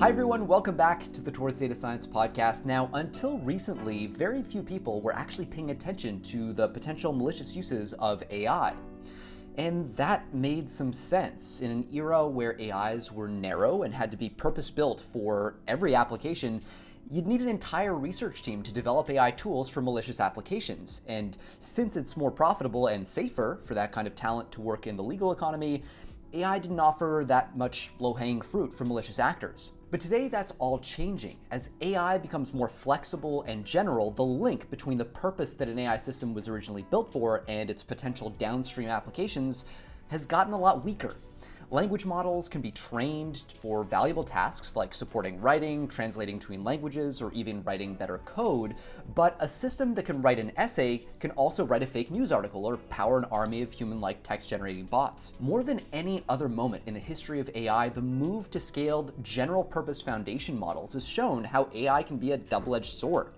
Hi, 0.00 0.08
everyone. 0.08 0.46
Welcome 0.46 0.78
back 0.78 1.12
to 1.12 1.20
the 1.20 1.30
Towards 1.30 1.60
Data 1.60 1.74
Science 1.74 2.06
podcast. 2.06 2.64
Now, 2.64 2.88
until 2.94 3.36
recently, 3.40 4.06
very 4.06 4.42
few 4.42 4.62
people 4.62 5.02
were 5.02 5.14
actually 5.14 5.44
paying 5.44 5.72
attention 5.72 6.22
to 6.22 6.54
the 6.54 6.68
potential 6.68 7.12
malicious 7.12 7.54
uses 7.54 7.92
of 7.92 8.22
AI. 8.30 8.72
And 9.58 9.86
that 9.90 10.32
made 10.32 10.70
some 10.70 10.94
sense. 10.94 11.60
In 11.60 11.70
an 11.70 11.86
era 11.92 12.26
where 12.26 12.56
AIs 12.58 13.12
were 13.12 13.28
narrow 13.28 13.82
and 13.82 13.92
had 13.92 14.10
to 14.12 14.16
be 14.16 14.30
purpose 14.30 14.70
built 14.70 15.02
for 15.02 15.56
every 15.68 15.94
application, 15.94 16.62
you'd 17.10 17.26
need 17.26 17.42
an 17.42 17.48
entire 17.48 17.94
research 17.94 18.40
team 18.40 18.62
to 18.62 18.72
develop 18.72 19.10
AI 19.10 19.32
tools 19.32 19.68
for 19.68 19.82
malicious 19.82 20.18
applications. 20.18 21.02
And 21.08 21.36
since 21.58 21.94
it's 21.94 22.16
more 22.16 22.30
profitable 22.30 22.86
and 22.86 23.06
safer 23.06 23.60
for 23.62 23.74
that 23.74 23.92
kind 23.92 24.06
of 24.06 24.14
talent 24.14 24.50
to 24.52 24.62
work 24.62 24.86
in 24.86 24.96
the 24.96 25.02
legal 25.02 25.30
economy, 25.30 25.82
AI 26.32 26.58
didn't 26.58 26.80
offer 26.80 27.22
that 27.26 27.54
much 27.54 27.92
low 27.98 28.14
hanging 28.14 28.40
fruit 28.40 28.72
for 28.72 28.86
malicious 28.86 29.18
actors. 29.18 29.72
But 29.90 29.98
today 29.98 30.28
that's 30.28 30.52
all 30.60 30.78
changing. 30.78 31.38
As 31.50 31.70
AI 31.80 32.16
becomes 32.18 32.54
more 32.54 32.68
flexible 32.68 33.42
and 33.42 33.64
general, 33.64 34.12
the 34.12 34.24
link 34.24 34.70
between 34.70 34.98
the 34.98 35.04
purpose 35.04 35.54
that 35.54 35.68
an 35.68 35.80
AI 35.80 35.96
system 35.96 36.32
was 36.32 36.48
originally 36.48 36.84
built 36.90 37.10
for 37.10 37.44
and 37.48 37.68
its 37.68 37.82
potential 37.82 38.30
downstream 38.30 38.88
applications 38.88 39.64
has 40.08 40.26
gotten 40.26 40.52
a 40.52 40.58
lot 40.58 40.84
weaker. 40.84 41.16
Language 41.72 42.04
models 42.04 42.48
can 42.48 42.60
be 42.60 42.72
trained 42.72 43.44
for 43.60 43.84
valuable 43.84 44.24
tasks 44.24 44.74
like 44.74 44.92
supporting 44.92 45.40
writing, 45.40 45.86
translating 45.86 46.36
between 46.36 46.64
languages, 46.64 47.22
or 47.22 47.30
even 47.32 47.62
writing 47.62 47.94
better 47.94 48.18
code, 48.24 48.74
but 49.14 49.36
a 49.38 49.46
system 49.46 49.94
that 49.94 50.04
can 50.04 50.20
write 50.20 50.40
an 50.40 50.50
essay 50.56 51.06
can 51.20 51.30
also 51.32 51.64
write 51.64 51.84
a 51.84 51.86
fake 51.86 52.10
news 52.10 52.32
article 52.32 52.66
or 52.66 52.76
power 52.76 53.18
an 53.18 53.24
army 53.26 53.62
of 53.62 53.70
human-like 53.72 54.20
text-generating 54.24 54.86
bots. 54.86 55.34
More 55.38 55.62
than 55.62 55.80
any 55.92 56.24
other 56.28 56.48
moment 56.48 56.82
in 56.86 56.94
the 56.94 56.98
history 56.98 57.38
of 57.38 57.48
AI, 57.54 57.88
the 57.88 58.02
move 58.02 58.50
to 58.50 58.58
scaled 58.58 59.12
general-purpose 59.22 60.02
foundation 60.02 60.58
models 60.58 60.94
has 60.94 61.06
shown 61.06 61.44
how 61.44 61.68
AI 61.72 62.02
can 62.02 62.16
be 62.16 62.32
a 62.32 62.36
double-edged 62.36 62.90
sword. 62.90 63.28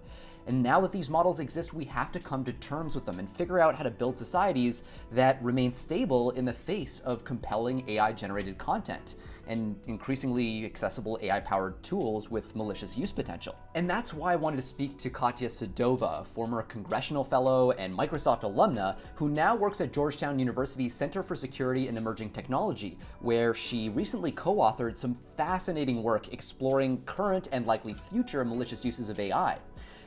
And 0.46 0.62
now 0.62 0.80
that 0.80 0.92
these 0.92 1.08
models 1.08 1.40
exist, 1.40 1.72
we 1.72 1.84
have 1.86 2.10
to 2.12 2.20
come 2.20 2.44
to 2.44 2.52
terms 2.54 2.94
with 2.94 3.04
them 3.04 3.18
and 3.18 3.28
figure 3.28 3.60
out 3.60 3.74
how 3.74 3.82
to 3.82 3.90
build 3.90 4.18
societies 4.18 4.84
that 5.12 5.42
remain 5.42 5.72
stable 5.72 6.30
in 6.32 6.44
the 6.44 6.52
face 6.52 7.00
of 7.00 7.24
compelling 7.24 7.88
AI 7.88 8.12
generated 8.12 8.58
content 8.58 9.16
and 9.46 9.76
increasingly 9.86 10.64
accessible 10.64 11.18
AI 11.22 11.40
powered 11.40 11.82
tools 11.82 12.30
with 12.30 12.54
malicious 12.54 12.96
use 12.96 13.12
potential. 13.12 13.56
And 13.74 13.88
that's 13.88 14.14
why 14.14 14.32
I 14.32 14.36
wanted 14.36 14.56
to 14.56 14.62
speak 14.62 14.96
to 14.98 15.10
Katya 15.10 15.48
Sedova, 15.48 16.26
former 16.26 16.62
congressional 16.62 17.24
fellow 17.24 17.72
and 17.72 17.96
Microsoft 17.96 18.42
alumna, 18.42 18.98
who 19.14 19.28
now 19.28 19.54
works 19.54 19.80
at 19.80 19.92
Georgetown 19.92 20.38
University's 20.38 20.94
Center 20.94 21.22
for 21.22 21.34
Security 21.34 21.88
and 21.88 21.98
Emerging 21.98 22.30
Technology, 22.30 22.98
where 23.20 23.54
she 23.54 23.88
recently 23.88 24.32
co 24.32 24.56
authored 24.56 24.96
some 24.96 25.16
fascinating 25.36 26.02
work 26.02 26.32
exploring 26.32 27.02
current 27.04 27.48
and 27.52 27.66
likely 27.66 27.94
future 27.94 28.44
malicious 28.44 28.84
uses 28.84 29.08
of 29.08 29.18
AI. 29.18 29.58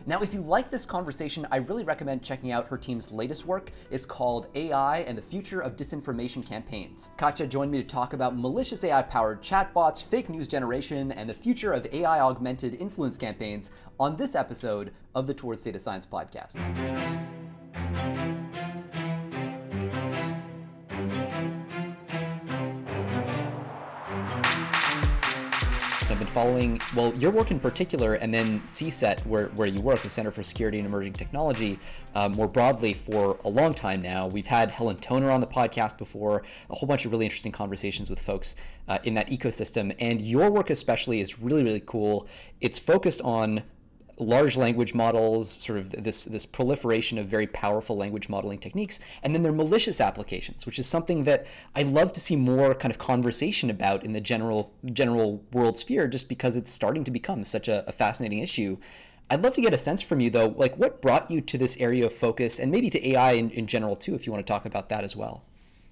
Now, 0.08 0.22
if 0.22 0.36
you 0.36 0.42
like 0.42 0.70
this 0.70 0.86
conversation, 0.86 1.48
I 1.52 1.58
really 1.58 1.84
recommend 1.84 2.22
checking 2.22 2.52
out 2.52 2.68
her 2.68 2.78
team's 2.78 3.12
latest 3.12 3.46
work. 3.48 3.72
It's 3.90 4.06
called 4.06 4.48
AI 4.54 5.00
and 5.00 5.18
the 5.18 5.22
Future 5.22 5.62
of 5.62 5.76
Disinformation 5.76 6.46
Campaigns. 6.46 7.10
Katya 7.18 7.48
joined 7.48 7.72
me 7.72 7.82
to 7.82 7.88
talk 7.88 8.14
about 8.14 8.38
malicious 8.38 8.84
AI 8.84 9.02
powered 9.02 9.42
chatbots, 9.42 10.06
fake 10.06 10.30
news 10.30 10.48
generation, 10.48 11.12
and 11.12 11.28
the 11.28 11.34
future 11.34 11.74
of 11.74 11.88
AI 11.92 12.20
augmented 12.20 12.76
influence 12.76 13.18
campaigns 13.18 13.72
on 14.00 14.16
this 14.16 14.36
episode 14.36 14.92
of 15.16 15.26
the 15.26 15.34
Towards 15.34 15.64
Data 15.64 15.80
Science 15.80 16.06
podcast. 16.06 16.56
Following, 26.36 26.82
well, 26.94 27.16
your 27.16 27.32
work 27.32 27.50
in 27.50 27.62
particular, 27.62 28.16
and 28.16 28.34
then 28.34 28.60
CSET, 28.64 29.26
where, 29.26 29.46
where 29.56 29.70
you 29.70 29.82
work, 29.82 30.02
the 30.02 30.10
Center 30.10 30.32
for 30.32 30.44
Security 30.44 30.80
and 30.80 30.86
Emerging 30.86 31.14
Technology, 31.14 31.80
um, 32.14 32.34
more 32.34 32.50
broadly 32.50 32.94
for 32.94 33.40
a 33.46 33.50
long 33.50 33.74
time 33.74 34.02
now. 34.02 34.28
We've 34.28 34.46
had 34.46 34.70
Helen 34.70 34.98
Toner 34.98 35.32
on 35.32 35.40
the 35.40 35.48
podcast 35.48 35.98
before, 35.98 36.44
a 36.70 36.76
whole 36.76 36.88
bunch 36.88 37.06
of 37.06 37.14
really 37.14 37.24
interesting 37.24 37.54
conversations 37.54 38.10
with 38.10 38.20
folks 38.20 38.58
uh, 38.90 39.00
in 39.06 39.14
that 39.14 39.30
ecosystem. 39.30 39.96
And 39.98 40.22
your 40.22 40.52
work, 40.52 40.70
especially, 40.70 41.22
is 41.22 41.40
really, 41.40 41.64
really 41.64 41.84
cool. 41.86 42.28
It's 42.60 42.80
focused 42.80 43.22
on 43.22 43.64
large 44.18 44.56
language 44.56 44.94
models, 44.94 45.50
sort 45.50 45.78
of 45.78 45.92
this 45.92 46.26
this 46.26 46.46
proliferation 46.46 47.18
of 47.18 47.28
very 47.28 47.48
powerful 47.48 47.98
language 47.98 48.30
modeling 48.30 48.60
techniques, 48.60 49.00
and 49.24 49.34
then 49.34 49.44
their 49.44 49.52
malicious 49.52 50.00
applications, 50.00 50.66
which 50.66 50.80
is 50.80 50.88
something 50.88 51.24
that 51.26 51.46
I 51.76 51.84
love 51.84 52.12
to 52.14 52.20
see 52.20 52.36
more 52.36 52.76
kind 52.76 52.92
of 52.92 52.98
conversation 52.98 53.70
about 53.70 54.04
in 54.04 54.14
the 54.14 54.22
general 54.22 54.74
general 54.94 55.44
world 55.52 55.78
sphere, 55.78 56.08
just 56.08 56.30
because 56.30 56.58
it's 56.58 56.72
starting 56.72 57.04
to 57.04 57.12
become 57.12 57.44
such 57.44 57.68
a, 57.68 57.88
a 57.88 57.92
fascinating 57.92 58.40
issue. 58.40 58.78
I'd 59.30 59.42
love 59.42 59.56
to 59.56 59.62
get 59.62 59.74
a 59.74 59.78
sense 59.78 60.02
from 60.02 60.20
you 60.20 60.30
though, 60.30 60.54
like 60.56 60.76
what 60.78 61.02
brought 61.02 61.32
you 61.32 61.42
to 61.42 61.58
this 61.58 61.78
area 61.78 62.06
of 62.06 62.14
focus, 62.14 62.60
and 62.60 62.72
maybe 62.72 62.90
to 62.92 63.10
AI 63.10 63.34
in, 63.34 63.50
in 63.52 63.68
general 63.68 63.96
too, 63.96 64.14
if 64.14 64.26
you 64.26 64.32
want 64.32 64.46
to 64.46 64.52
talk 64.52 64.66
about 64.66 64.90
that 64.90 65.04
as 65.04 65.16
well. 65.16 65.44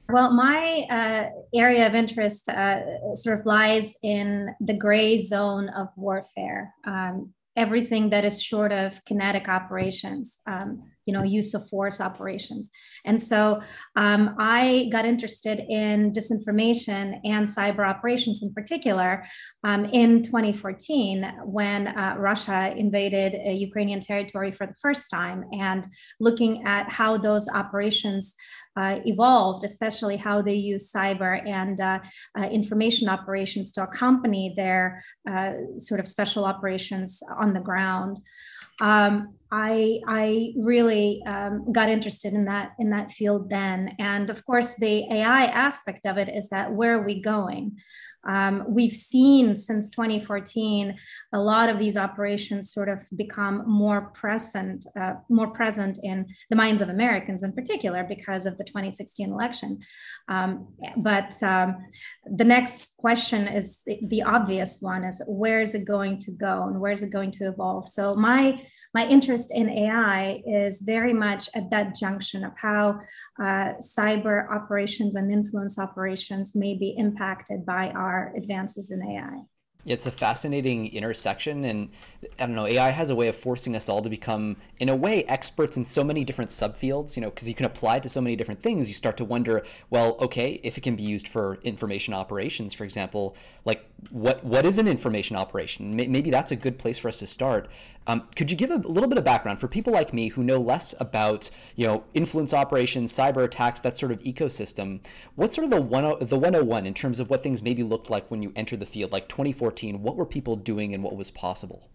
Well, 0.09 0.31
my 0.31 0.85
uh, 0.89 1.29
area 1.57 1.87
of 1.87 1.95
interest 1.95 2.49
uh, 2.49 3.15
sort 3.15 3.39
of 3.39 3.45
lies 3.45 3.95
in 4.03 4.53
the 4.59 4.73
gray 4.73 5.17
zone 5.17 5.69
of 5.69 5.87
warfare. 5.95 6.73
Um, 6.85 7.33
everything 7.55 8.09
that 8.09 8.25
is 8.25 8.41
short 8.41 8.71
of 8.71 9.03
kinetic 9.05 9.47
operations, 9.47 10.39
um, 10.47 10.83
you 11.05 11.13
know, 11.13 11.23
use 11.23 11.53
of 11.53 11.67
force 11.69 11.99
operations. 12.01 12.71
And 13.05 13.21
so 13.21 13.61
um, 13.95 14.35
I 14.39 14.89
got 14.91 15.05
interested 15.05 15.59
in 15.59 16.13
disinformation 16.13 17.19
and 17.25 17.47
cyber 17.47 17.87
operations 17.87 18.41
in 18.41 18.53
particular 18.53 19.25
um, 19.63 19.85
in 19.85 20.23
2014 20.23 21.31
when 21.45 21.87
uh, 21.89 22.15
Russia 22.17 22.73
invaded 22.75 23.35
uh, 23.35 23.51
Ukrainian 23.51 23.99
territory 23.99 24.51
for 24.51 24.65
the 24.65 24.75
first 24.81 25.11
time 25.11 25.43
and 25.51 25.85
looking 26.19 26.63
at 26.65 26.89
how 26.89 27.17
those 27.17 27.47
operations 27.49 28.35
uh, 28.75 28.99
evolved, 29.05 29.63
especially 29.63 30.17
how 30.17 30.41
they 30.41 30.55
use 30.55 30.91
cyber 30.91 31.47
and 31.47 31.79
uh, 31.79 31.99
uh, 32.37 32.43
information 32.43 33.07
operations 33.09 33.71
to 33.71 33.83
accompany 33.83 34.53
their 34.55 35.03
uh, 35.29 35.53
sort 35.77 35.99
of 35.99 36.07
special 36.07 36.45
operations 36.45 37.21
on 37.37 37.53
the 37.53 37.59
ground. 37.59 38.19
Um, 38.81 39.35
I, 39.55 39.99
I 40.07 40.53
really 40.57 41.21
um, 41.27 41.71
got 41.71 41.87
interested 41.87 42.33
in 42.33 42.45
that 42.45 42.71
in 42.79 42.89
that 42.89 43.11
field 43.11 43.51
then, 43.51 43.95
and 43.99 44.31
of 44.31 44.43
course 44.47 44.77
the 44.77 45.05
AI 45.13 45.45
aspect 45.45 46.07
of 46.07 46.17
it 46.17 46.27
is 46.27 46.49
that 46.49 46.73
where 46.73 46.97
are 46.97 47.05
we 47.05 47.21
going? 47.21 47.77
Um, 48.27 48.63
we've 48.67 48.95
seen 48.95 49.57
since 49.57 49.89
2014 49.89 50.97
a 51.33 51.39
lot 51.39 51.69
of 51.69 51.77
these 51.77 51.97
operations 51.97 52.71
sort 52.73 52.87
of 52.87 53.01
become 53.15 53.63
more 53.67 54.11
present, 54.13 54.85
uh, 54.99 55.15
more 55.29 55.51
present 55.51 55.99
in 56.01 56.27
the 56.49 56.55
minds 56.55 56.81
of 56.81 56.89
Americans 56.89 57.43
in 57.43 57.51
particular 57.51 58.03
because 58.03 58.45
of 58.45 58.57
the 58.57 58.63
2016 58.63 59.29
election. 59.29 59.79
Um, 60.29 60.69
but 60.97 61.41
um, 61.43 61.85
the 62.25 62.45
next 62.45 62.95
question 62.97 63.47
is 63.47 63.81
the, 63.85 63.99
the 64.07 64.23
obvious 64.23 64.79
one: 64.81 65.03
is 65.03 65.23
where 65.27 65.61
is 65.61 65.75
it 65.75 65.85
going 65.85 66.17
to 66.19 66.31
go 66.31 66.63
and 66.63 66.79
where 66.79 66.91
is 66.91 67.03
it 67.03 67.11
going 67.11 67.31
to 67.31 67.49
evolve? 67.49 67.89
So 67.89 68.15
my 68.15 68.65
my 68.93 69.07
interest 69.07 69.42
in 69.51 69.69
AI 69.69 70.41
is 70.45 70.81
very 70.81 71.13
much 71.13 71.49
at 71.55 71.69
that 71.71 71.95
junction 71.95 72.43
of 72.43 72.53
how 72.57 72.99
uh, 73.39 73.73
cyber 73.81 74.49
operations 74.49 75.15
and 75.15 75.31
influence 75.31 75.79
operations 75.79 76.55
may 76.55 76.75
be 76.75 76.95
impacted 76.97 77.65
by 77.65 77.89
our 77.91 78.33
advances 78.35 78.91
in 78.91 79.01
AI. 79.03 79.43
It's 79.85 80.05
a 80.05 80.11
fascinating 80.11 80.93
intersection, 80.93 81.65
and 81.65 81.89
I 82.39 82.45
don't 82.45 82.55
know. 82.55 82.65
AI 82.65 82.91
has 82.91 83.09
a 83.09 83.15
way 83.15 83.27
of 83.27 83.35
forcing 83.35 83.75
us 83.75 83.89
all 83.89 84.01
to 84.01 84.09
become, 84.09 84.55
in 84.79 84.87
a 84.87 84.95
way, 84.95 85.25
experts 85.25 85.75
in 85.75 85.83
so 85.83 86.05
many 86.05 86.23
different 86.23 86.51
subfields. 86.51 87.17
You 87.17 87.21
know, 87.21 87.29
because 87.29 87.49
you 87.49 87.55
can 87.55 87.65
apply 87.65 87.97
it 87.97 88.03
to 88.03 88.09
so 88.09 88.21
many 88.21 88.37
different 88.37 88.61
things. 88.61 88.87
You 88.87 88.93
start 88.93 89.17
to 89.17 89.25
wonder, 89.25 89.61
well, 89.89 90.15
okay, 90.21 90.61
if 90.63 90.77
it 90.77 90.81
can 90.81 90.95
be 90.95 91.03
used 91.03 91.27
for 91.27 91.55
information 91.63 92.13
operations, 92.13 92.73
for 92.73 92.85
example, 92.85 93.35
like 93.65 93.85
what 94.09 94.41
what 94.45 94.65
is 94.65 94.77
an 94.77 94.87
information 94.87 95.35
operation? 95.35 95.93
Maybe 95.97 96.29
that's 96.29 96.51
a 96.51 96.55
good 96.55 96.77
place 96.77 96.97
for 96.97 97.09
us 97.09 97.19
to 97.19 97.27
start. 97.27 97.67
Um, 98.05 98.27
could 98.35 98.51
you 98.51 98.57
give 98.57 98.69
a 98.69 98.77
little 98.77 99.07
bit 99.07 99.17
of 99.17 99.23
background 99.23 99.59
for 99.59 99.67
people 99.67 99.93
like 99.93 100.13
me 100.13 100.29
who 100.29 100.43
know 100.43 100.59
less 100.59 100.93
about 100.99 101.49
you 101.75 101.87
know 101.87 102.03
influence 102.13 102.53
operations, 102.53 103.13
cyber 103.13 103.43
attacks, 103.43 103.79
that 103.81 103.97
sort 103.97 104.11
of 104.11 104.19
ecosystem? 104.19 104.99
What's 105.35 105.55
sort 105.55 105.65
of 105.65 105.71
the 105.71 105.81
one 105.81 106.03
the 106.03 106.37
101 106.37 106.85
in 106.85 106.93
terms 106.93 107.19
of 107.19 107.29
what 107.29 107.43
things 107.43 107.61
maybe 107.61 107.83
looked 107.83 108.09
like 108.09 108.29
when 108.29 108.41
you 108.41 108.51
entered 108.55 108.79
the 108.79 108.85
field, 108.85 109.11
like 109.11 109.27
2014? 109.29 110.01
What 110.01 110.15
were 110.15 110.25
people 110.25 110.55
doing 110.55 110.93
and 110.93 111.03
what 111.03 111.15
was 111.15 111.31
possible? 111.31 111.89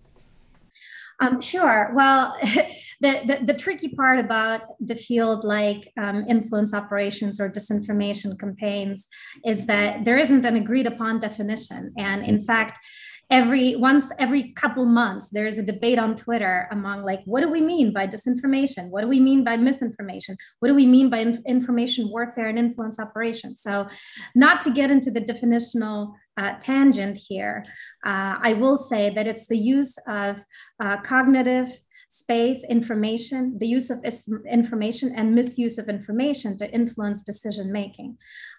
Um, 1.21 1.41
sure. 1.41 1.91
Well, 1.95 2.37
the, 3.01 3.21
the, 3.27 3.39
the, 3.45 3.55
tricky 3.55 3.89
part 3.89 4.21
about 4.21 4.63
the 4.79 4.95
field 4.95 5.45
like 5.45 5.93
um, 5.99 6.25
influence 6.29 6.73
operations 6.73 7.41
or 7.41 7.51
disinformation 7.51 8.39
campaigns 8.39 9.09
is 9.45 9.67
that 9.67 10.05
there 10.05 10.17
isn't 10.17 10.45
an 10.45 10.55
agreed 10.55 10.87
upon 10.87 11.19
definition. 11.19 11.93
And 11.99 12.25
in 12.25 12.41
fact, 12.41 12.79
every 13.31 13.77
once 13.77 14.11
every 14.19 14.53
couple 14.55 14.87
months 14.87 15.29
there 15.29 15.47
is 15.47 15.59
a 15.59 15.67
debate 15.67 15.99
on 15.99 16.17
twitter 16.17 16.67
among 16.71 17.03
like 17.03 17.21
what 17.27 17.43
do 17.43 17.51
we 17.51 17.61
mean 17.61 17.93
by 17.93 18.07
disinformation? 18.07 18.91
What 18.91 19.03
do 19.03 19.09
we 19.09 19.21
mean 19.21 19.45
by 19.45 19.57
misinformation? 19.57 20.37
What 20.61 20.69
do 20.69 20.75
we 20.75 20.87
mean 20.87 21.11
by 21.11 21.19
in- 21.19 21.43
information 21.47 22.09
warfare 22.11 22.49
and 22.49 22.59
influence 22.59 22.99
operations 22.99 23.61
so 23.61 23.89
not 24.35 24.61
to 24.63 24.71
get 24.71 24.91
into 24.91 25.11
the 25.11 25.21
definitional 25.21 26.15
uh, 26.39 26.55
tangent 26.61 27.19
here, 27.19 27.65
uh, 28.07 28.37
I 28.41 28.55
will 28.55 28.77
say 28.77 29.11
that 29.11 29.27
it's 29.27 29.49
the 29.49 29.59
use 29.59 29.97
of 30.07 30.45
uh, 30.81 30.99
cognitive 30.99 31.69
space, 32.09 32.65
information, 32.65 33.59
the 33.59 33.67
use 33.67 33.91
of 33.91 34.03
information 34.51 35.13
and 35.15 35.35
misuse 35.35 35.77
of 35.77 35.89
information 35.89 36.57
to 36.59 36.73
influence 36.73 37.23
decision 37.23 37.71
making. 37.71 38.17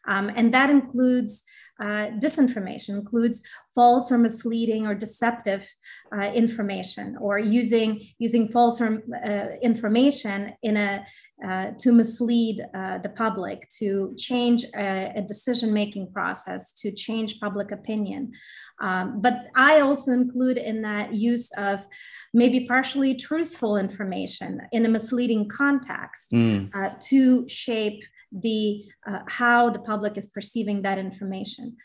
Um, 0.07 0.29
and 0.35 0.53
that 0.53 0.69
includes 0.69 1.43
uh, 1.81 2.11
disinformation, 2.23 2.89
includes 2.89 3.43
false 3.73 4.11
or 4.11 4.17
misleading 4.17 4.85
or 4.85 4.93
deceptive 4.95 5.67
uh, 6.15 6.31
information, 6.33 7.17
or 7.19 7.39
using 7.39 8.01
using 8.17 8.47
false 8.49 8.81
or, 8.81 9.01
uh, 9.25 9.55
information 9.61 10.53
in 10.61 10.77
a 10.77 11.05
uh, 11.47 11.71
to 11.79 11.93
mislead 11.93 12.59
uh, 12.75 12.97
the 12.97 13.07
public, 13.09 13.69
to 13.69 14.13
change 14.17 14.65
a, 14.75 15.13
a 15.15 15.21
decision-making 15.21 16.11
process, 16.11 16.73
to 16.73 16.91
change 16.91 17.39
public 17.39 17.71
opinion. 17.71 18.33
Um, 18.81 19.21
but 19.21 19.47
I 19.55 19.79
also 19.79 20.11
include 20.11 20.57
in 20.57 20.81
that 20.81 21.13
use 21.13 21.49
of 21.57 21.87
maybe 22.33 22.67
partially 22.67 23.15
truthful 23.15 23.77
information 23.77 24.61
in 24.73 24.85
a 24.85 24.89
misleading 24.89 25.47
context 25.47 26.31
mm. 26.31 26.69
uh, 26.75 26.95
to 27.03 27.47
shape 27.47 28.03
the 28.31 28.85
uh, 29.07 29.19
how 29.27 29.69
the 29.69 29.79
public 29.79 30.17
is 30.17 30.27
perceiving 30.27 30.81
that 30.83 30.97
information. 30.97 31.77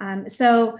Um, 0.00 0.28
so 0.28 0.78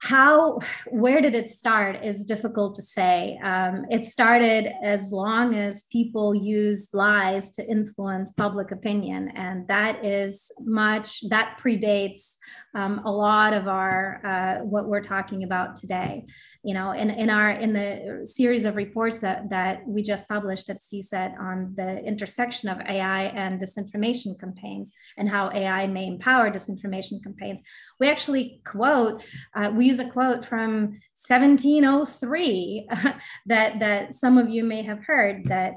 how 0.00 0.58
where 0.88 1.22
did 1.22 1.34
it 1.34 1.48
start 1.48 2.04
is 2.04 2.24
difficult 2.24 2.74
to 2.76 2.82
say. 2.82 3.38
Um, 3.42 3.86
it 3.90 4.04
started 4.04 4.72
as 4.82 5.10
long 5.10 5.54
as 5.54 5.84
people 5.90 6.34
used 6.34 6.92
lies 6.92 7.50
to 7.52 7.66
influence 7.66 8.32
public 8.32 8.72
opinion 8.72 9.32
and 9.34 9.66
that 9.68 10.04
is 10.04 10.52
much 10.60 11.24
that 11.30 11.58
predates 11.62 12.36
um, 12.74 13.00
a 13.06 13.10
lot 13.10 13.54
of 13.54 13.68
our 13.68 14.20
uh, 14.22 14.64
what 14.64 14.86
we're 14.86 15.00
talking 15.00 15.44
about 15.44 15.76
today. 15.76 16.26
You 16.62 16.74
know 16.74 16.90
in, 16.90 17.10
in 17.10 17.30
our 17.30 17.50
in 17.50 17.72
the 17.72 18.26
series 18.26 18.66
of 18.66 18.76
reports 18.76 19.20
that 19.20 19.48
that 19.50 19.86
we 19.86 20.02
just 20.02 20.28
published 20.28 20.68
at 20.68 20.80
CSET 20.80 21.40
on 21.40 21.74
the 21.76 21.98
intersection 22.04 22.68
of 22.68 22.80
ai 22.80 23.24
and 23.24 23.60
disinformation 23.60 24.38
campaigns 24.38 24.92
and 25.16 25.28
how 25.28 25.50
ai 25.50 25.86
may 25.86 26.06
empower 26.06 26.50
disinformation 26.50 27.22
campaigns 27.22 27.62
we 28.00 28.08
actually 28.08 28.60
quote 28.64 29.24
uh, 29.54 29.70
we 29.74 29.85
use 29.86 29.98
a 29.98 30.10
quote 30.10 30.44
from 30.44 30.98
1703 31.28 32.88
that 33.46 33.78
that 33.78 34.14
some 34.14 34.38
of 34.38 34.48
you 34.48 34.64
may 34.64 34.82
have 34.82 35.04
heard 35.04 35.44
that 35.46 35.74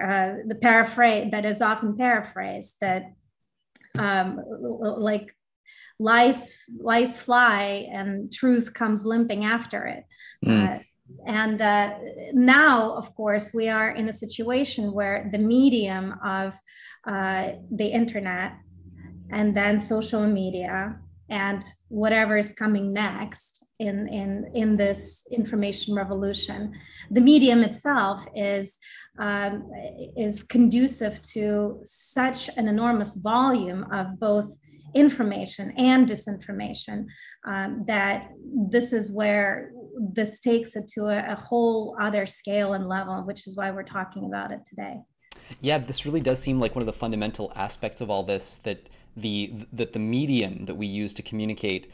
uh, 0.00 0.34
the 0.46 0.54
paraphrase 0.54 1.30
that 1.30 1.44
is 1.44 1.60
often 1.60 1.96
paraphrased 1.96 2.76
that 2.80 3.12
um, 3.98 4.40
like 5.08 5.36
lies 5.98 6.64
lies 6.80 7.18
fly 7.18 7.86
and 7.92 8.32
truth 8.32 8.72
comes 8.72 9.04
limping 9.04 9.44
after 9.44 9.84
it 9.84 10.04
mm. 10.44 10.68
uh, 10.68 10.78
and 11.26 11.60
uh, 11.60 11.94
now 12.32 12.92
of 12.92 13.14
course 13.14 13.52
we 13.52 13.68
are 13.68 13.90
in 13.90 14.08
a 14.08 14.12
situation 14.12 14.92
where 14.92 15.28
the 15.30 15.38
medium 15.38 16.14
of 16.24 16.54
uh, 17.06 17.48
the 17.70 17.86
internet 17.86 18.52
and 19.30 19.56
then 19.56 19.78
social 19.78 20.26
media 20.26 20.98
and 21.32 21.64
whatever 21.88 22.36
is 22.36 22.52
coming 22.52 22.92
next 22.92 23.64
in, 23.78 24.06
in, 24.08 24.50
in 24.54 24.76
this 24.76 25.26
information 25.32 25.94
revolution. 25.94 26.74
The 27.10 27.22
medium 27.22 27.62
itself 27.62 28.24
is, 28.36 28.78
um, 29.18 29.68
is 30.14 30.42
conducive 30.42 31.22
to 31.34 31.80
such 31.84 32.50
an 32.58 32.68
enormous 32.68 33.16
volume 33.16 33.86
of 33.90 34.20
both 34.20 34.58
information 34.94 35.72
and 35.78 36.06
disinformation 36.06 37.06
um, 37.46 37.84
that 37.86 38.28
this 38.68 38.92
is 38.92 39.10
where 39.10 39.72
this 39.98 40.38
takes 40.38 40.76
it 40.76 40.86
to 40.88 41.06
a, 41.06 41.32
a 41.32 41.34
whole 41.34 41.96
other 41.98 42.26
scale 42.26 42.74
and 42.74 42.86
level, 42.88 43.22
which 43.24 43.46
is 43.46 43.56
why 43.56 43.70
we're 43.70 43.82
talking 43.82 44.26
about 44.26 44.52
it 44.52 44.60
today. 44.66 44.98
Yeah, 45.62 45.78
this 45.78 46.04
really 46.04 46.20
does 46.20 46.40
seem 46.40 46.60
like 46.60 46.74
one 46.74 46.82
of 46.82 46.86
the 46.86 46.92
fundamental 46.92 47.52
aspects 47.56 48.02
of 48.02 48.10
all 48.10 48.22
this 48.22 48.58
that 48.58 48.90
the 49.16 49.66
that 49.72 49.92
the 49.92 49.98
medium 49.98 50.64
that 50.64 50.74
we 50.74 50.86
use 50.86 51.12
to 51.14 51.22
communicate 51.22 51.90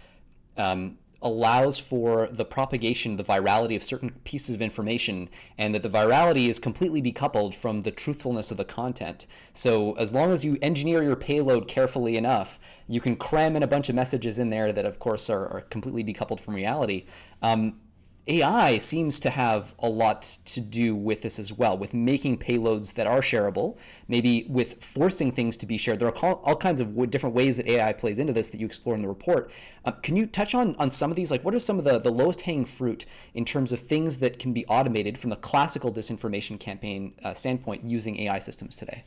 um, 0.57 0.99
allows 1.21 1.79
for 1.79 2.29
the 2.31 2.45
propagation, 2.45 3.17
the 3.17 3.25
virality 3.25 3.75
of 3.75 3.83
certain 3.83 4.11
pieces 4.23 4.55
of 4.55 4.63
information, 4.63 5.29
and 5.57 5.75
that 5.75 5.83
the 5.83 5.89
virality 5.89 6.49
is 6.49 6.61
completely 6.61 7.03
decoupled 7.03 7.55
from 7.55 7.81
the 7.81 7.91
truthfulness 7.91 8.51
of 8.51 8.57
the 8.57 8.65
content. 8.65 9.27
So 9.53 9.95
as 9.95 10.15
long 10.15 10.31
as 10.31 10.45
you 10.45 10.59
engineer 10.63 11.03
your 11.03 11.17
payload 11.17 11.67
carefully 11.67 12.17
enough, 12.17 12.61
you 12.87 13.01
can 13.01 13.17
cram 13.17 13.57
in 13.57 13.65
a 13.65 13.67
bunch 13.67 13.89
of 13.89 13.97
messages 13.97 14.39
in 14.39 14.51
there 14.51 14.73
that, 14.73 14.87
of 14.87 15.01
course, 15.01 15.29
are, 15.29 15.49
are 15.49 15.63
completely 15.63 16.05
decoupled 16.05 16.39
from 16.39 16.55
reality. 16.55 17.07
Um, 17.43 17.81
AI 18.29 18.79
seems 18.79 19.19
to 19.21 19.31
have 19.31 19.75
a 19.79 19.89
lot 19.89 20.23
to 20.45 20.61
do 20.61 20.95
with 20.95 21.23
this 21.23 21.39
as 21.39 21.53
well, 21.53 21.77
with 21.77 21.95
making 21.95 22.39
payloads 22.39 22.95
that 22.95 23.07
are 23.07 23.21
shareable, 23.21 23.79
maybe 24.07 24.47
with 24.49 24.85
forcing 24.85 25.33
things 25.33 25.57
to 25.57 25.67
be 25.67 25.79
shared. 25.79 25.99
There 25.99 26.09
are 26.09 26.35
all 26.35 26.57
kinds 26.57 26.81
of 26.81 27.11
different 27.11 27.35
ways 27.35 27.57
that 27.57 27.67
AI 27.67 27.93
plays 27.95 28.19
into 28.19 28.33
this 28.33 28.51
that 28.51 28.61
you 28.61 28.67
explore 28.67 28.95
in 28.95 29.03
the 29.03 29.09
report. 29.09 29.51
Uh, 29.85 29.93
can 29.93 30.15
you 30.15 30.27
touch 30.27 30.55
on, 30.55 30.77
on 30.77 30.91
some 30.91 31.11
of 31.11 31.17
these? 31.17 31.31
Like, 31.31 31.45
what 31.45 31.55
are 31.55 31.61
some 31.61 31.79
of 31.79 31.85
the, 31.85 31.99
the 31.99 32.13
lowest 32.13 32.43
hanging 32.43 32.67
fruit 32.67 33.07
in 33.33 33.45
terms 33.45 33.73
of 33.73 33.81
things 33.81 34.19
that 34.19 34.39
can 34.39 34.53
be 34.53 34.67
automated 34.67 35.17
from 35.17 35.31
the 35.31 35.37
classical 35.37 35.93
disinformation 35.93 36.61
campaign 36.61 37.15
uh, 37.25 37.35
standpoint 37.35 37.85
using 37.85 38.21
AI 38.21 38.39
systems 38.39 38.77
today? 38.77 39.05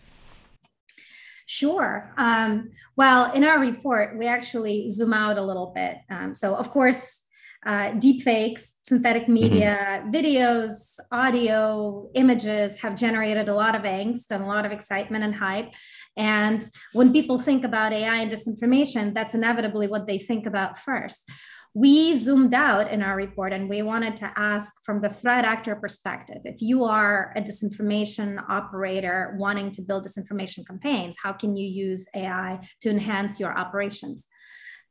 Sure. 1.46 2.14
Um, 2.18 2.72
well, 2.96 3.32
in 3.34 3.44
our 3.44 3.60
report, 3.60 4.18
we 4.18 4.26
actually 4.26 4.88
zoom 4.88 5.14
out 5.14 5.38
a 5.38 5.44
little 5.44 5.74
bit. 5.76 5.98
Um, 6.10 6.34
so, 6.34 6.56
of 6.56 6.72
course, 6.72 7.28
uh, 7.66 7.92
deepfakes, 7.92 8.74
synthetic 8.84 9.24
mm-hmm. 9.24 9.34
media, 9.34 10.02
mm-hmm. 10.04 10.12
videos, 10.12 11.00
audio, 11.12 12.10
images 12.16 12.78
have 12.82 12.96
generated 12.96 13.50
a 13.50 13.54
lot 13.54 13.76
of 13.76 13.84
angst 13.84 14.32
and 14.32 14.44
a 14.44 14.48
lot 14.48 14.66
of 14.66 14.72
excitement 14.72 15.24
and 15.24 15.36
hype. 15.36 15.72
And 16.18 16.68
when 16.94 17.14
people 17.14 17.38
think 17.38 17.64
about 17.64 17.94
AI 17.94 18.16
and 18.16 18.32
disinformation, 18.32 19.14
that's 19.14 19.36
inevitably 19.36 19.88
what 19.88 20.08
they 20.08 20.18
think 20.18 20.46
about 20.46 20.80
first. 20.80 21.30
We 21.74 22.16
zoomed 22.16 22.54
out 22.54 22.92
in 22.92 23.02
our 23.02 23.16
report 23.16 23.54
and 23.54 23.70
we 23.70 23.82
wanted 23.82 24.18
to 24.18 24.34
ask 24.36 24.74
from 24.84 25.02
the 25.02 25.08
threat 25.08 25.46
actor 25.46 25.74
perspective 25.76 26.42
if 26.44 26.62
you 26.62 26.84
are 26.84 27.32
a 27.38 27.42
disinformation 27.42 28.44
operator 28.50 29.36
wanting 29.38 29.72
to 29.74 29.82
build 29.82 30.06
disinformation 30.06 30.68
campaigns, 30.68 31.16
how 31.24 31.32
can 31.32 31.56
you 31.56 31.66
use 31.66 32.08
AI 32.14 32.60
to 32.82 32.90
enhance 32.90 33.40
your 33.40 33.58
operations? 33.58 34.28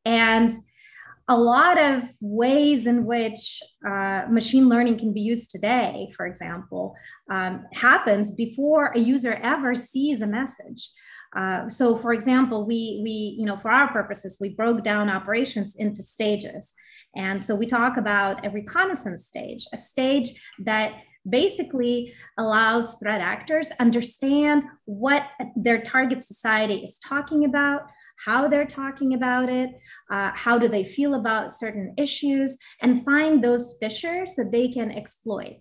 And 0.07 0.51
a 1.31 1.39
lot 1.39 1.79
of 1.79 2.03
ways 2.21 2.89
in 2.89 3.07
which 3.07 3.63
uh, 3.87 4.25
machine 4.29 4.69
learning 4.69 4.99
can 4.99 5.13
be 5.15 5.21
used 5.21 5.49
today, 5.53 6.13
for 6.17 6.27
example, 6.27 6.97
um, 7.31 7.65
happens 7.73 8.35
before 8.35 8.87
a 8.97 8.99
user 8.99 9.35
ever 9.41 9.73
sees 9.77 10.23
a 10.23 10.27
message. 10.27 10.91
Uh, 11.37 11.69
so, 11.69 11.97
for 11.97 12.13
example, 12.13 12.67
we 12.67 13.01
we 13.05 13.37
you 13.39 13.47
know 13.47 13.57
for 13.59 13.71
our 13.71 13.93
purposes 13.93 14.39
we 14.41 14.57
broke 14.57 14.83
down 14.83 15.09
operations 15.09 15.77
into 15.77 16.03
stages, 16.03 16.75
and 17.15 17.41
so 17.41 17.55
we 17.55 17.67
talk 17.67 17.97
about 17.97 18.45
a 18.45 18.51
reconnaissance 18.51 19.25
stage, 19.27 19.65
a 19.73 19.77
stage 19.77 20.29
that 20.59 20.95
basically 21.29 22.13
allows 22.39 22.97
threat 22.97 23.21
actors 23.21 23.71
understand 23.79 24.65
what 24.87 25.23
their 25.55 25.81
target 25.81 26.25
society 26.25 26.83
is 26.83 26.99
talking 26.99 27.45
about 27.45 27.83
how 28.25 28.49
they're 28.49 28.67
talking 28.67 29.15
about 29.15 29.49
it, 29.49 29.71
uh, 30.11 30.31
how 30.35 30.59
do 30.59 30.69
they 30.69 30.85
feel 30.85 31.15
about 31.15 31.53
certain 31.53 31.95
issues, 31.97 32.59
and 32.83 33.05
find 33.05 33.43
those 33.43 33.77
fissures 33.81 34.35
that 34.37 34.51
they 34.53 34.69
can 34.69 34.91
exploit. 34.91 35.59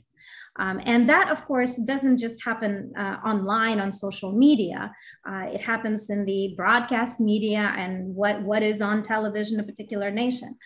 Um, 0.58 0.82
and 0.84 1.08
that, 1.10 1.30
of 1.30 1.46
course, 1.46 1.78
doesn't 1.78 2.18
just 2.18 2.44
happen 2.44 2.92
uh, 2.98 3.18
online 3.25 3.80
on 3.80 3.92
social 3.92 4.34
media. 4.34 4.92
Uh, 5.28 5.46
it 5.54 5.62
happens 5.62 6.10
in 6.10 6.25
the 6.25 6.54
broadcast 6.58 7.22
media 7.22 7.74
and 7.78 8.13
what, 8.13 8.42
what 8.42 8.62
is 8.62 8.82
on 8.82 9.01
television, 9.01 9.60
a 9.60 9.63
particular 9.63 10.12
nation. 10.12 10.58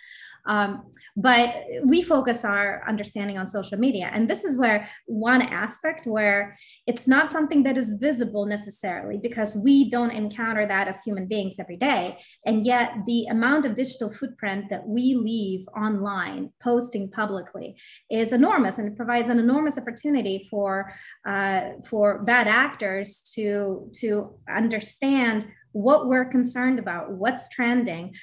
Um, 0.45 0.83
but 1.15 1.55
we 1.85 2.01
focus 2.01 2.43
our 2.43 2.83
understanding 2.87 3.37
on 3.37 3.47
social 3.47 3.77
media. 3.77 4.09
And 4.11 4.29
this 4.29 4.43
is 4.43 4.57
where 4.57 4.89
one 5.05 5.41
aspect 5.41 6.07
where 6.07 6.57
it's 6.87 7.07
not 7.07 7.31
something 7.31 7.63
that 7.63 7.77
is 7.77 7.97
visible 7.99 8.45
necessarily 8.45 9.17
because 9.17 9.55
we 9.63 9.89
don't 9.89 10.11
encounter 10.11 10.65
that 10.65 10.87
as 10.87 11.03
human 11.03 11.27
beings 11.27 11.57
every 11.59 11.77
day. 11.77 12.17
And 12.45 12.65
yet 12.65 12.93
the 13.05 13.27
amount 13.27 13.65
of 13.65 13.75
digital 13.75 14.11
footprint 14.11 14.69
that 14.69 14.87
we 14.87 15.15
leave 15.15 15.67
online, 15.77 16.51
posting 16.61 17.09
publicly, 17.09 17.77
is 18.09 18.33
enormous 18.33 18.79
and 18.79 18.87
it 18.87 18.97
provides 18.97 19.29
an 19.29 19.39
enormous 19.39 19.77
opportunity 19.77 20.47
for, 20.49 20.93
uh, 21.27 21.61
for 21.87 22.23
bad 22.23 22.47
actors 22.47 23.21
to, 23.35 23.89
to 23.99 24.33
understand 24.49 25.47
what 25.73 26.07
we're 26.07 26.25
concerned 26.25 26.79
about, 26.79 27.11
what's 27.11 27.49
trending, 27.49 28.15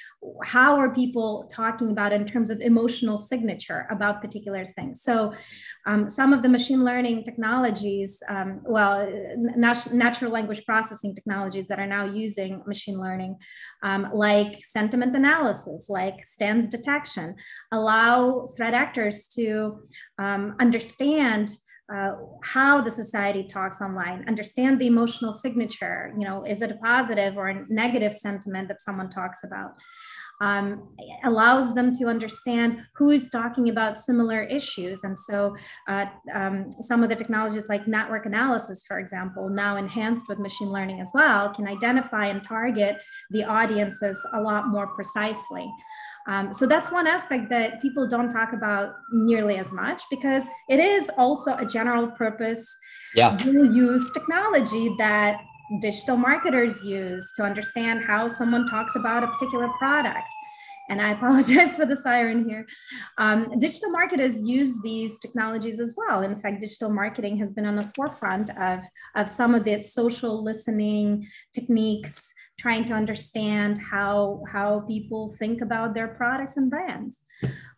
how 0.44 0.76
are 0.76 0.94
people 0.94 1.48
talking 1.52 1.90
about 1.90 2.12
in 2.12 2.24
terms 2.24 2.48
of 2.48 2.60
emotional 2.60 3.18
signature 3.18 3.86
about 3.90 4.22
particular 4.22 4.64
things. 4.66 5.02
So, 5.02 5.34
um, 5.86 6.08
some 6.08 6.32
of 6.32 6.42
the 6.42 6.48
machine 6.48 6.84
learning 6.84 7.24
technologies, 7.24 8.22
um, 8.28 8.60
well, 8.64 9.08
nat- 9.36 9.92
natural 9.92 10.30
language 10.30 10.64
processing 10.64 11.14
technologies 11.14 11.68
that 11.68 11.80
are 11.80 11.86
now 11.86 12.04
using 12.04 12.62
machine 12.66 12.98
learning, 12.98 13.36
um, 13.82 14.08
like 14.14 14.64
sentiment 14.64 15.14
analysis, 15.14 15.88
like 15.88 16.24
stance 16.24 16.66
detection, 16.68 17.34
allow 17.72 18.46
threat 18.56 18.74
actors 18.74 19.26
to 19.28 19.82
um, 20.18 20.56
understand 20.60 21.50
uh, 21.94 22.12
how 22.42 22.80
the 22.80 22.90
society 22.90 23.44
talks 23.44 23.80
online 23.80 24.24
understand 24.28 24.80
the 24.80 24.86
emotional 24.86 25.32
signature 25.32 26.14
you 26.18 26.24
know 26.26 26.44
is 26.44 26.62
it 26.62 26.70
a 26.70 26.76
positive 26.76 27.36
or 27.36 27.48
a 27.48 27.64
negative 27.68 28.14
sentiment 28.14 28.68
that 28.68 28.80
someone 28.80 29.10
talks 29.10 29.44
about 29.44 29.72
um, 30.40 30.88
allows 31.24 31.74
them 31.74 31.94
to 31.96 32.06
understand 32.06 32.82
who 32.94 33.10
is 33.10 33.28
talking 33.30 33.68
about 33.68 33.98
similar 33.98 34.42
issues. 34.42 35.04
And 35.04 35.18
so, 35.18 35.54
uh, 35.86 36.06
um, 36.32 36.72
some 36.80 37.02
of 37.02 37.10
the 37.10 37.16
technologies 37.16 37.68
like 37.68 37.86
network 37.86 38.26
analysis, 38.26 38.84
for 38.88 38.98
example, 38.98 39.50
now 39.50 39.76
enhanced 39.76 40.26
with 40.28 40.38
machine 40.38 40.70
learning 40.70 41.00
as 41.00 41.10
well, 41.14 41.52
can 41.52 41.68
identify 41.68 42.26
and 42.26 42.42
target 42.42 42.96
the 43.30 43.44
audiences 43.44 44.26
a 44.32 44.40
lot 44.40 44.68
more 44.68 44.86
precisely. 44.88 45.70
Um, 46.28 46.52
so 46.52 46.66
that's 46.66 46.92
one 46.92 47.06
aspect 47.06 47.48
that 47.50 47.80
people 47.80 48.06
don't 48.06 48.28
talk 48.28 48.52
about 48.52 48.96
nearly 49.12 49.58
as 49.58 49.72
much 49.72 50.02
because 50.10 50.48
it 50.68 50.78
is 50.78 51.10
also 51.16 51.56
a 51.56 51.64
general 51.64 52.08
purpose 52.08 52.76
yeah. 53.14 53.36
dual 53.36 53.74
use 53.74 54.10
technology 54.12 54.94
that 54.98 55.40
digital 55.80 56.16
marketers 56.16 56.84
use 56.84 57.32
to 57.36 57.42
understand 57.42 58.02
how 58.04 58.28
someone 58.28 58.66
talks 58.66 58.96
about 58.96 59.22
a 59.22 59.28
particular 59.28 59.68
product. 59.78 60.28
And 60.88 61.00
I 61.00 61.10
apologize 61.12 61.76
for 61.76 61.86
the 61.86 61.96
siren 61.96 62.48
here. 62.48 62.66
Um, 63.18 63.58
digital 63.58 63.90
marketers 63.90 64.42
use 64.42 64.82
these 64.82 65.18
technologies 65.20 65.78
as 65.78 65.96
well. 65.96 66.22
In 66.22 66.36
fact, 66.40 66.60
digital 66.60 66.90
marketing 66.90 67.36
has 67.38 67.50
been 67.50 67.66
on 67.66 67.76
the 67.76 67.90
forefront 67.94 68.50
of, 68.58 68.82
of 69.14 69.30
some 69.30 69.54
of 69.54 69.64
the 69.64 69.80
social 69.80 70.42
listening 70.42 71.28
techniques 71.54 72.34
trying 72.60 72.84
to 72.84 72.92
understand 72.92 73.78
how 73.78 74.42
how 74.52 74.80
people 74.80 75.28
think 75.28 75.62
about 75.62 75.94
their 75.94 76.08
products 76.08 76.56
and 76.58 76.70
brands. 76.70 77.22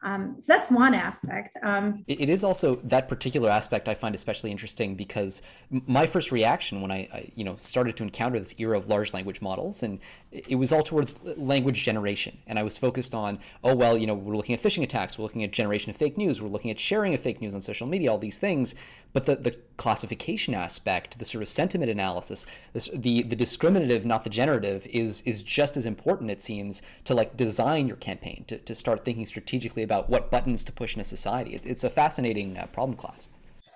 Um, 0.02 0.36
so 0.40 0.52
that's 0.52 0.70
one 0.72 0.92
aspect. 0.92 1.56
Um, 1.62 2.02
it 2.08 2.28
is 2.28 2.42
also 2.42 2.74
that 2.76 3.06
particular 3.06 3.48
aspect 3.48 3.88
I 3.88 3.94
find 3.94 4.14
especially 4.16 4.50
interesting 4.50 4.96
because 4.96 5.40
my 5.70 6.06
first 6.06 6.32
reaction 6.32 6.82
when 6.82 6.90
I, 6.90 7.08
I, 7.14 7.30
you 7.36 7.44
know 7.44 7.54
started 7.56 7.96
to 7.98 8.02
encounter 8.02 8.38
this 8.40 8.54
era 8.58 8.76
of 8.76 8.88
large 8.88 9.14
language 9.14 9.40
models 9.40 9.84
and 9.84 10.00
it 10.32 10.56
was 10.56 10.72
all 10.72 10.82
towards 10.82 11.22
language 11.36 11.82
generation 11.82 12.38
and 12.46 12.58
I 12.58 12.62
was 12.62 12.78
focused 12.78 13.14
on 13.14 13.38
oh 13.62 13.74
well 13.74 13.98
you 13.98 14.06
know 14.06 14.14
we're 14.14 14.36
looking 14.36 14.54
at 14.54 14.62
phishing 14.62 14.82
attacks 14.82 15.18
we're 15.18 15.24
looking 15.24 15.44
at 15.44 15.52
generation 15.52 15.90
of 15.90 15.96
fake 15.96 16.16
news 16.16 16.40
we're 16.40 16.48
looking 16.48 16.70
at 16.70 16.80
sharing 16.80 17.14
of 17.14 17.20
fake 17.20 17.40
news 17.40 17.54
on 17.54 17.60
social 17.60 17.86
media 17.86 18.10
all 18.10 18.18
these 18.18 18.38
things 18.38 18.74
but 19.12 19.26
the, 19.26 19.36
the 19.36 19.56
classification 19.76 20.54
aspect 20.54 21.18
the 21.18 21.24
sort 21.24 21.42
of 21.42 21.48
sentiment 21.48 21.90
analysis 21.90 22.46
this, 22.72 22.88
the 22.94 23.22
the 23.22 23.36
discriminative 23.36 24.06
not 24.06 24.24
the 24.24 24.30
generative 24.30 24.86
is 24.86 25.22
is 25.22 25.42
just 25.42 25.76
as 25.76 25.86
important 25.86 26.30
it 26.30 26.40
seems 26.40 26.82
to 27.04 27.14
like 27.14 27.36
design 27.36 27.86
your 27.86 27.96
campaign 27.96 28.44
to, 28.48 28.58
to 28.58 28.74
start 28.74 29.04
thinking 29.04 29.26
strategically 29.26 29.82
about 29.82 30.08
what 30.08 30.30
buttons 30.30 30.64
to 30.64 30.72
push 30.72 30.94
in 30.94 31.00
a 31.00 31.04
society. 31.04 31.60
It's 31.64 31.84
a 31.84 31.90
fascinating 31.90 32.58
uh, 32.58 32.66
problem 32.66 32.96
class. 32.96 33.28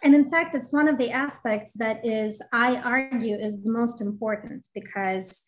And 0.03 0.15
in 0.15 0.29
fact, 0.29 0.55
it's 0.55 0.73
one 0.73 0.89
of 0.89 0.99
the 0.99 1.11
aspects 1.11 1.73
that 1.75 2.05
is, 2.05 2.43
I 2.53 2.77
argue, 2.77 3.37
is 3.37 3.63
the 3.63 3.71
most 3.71 4.01
important 4.01 4.67
because 4.75 5.43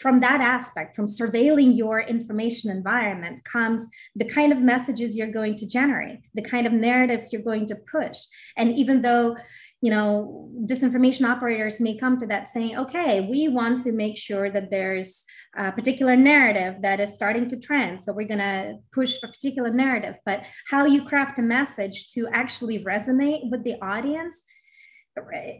from 0.00 0.20
that 0.20 0.40
aspect, 0.40 0.96
from 0.96 1.06
surveilling 1.06 1.76
your 1.76 2.00
information 2.00 2.70
environment, 2.70 3.44
comes 3.44 3.88
the 4.14 4.24
kind 4.24 4.52
of 4.52 4.58
messages 4.58 5.16
you're 5.16 5.32
going 5.32 5.56
to 5.56 5.66
generate, 5.66 6.20
the 6.34 6.42
kind 6.42 6.66
of 6.66 6.72
narratives 6.72 7.32
you're 7.32 7.42
going 7.42 7.66
to 7.66 7.76
push. 7.90 8.18
And 8.56 8.76
even 8.76 9.02
though 9.02 9.36
you 9.82 9.90
know, 9.90 10.50
disinformation 10.64 11.28
operators 11.28 11.80
may 11.80 11.96
come 11.96 12.16
to 12.18 12.26
that 12.26 12.48
saying, 12.48 12.76
okay, 12.76 13.20
we 13.20 13.46
want 13.48 13.78
to 13.80 13.92
make 13.92 14.16
sure 14.16 14.50
that 14.50 14.70
there's 14.70 15.24
a 15.56 15.70
particular 15.70 16.16
narrative 16.16 16.76
that 16.80 16.98
is 16.98 17.14
starting 17.14 17.46
to 17.48 17.60
trend. 17.60 18.02
So 18.02 18.12
we're 18.14 18.26
going 18.26 18.38
to 18.38 18.78
push 18.92 19.16
a 19.22 19.28
particular 19.28 19.70
narrative. 19.70 20.16
But 20.24 20.44
how 20.70 20.86
you 20.86 21.04
craft 21.04 21.38
a 21.38 21.42
message 21.42 22.10
to 22.14 22.26
actually 22.28 22.82
resonate 22.84 23.50
with 23.50 23.64
the 23.64 23.74
audience 23.82 24.42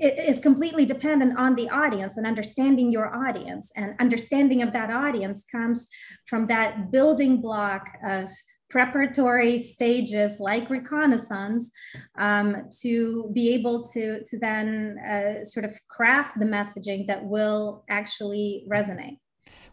is 0.00 0.38
completely 0.40 0.84
dependent 0.84 1.38
on 1.38 1.54
the 1.54 1.68
audience 1.70 2.16
and 2.16 2.26
understanding 2.26 2.92
your 2.92 3.14
audience. 3.14 3.72
And 3.76 3.94
understanding 4.00 4.62
of 4.62 4.72
that 4.72 4.90
audience 4.90 5.44
comes 5.50 5.88
from 6.28 6.46
that 6.48 6.90
building 6.90 7.40
block 7.40 7.88
of 8.04 8.28
preparatory 8.68 9.58
stages 9.58 10.40
like 10.40 10.68
reconnaissance 10.68 11.70
um, 12.18 12.68
to 12.80 13.30
be 13.32 13.54
able 13.54 13.82
to, 13.84 14.22
to 14.25 14.38
then 14.38 14.98
uh, 14.98 15.44
sort 15.44 15.64
of 15.64 15.78
craft 15.88 16.38
the 16.38 16.44
messaging 16.44 17.06
that 17.06 17.25
will 17.25 17.84
actually 17.88 18.66
resonate. 18.68 19.18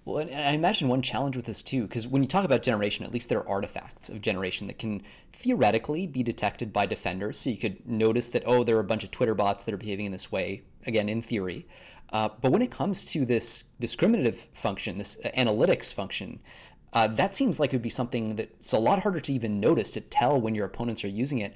Well, 0.05 0.17
and 0.17 0.31
I 0.31 0.51
imagine 0.51 0.89
one 0.89 1.01
challenge 1.01 1.37
with 1.37 1.45
this 1.45 1.63
too, 1.63 1.83
because 1.83 2.07
when 2.07 2.23
you 2.23 2.27
talk 2.27 2.43
about 2.43 2.61
generation, 2.61 3.05
at 3.05 3.13
least 3.13 3.29
there 3.29 3.39
are 3.39 3.49
artifacts 3.49 4.09
of 4.09 4.21
generation 4.21 4.67
that 4.67 4.77
can 4.77 5.01
theoretically 5.31 6.07
be 6.07 6.23
detected 6.23 6.73
by 6.73 6.85
defenders. 6.85 7.39
So 7.39 7.49
you 7.49 7.57
could 7.57 7.87
notice 7.87 8.27
that, 8.29 8.43
oh, 8.45 8.63
there 8.63 8.75
are 8.75 8.81
a 8.81 8.83
bunch 8.83 9.03
of 9.03 9.11
Twitter 9.11 9.33
bots 9.33 9.63
that 9.63 9.73
are 9.73 9.77
behaving 9.77 10.07
in 10.07 10.11
this 10.11 10.31
way, 10.31 10.63
again, 10.85 11.07
in 11.07 11.21
theory. 11.21 11.65
Uh, 12.11 12.29
but 12.41 12.51
when 12.51 12.61
it 12.61 12.69
comes 12.69 13.05
to 13.05 13.25
this 13.25 13.63
discriminative 13.79 14.49
function, 14.53 14.97
this 14.97 15.17
uh, 15.23 15.29
analytics 15.37 15.93
function, 15.93 16.41
uh, 16.93 17.07
that 17.07 17.35
seems 17.35 17.59
like 17.59 17.73
it 17.73 17.75
would 17.75 17.81
be 17.81 17.89
something 17.89 18.35
that's 18.35 18.71
a 18.71 18.77
lot 18.77 19.01
harder 19.01 19.19
to 19.19 19.33
even 19.33 19.59
notice 19.59 19.91
to 19.91 20.01
tell 20.01 20.39
when 20.39 20.53
your 20.53 20.65
opponents 20.65 21.03
are 21.03 21.09
using 21.09 21.39
it. 21.39 21.53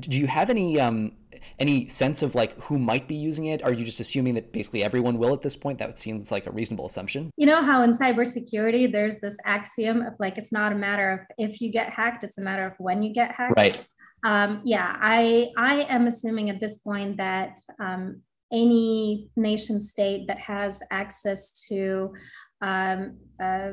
Do 0.00 0.18
you 0.18 0.26
have 0.26 0.50
any 0.50 0.78
um, 0.78 1.12
any 1.58 1.86
sense 1.86 2.22
of 2.22 2.34
like 2.34 2.58
who 2.64 2.78
might 2.78 3.06
be 3.06 3.14
using 3.14 3.46
it? 3.46 3.62
Are 3.62 3.72
you 3.72 3.84
just 3.84 4.00
assuming 4.00 4.34
that 4.34 4.52
basically 4.52 4.82
everyone 4.82 5.18
will 5.18 5.32
at 5.32 5.42
this 5.42 5.56
point? 5.56 5.78
That 5.78 5.98
seems 5.98 6.32
like 6.32 6.46
a 6.46 6.50
reasonable 6.50 6.86
assumption. 6.86 7.30
You 7.36 7.46
know 7.46 7.62
how 7.64 7.82
in 7.82 7.92
cybersecurity 7.92 8.90
there's 8.90 9.20
this 9.20 9.38
axiom 9.44 10.02
of 10.02 10.14
like 10.18 10.36
it's 10.36 10.52
not 10.52 10.72
a 10.72 10.76
matter 10.76 11.10
of 11.12 11.20
if 11.38 11.60
you 11.60 11.70
get 11.70 11.90
hacked, 11.90 12.24
it's 12.24 12.38
a 12.38 12.42
matter 12.42 12.66
of 12.66 12.74
when 12.78 13.02
you 13.02 13.12
get 13.12 13.32
hacked. 13.32 13.54
Right. 13.56 13.86
Um, 14.24 14.62
yeah, 14.64 14.96
I 15.00 15.50
I 15.56 15.82
am 15.88 16.06
assuming 16.08 16.50
at 16.50 16.60
this 16.60 16.78
point 16.78 17.16
that 17.18 17.58
um, 17.80 18.22
any 18.52 19.30
nation 19.36 19.80
state 19.80 20.26
that 20.26 20.38
has 20.38 20.82
access 20.90 21.64
to 21.68 22.12
um, 22.60 23.16
uh, 23.42 23.72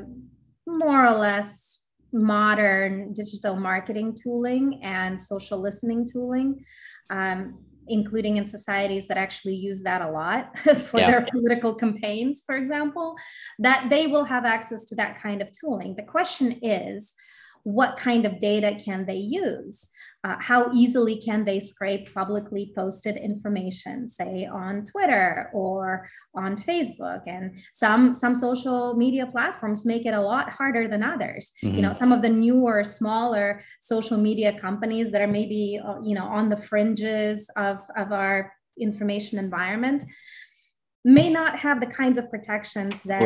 more 0.78 1.06
or 1.06 1.18
less 1.18 1.86
modern 2.12 3.12
digital 3.12 3.56
marketing 3.56 4.14
tooling 4.20 4.80
and 4.82 5.20
social 5.20 5.60
listening 5.60 6.06
tooling, 6.06 6.64
um, 7.10 7.58
including 7.88 8.36
in 8.36 8.46
societies 8.46 9.08
that 9.08 9.16
actually 9.16 9.54
use 9.54 9.82
that 9.82 10.02
a 10.02 10.10
lot 10.10 10.56
for 10.58 10.98
yeah. 10.98 11.10
their 11.10 11.26
political 11.30 11.74
campaigns, 11.74 12.42
for 12.44 12.56
example, 12.56 13.14
that 13.58 13.88
they 13.90 14.06
will 14.06 14.24
have 14.24 14.44
access 14.44 14.84
to 14.84 14.94
that 14.94 15.20
kind 15.20 15.42
of 15.42 15.48
tooling. 15.52 15.94
The 15.96 16.02
question 16.02 16.58
is, 16.62 17.14
what 17.64 17.96
kind 17.96 18.24
of 18.26 18.40
data 18.40 18.76
can 18.82 19.06
they 19.06 19.16
use? 19.16 19.90
Uh, 20.22 20.36
how 20.38 20.70
easily 20.74 21.20
can 21.20 21.44
they 21.44 21.58
scrape 21.58 22.12
publicly 22.12 22.72
posted 22.74 23.16
information, 23.16 24.08
say 24.08 24.44
on 24.44 24.84
Twitter 24.84 25.50
or 25.54 26.06
on 26.34 26.60
Facebook? 26.60 27.22
And 27.26 27.58
some 27.72 28.14
some 28.14 28.34
social 28.34 28.94
media 28.94 29.26
platforms 29.26 29.86
make 29.86 30.04
it 30.04 30.12
a 30.12 30.20
lot 30.20 30.50
harder 30.50 30.88
than 30.88 31.02
others. 31.02 31.52
Mm-hmm. 31.64 31.76
You 31.76 31.82
know, 31.82 31.92
some 31.92 32.12
of 32.12 32.20
the 32.20 32.28
newer, 32.28 32.84
smaller 32.84 33.62
social 33.80 34.18
media 34.18 34.58
companies 34.58 35.10
that 35.12 35.22
are 35.22 35.26
maybe 35.26 35.80
uh, 35.82 36.00
you 36.02 36.14
know 36.14 36.24
on 36.24 36.50
the 36.50 36.56
fringes 36.56 37.50
of 37.56 37.78
of 37.96 38.12
our 38.12 38.52
information 38.78 39.38
environment 39.38 40.04
may 41.04 41.30
not 41.30 41.58
have 41.58 41.80
the 41.80 41.86
kinds 41.86 42.18
of 42.18 42.30
protections 42.30 43.00
that 43.02 43.22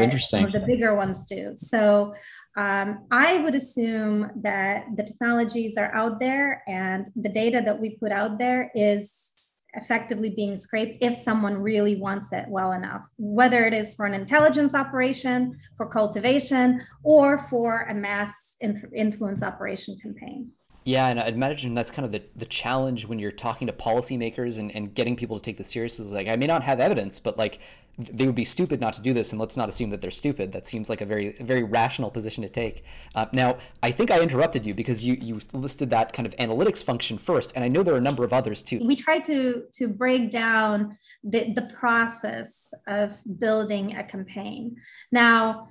the 0.52 0.64
bigger 0.66 0.94
ones 0.94 1.26
do. 1.26 1.54
So 1.56 2.14
um, 2.56 3.06
I 3.10 3.38
would 3.38 3.54
assume 3.54 4.30
that 4.42 4.84
the 4.96 5.02
technologies 5.02 5.76
are 5.76 5.92
out 5.94 6.20
there 6.20 6.62
and 6.68 7.10
the 7.16 7.28
data 7.28 7.60
that 7.64 7.80
we 7.80 7.96
put 7.96 8.12
out 8.12 8.38
there 8.38 8.70
is 8.74 9.34
effectively 9.76 10.30
being 10.30 10.56
scraped 10.56 10.98
if 11.00 11.16
someone 11.16 11.56
really 11.56 11.96
wants 11.96 12.32
it 12.32 12.44
well 12.48 12.72
enough, 12.72 13.02
whether 13.18 13.66
it 13.66 13.74
is 13.74 13.92
for 13.94 14.06
an 14.06 14.14
intelligence 14.14 14.72
operation, 14.72 15.58
for 15.76 15.86
cultivation, 15.86 16.80
or 17.02 17.46
for 17.50 17.82
a 17.90 17.94
mass 17.94 18.56
influence 18.94 19.42
operation 19.42 19.98
campaign. 20.00 20.50
Yeah, 20.84 21.08
and 21.08 21.18
I'd 21.18 21.34
imagine 21.34 21.74
that's 21.74 21.90
kind 21.90 22.04
of 22.04 22.12
the, 22.12 22.22
the 22.36 22.44
challenge 22.44 23.06
when 23.06 23.18
you're 23.18 23.32
talking 23.32 23.66
to 23.66 23.72
policymakers 23.72 24.58
and, 24.58 24.70
and 24.76 24.94
getting 24.94 25.16
people 25.16 25.38
to 25.38 25.42
take 25.42 25.56
this 25.56 25.70
seriously. 25.70 26.06
Like, 26.06 26.28
I 26.28 26.36
may 26.36 26.46
not 26.46 26.62
have 26.62 26.78
evidence, 26.78 27.18
but 27.18 27.38
like 27.38 27.58
they 27.98 28.26
would 28.26 28.34
be 28.34 28.44
stupid 28.44 28.80
not 28.80 28.94
to 28.94 29.00
do 29.00 29.12
this, 29.12 29.30
and 29.32 29.40
let's 29.40 29.56
not 29.56 29.68
assume 29.68 29.90
that 29.90 30.00
they're 30.00 30.10
stupid. 30.10 30.52
That 30.52 30.66
seems 30.66 30.88
like 30.88 31.00
a 31.00 31.06
very 31.06 31.32
very 31.40 31.62
rational 31.62 32.10
position 32.10 32.42
to 32.42 32.48
take. 32.48 32.84
Uh, 33.14 33.26
now, 33.32 33.58
I 33.82 33.90
think 33.90 34.10
I 34.10 34.20
interrupted 34.20 34.66
you 34.66 34.74
because 34.74 35.04
you 35.04 35.14
you 35.14 35.40
listed 35.52 35.90
that 35.90 36.12
kind 36.12 36.26
of 36.26 36.34
analytics 36.36 36.84
function 36.84 37.18
first, 37.18 37.52
and 37.54 37.64
I 37.64 37.68
know 37.68 37.82
there 37.82 37.94
are 37.94 37.98
a 37.98 38.08
number 38.08 38.24
of 38.24 38.32
others 38.32 38.62
too. 38.62 38.80
We 38.84 38.96
try 38.96 39.18
to 39.20 39.64
to 39.72 39.88
break 39.88 40.30
down 40.30 40.98
the 41.22 41.52
the 41.52 41.62
process 41.62 42.72
of 42.86 43.16
building 43.38 43.96
a 43.96 44.04
campaign. 44.04 44.76
Now, 45.12 45.68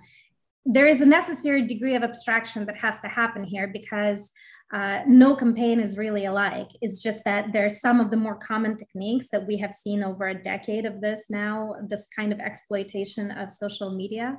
there 0.65 0.87
is 0.87 1.01
a 1.01 1.05
necessary 1.05 1.67
degree 1.67 1.95
of 1.95 2.03
abstraction 2.03 2.65
that 2.65 2.77
has 2.77 3.01
to 3.01 3.07
happen 3.07 3.43
here 3.43 3.67
because 3.67 4.31
uh, 4.73 5.01
no 5.07 5.35
campaign 5.35 5.79
is 5.79 5.99
really 5.99 6.25
alike. 6.25 6.69
It's 6.81 7.01
just 7.01 7.23
that 7.25 7.53
there's 7.53 7.79
some 7.79 7.99
of 7.99 8.09
the 8.09 8.17
more 8.17 8.35
common 8.35 8.75
techniques 8.75 9.29
that 9.31 9.45
we 9.45 9.57
have 9.57 9.71
seen 9.71 10.03
over 10.03 10.27
a 10.27 10.41
decade 10.41 10.87
of 10.87 10.99
this 10.99 11.27
now, 11.29 11.75
this 11.87 12.07
kind 12.15 12.33
of 12.33 12.39
exploitation 12.39 13.29
of 13.31 13.51
social 13.51 13.95
media. 13.95 14.37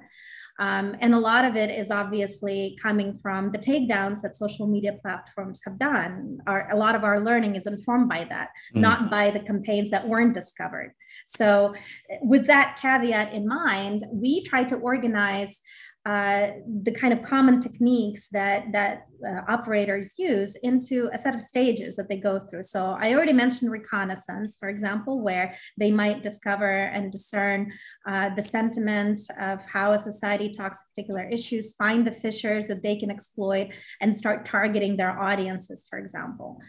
Um, 0.58 0.96
and 1.00 1.14
a 1.14 1.18
lot 1.18 1.44
of 1.44 1.56
it 1.56 1.70
is 1.70 1.90
obviously 1.90 2.78
coming 2.80 3.18
from 3.22 3.50
the 3.50 3.58
takedowns 3.58 4.22
that 4.22 4.36
social 4.36 4.68
media 4.68 4.98
platforms 5.02 5.62
have 5.64 5.78
done. 5.78 6.38
Our, 6.46 6.70
a 6.70 6.76
lot 6.76 6.94
of 6.94 7.02
our 7.02 7.20
learning 7.20 7.56
is 7.56 7.66
informed 7.66 8.08
by 8.08 8.24
that, 8.24 8.50
mm. 8.74 8.80
not 8.80 9.10
by 9.10 9.30
the 9.30 9.40
campaigns 9.40 9.90
that 9.90 10.06
weren't 10.06 10.34
discovered. 10.34 10.94
So, 11.26 11.74
with 12.22 12.46
that 12.46 12.78
caveat 12.80 13.32
in 13.32 13.48
mind, 13.48 14.04
we 14.12 14.44
try 14.44 14.62
to 14.64 14.76
organize 14.76 15.60
uh, 16.06 16.48
the 16.82 16.92
kind 16.92 17.14
of 17.14 17.22
common 17.22 17.60
techniques 17.60 18.28
that 18.28 18.70
that 18.72 19.06
uh, 19.26 19.40
operators 19.48 20.18
use 20.18 20.54
into 20.56 21.08
a 21.14 21.18
set 21.18 21.34
of 21.34 21.40
stages 21.40 21.96
that 21.96 22.08
they 22.10 22.18
go 22.18 22.38
through. 22.38 22.62
So 22.62 22.94
I 23.00 23.14
already 23.14 23.32
mentioned 23.32 23.72
reconnaissance, 23.72 24.56
for 24.60 24.68
example, 24.68 25.22
where 25.22 25.54
they 25.78 25.90
might 25.90 26.22
discover 26.22 26.68
and 26.68 27.10
discern 27.10 27.72
uh, 28.06 28.34
the 28.34 28.42
sentiment 28.42 29.22
of 29.40 29.62
how 29.62 29.92
a 29.92 29.98
society 29.98 30.52
talks 30.52 30.90
particular 30.90 31.22
issues, 31.22 31.74
find 31.74 32.06
the 32.06 32.12
fissures 32.12 32.68
that 32.68 32.82
they 32.82 32.96
can 32.96 33.10
exploit, 33.10 33.72
and 34.02 34.14
start 34.14 34.44
targeting 34.44 34.98
their 34.98 35.18
audiences, 35.18 35.86
for 35.88 35.98
example. 35.98 36.60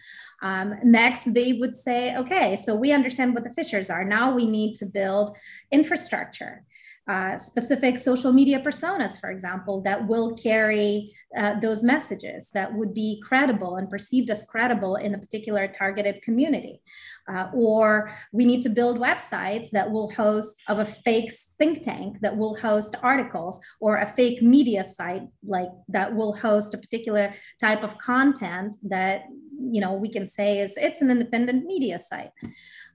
Um, 0.42 0.76
next, 0.84 1.34
they 1.34 1.54
would 1.54 1.78
say, 1.78 2.16
okay, 2.16 2.56
so 2.56 2.74
we 2.76 2.94
understand 2.94 3.34
what 3.34 3.44
the 3.44 3.54
fissures 3.54 3.90
are. 3.90 4.06
Now 4.06 4.34
we 4.34 4.46
need 4.46 4.76
to 4.76 4.86
build 4.86 5.36
infrastructure 5.72 6.64
uh, 7.08 7.38
specific 7.38 8.00
social 8.00 8.34
media 8.34 8.60
personas, 8.60 9.20
for 9.20 9.30
example, 9.30 9.82
that 9.82 10.08
will 10.08 10.36
carry 10.36 11.14
uh, 11.38 11.60
those 11.60 11.84
messages 11.84 12.50
that 12.52 12.74
would 12.74 12.94
be 12.94 13.22
credible 13.24 13.76
and 13.76 13.90
perceived 13.90 14.30
as 14.32 14.44
credible 14.48 14.96
in 14.96 15.14
a 15.14 15.18
particular 15.18 15.68
targeted 15.68 16.22
community. 16.24 16.82
Uh, 17.28 17.50
or 17.54 18.12
we 18.32 18.46
need 18.46 18.62
to 18.62 18.70
build 18.70 19.00
websites 19.00 19.70
that 19.72 19.92
will 19.92 20.12
host 20.12 20.62
of 20.68 20.80
a 20.80 20.86
fake 20.86 21.32
think 21.58 21.84
tank 21.84 22.18
that 22.22 22.36
will 22.36 22.56
host 22.56 22.96
articles 23.02 23.60
or 23.80 23.98
a 23.98 24.08
fake 24.08 24.42
media 24.42 24.84
site 24.84 25.24
like 25.44 25.70
that 25.88 26.16
will 26.16 26.34
host 26.36 26.74
a 26.74 26.78
particular 26.78 27.34
type 27.60 27.84
of 27.84 27.98
content 27.98 28.76
that 28.84 29.24
you 29.60 29.82
know 29.82 29.94
we 29.94 30.10
can 30.10 30.28
say 30.28 30.60
is 30.60 30.78
it's 30.78 31.02
an 31.02 31.10
independent 31.10 31.66
media 31.66 31.98
site 31.98 32.30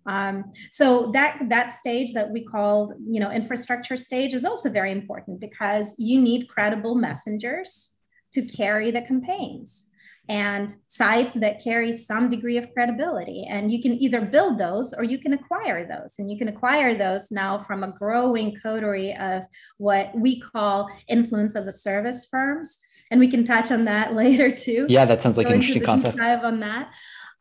um, 0.06 0.52
so 0.70 1.10
that 1.12 1.38
that 1.48 1.72
stage 1.72 2.14
that 2.14 2.30
we 2.30 2.44
call 2.44 2.94
you 3.06 3.20
know 3.20 3.30
infrastructure 3.30 3.96
stage 3.96 4.34
is 4.34 4.44
also 4.44 4.70
very 4.70 4.92
important 4.92 5.40
because 5.40 5.94
you 5.98 6.20
need 6.20 6.48
credible 6.48 6.94
messengers 6.94 7.96
to 8.32 8.42
carry 8.42 8.90
the 8.90 9.02
campaigns 9.02 9.86
and 10.30 10.76
sites 10.86 11.34
that 11.34 11.62
carry 11.62 11.92
some 11.92 12.28
degree 12.28 12.56
of 12.56 12.72
credibility. 12.72 13.44
And 13.50 13.72
you 13.72 13.82
can 13.82 14.00
either 14.00 14.20
build 14.20 14.58
those 14.58 14.94
or 14.94 15.02
you 15.02 15.18
can 15.18 15.32
acquire 15.32 15.84
those. 15.88 16.20
And 16.20 16.30
you 16.30 16.38
can 16.38 16.46
acquire 16.46 16.96
those 16.96 17.32
now 17.32 17.64
from 17.64 17.82
a 17.82 17.90
growing 17.90 18.56
coterie 18.62 19.16
of 19.16 19.42
what 19.78 20.16
we 20.16 20.38
call 20.38 20.88
influence 21.08 21.56
as 21.56 21.66
a 21.66 21.72
service 21.72 22.28
firms. 22.30 22.78
And 23.10 23.18
we 23.18 23.28
can 23.28 23.42
touch 23.42 23.72
on 23.72 23.86
that 23.86 24.14
later 24.14 24.54
too. 24.54 24.86
Yeah, 24.88 25.04
that 25.04 25.20
sounds 25.20 25.36
like 25.36 25.48
an 25.48 25.54
interesting 25.54 25.82
concept. 25.82 26.18
Dive 26.18 26.44
on 26.44 26.60
that. 26.60 26.90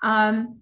Um, 0.01 0.57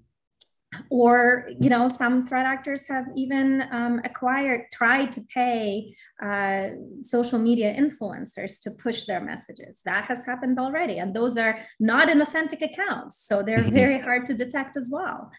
or 0.90 1.50
you 1.60 1.70
know 1.70 1.88
some 1.88 2.26
threat 2.28 2.46
actors 2.46 2.86
have 2.88 3.06
even 3.16 3.64
um, 3.72 4.02
acquired 4.04 4.66
tried 4.72 5.12
to 5.12 5.22
pay 5.34 5.96
uh, 6.22 6.70
social 7.02 7.40
media 7.40 7.74
influencers 7.74 8.62
to 8.62 8.72
push 8.72 9.06
their 9.06 9.22
messages. 9.22 9.82
That 9.86 10.06
has 10.06 10.26
happened 10.26 10.60
already 10.60 11.00
and 11.00 11.14
those 11.14 11.38
are 11.38 11.60
not 11.80 12.10
inauthentic 12.10 12.62
accounts 12.62 13.18
so 13.24 13.44
they're 13.44 13.60
mm-hmm. 13.60 13.76
very 13.76 14.00
hard 14.00 14.26
to 14.28 14.34
detect 14.34 14.78
as 14.78 14.90
well. 14.92 15.32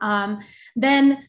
Um, 0.00 0.40
then 0.74 1.26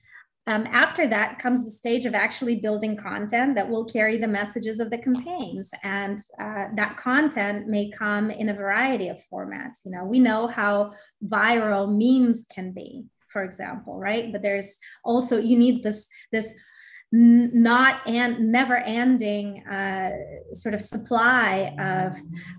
um, 0.47 0.65
after 0.71 1.07
that 1.09 1.39
comes 1.39 1.65
the 1.65 1.71
stage 1.71 2.05
of 2.05 2.15
actually 2.15 2.55
building 2.55 2.95
content 2.95 3.55
that 3.55 3.69
will 3.69 3.83
carry 3.83 4.17
the 4.17 4.29
messages 4.29 4.79
of 4.79 4.89
the 4.89 4.97
campaigns 4.97 5.71
and 5.83 6.19
uh, 6.39 6.67
that 6.75 6.95
content 6.95 7.67
may 7.67 7.91
come 7.91 8.31
in 8.31 8.47
a 8.47 8.53
variety 8.53 9.09
of 9.09 9.17
formats. 9.31 9.83
You 9.83 9.91
know 9.91 10.05
we 10.05 10.19
know 10.19 10.47
how 10.47 10.93
viral 11.25 11.87
memes 11.87 12.45
can 12.49 12.71
be 12.71 13.05
for 13.37 13.43
example, 13.43 13.99
right? 13.99 14.31
But 14.31 14.41
there's 14.41 14.79
also 15.03 15.37
you 15.37 15.59
need 15.59 15.83
this 15.83 16.09
this 16.31 16.47
not 17.11 18.01
and 18.05 18.51
never 18.51 18.75
ending 18.75 19.65
uh, 19.65 20.11
sort 20.51 20.75
of 20.75 20.81
supply 20.81 21.73
of 21.79 22.17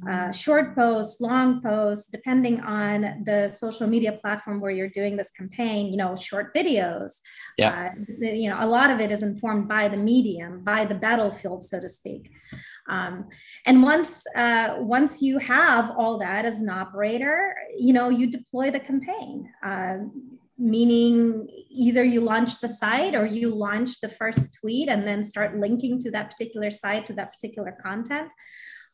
uh, 0.08 0.32
short 0.32 0.74
posts, 0.74 1.20
long 1.20 1.60
posts, 1.60 2.10
depending 2.10 2.60
on 2.62 3.24
the 3.26 3.48
social 3.48 3.86
media 3.86 4.12
platform 4.12 4.58
where 4.60 4.70
you're 4.70 4.88
doing 4.88 5.16
this 5.16 5.30
campaign, 5.32 5.88
you 5.88 5.98
know, 5.98 6.16
short 6.16 6.54
videos. 6.54 7.20
Yeah. 7.58 7.92
Uh, 7.92 8.24
you 8.24 8.48
know, 8.48 8.56
a 8.58 8.66
lot 8.66 8.90
of 8.90 9.00
it 9.00 9.12
is 9.12 9.22
informed 9.22 9.68
by 9.68 9.86
the 9.88 9.98
medium, 9.98 10.64
by 10.64 10.86
the 10.86 10.94
battlefield, 10.94 11.62
so 11.62 11.78
to 11.80 11.88
speak. 11.88 12.30
Um, 12.88 13.28
and 13.66 13.82
once 13.82 14.24
uh, 14.34 14.76
once 14.78 15.20
you 15.20 15.38
have 15.38 15.90
all 15.98 16.18
that 16.20 16.46
as 16.46 16.58
an 16.58 16.70
operator, 16.70 17.54
you 17.78 17.92
know, 17.92 18.08
you 18.08 18.30
deploy 18.30 18.70
the 18.70 18.80
campaign 18.80 19.52
uh, 19.62 19.98
meaning 20.58 21.48
either 21.70 22.02
you 22.02 22.20
launch 22.20 22.60
the 22.60 22.68
site 22.68 23.14
or 23.14 23.24
you 23.24 23.54
launch 23.54 24.00
the 24.00 24.08
first 24.08 24.58
tweet 24.60 24.88
and 24.88 25.06
then 25.06 25.22
start 25.22 25.56
linking 25.56 25.98
to 26.00 26.10
that 26.10 26.30
particular 26.30 26.70
site 26.70 27.06
to 27.06 27.12
that 27.12 27.32
particular 27.32 27.76
content 27.80 28.32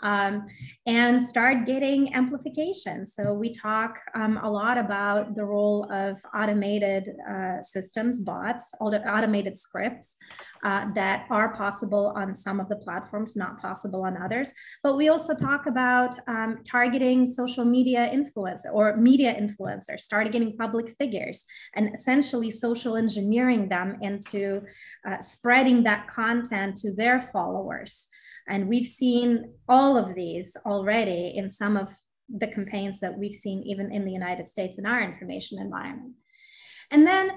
um, 0.03 0.47
and 0.87 1.23
start 1.23 1.67
getting 1.67 2.15
amplification. 2.15 3.07
So 3.07 3.35
we 3.35 3.53
talk 3.53 4.01
um, 4.15 4.39
a 4.43 4.51
lot 4.51 4.79
about 4.79 5.35
the 5.35 5.45
role 5.45 5.91
of 5.93 6.21
automated 6.35 7.11
uh, 7.29 7.61
systems, 7.63 8.21
bots, 8.21 8.73
all 8.81 8.91
the 8.91 9.03
automated 9.09 9.57
scripts 9.57 10.17
uh, 10.65 10.87
that 10.95 11.27
are 11.31 11.55
possible 11.57 12.13
on 12.17 12.35
some 12.35 12.61
of 12.61 12.69
the 12.69 12.77
platforms, 12.77 13.37
not 13.37 13.61
possible 13.61 14.03
on 14.05 14.21
others. 14.21 14.53
But 14.83 14.97
we 14.97 15.09
also 15.09 15.35
talk 15.35 15.67
about 15.67 16.17
um, 16.27 16.59
targeting 16.65 17.27
social 17.27 17.65
media 17.65 18.11
influence 18.11 18.67
or 18.73 18.97
media 18.97 19.35
influencers, 19.35 20.09
targeting 20.09 20.57
public 20.57 20.95
figures, 20.99 21.45
and 21.75 21.95
essentially 21.95 22.51
social 22.51 22.97
engineering 22.97 23.69
them 23.69 23.99
into 24.01 24.63
uh, 25.09 25.21
spreading 25.21 25.83
that 25.85 26.09
content 26.09 26.77
to 26.79 26.95
their 26.95 27.23
followers. 27.33 28.09
And 28.49 28.69
we've 28.69 28.87
seen 28.87 29.55
all 29.69 29.97
of 29.97 30.15
these 30.15 30.57
already 30.67 31.33
in 31.37 31.49
some 31.49 31.77
of 31.77 31.95
the 32.29 32.47
campaigns 32.47 33.01
that 33.01 33.19
we've 33.19 33.35
seen 33.35 33.63
even 33.63 33.93
in 33.93 34.05
the 34.05 34.13
United 34.13 34.49
States 34.49 34.79
in 34.79 34.87
our 34.87 35.03
information 35.03 35.59
environment. 35.59 36.15
And 36.91 37.07
then 37.07 37.31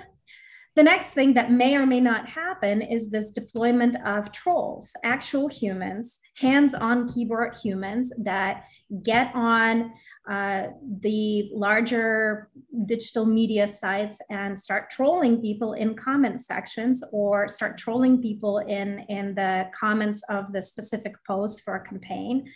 the 0.78 0.84
next 0.84 1.16
thing 1.16 1.34
that 1.34 1.52
may 1.52 1.76
or 1.76 1.88
may 1.88 2.00
not 2.00 2.30
happen 2.30 2.84
is 2.84 3.10
this 3.10 3.32
deployment 3.32 3.96
of 4.06 4.32
trolls, 4.32 4.94
actual 5.04 5.48
humans, 5.48 6.20
hands 6.36 6.76
on 6.76 7.12
keyboard 7.12 7.56
humans 7.56 8.14
that 8.24 8.66
get 9.02 9.32
on 9.34 9.92
uh, 10.30 10.68
the 11.02 11.50
larger 11.52 12.50
digital 12.86 13.26
media 13.26 13.68
sites 13.68 14.22
and 14.30 14.60
start 14.60 14.92
trolling 14.92 15.42
people 15.42 15.74
in 15.74 15.96
comment 15.96 16.46
sections 16.46 17.04
or 17.12 17.48
start 17.48 17.80
trolling 17.80 18.22
people 18.22 18.60
in, 18.60 19.00
in 19.10 19.34
the 19.34 19.66
comments 19.74 20.22
of 20.30 20.54
the 20.54 20.62
specific 20.62 21.16
posts 21.26 21.60
for 21.60 21.74
a 21.74 21.84
campaign 21.84 22.48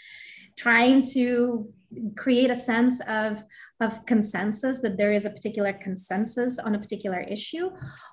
trying 0.58 1.02
to 1.02 1.68
create 2.16 2.52
a 2.52 2.56
sense 2.56 3.02
of, 3.08 3.44
of 3.82 4.06
consensus 4.06 4.80
that 4.82 4.96
there 4.96 5.12
is 5.12 5.26
a 5.26 5.30
particular 5.30 5.74
consensus 5.74 6.60
on 6.60 6.76
a 6.76 6.80
particular 6.80 7.20
issue 7.20 7.70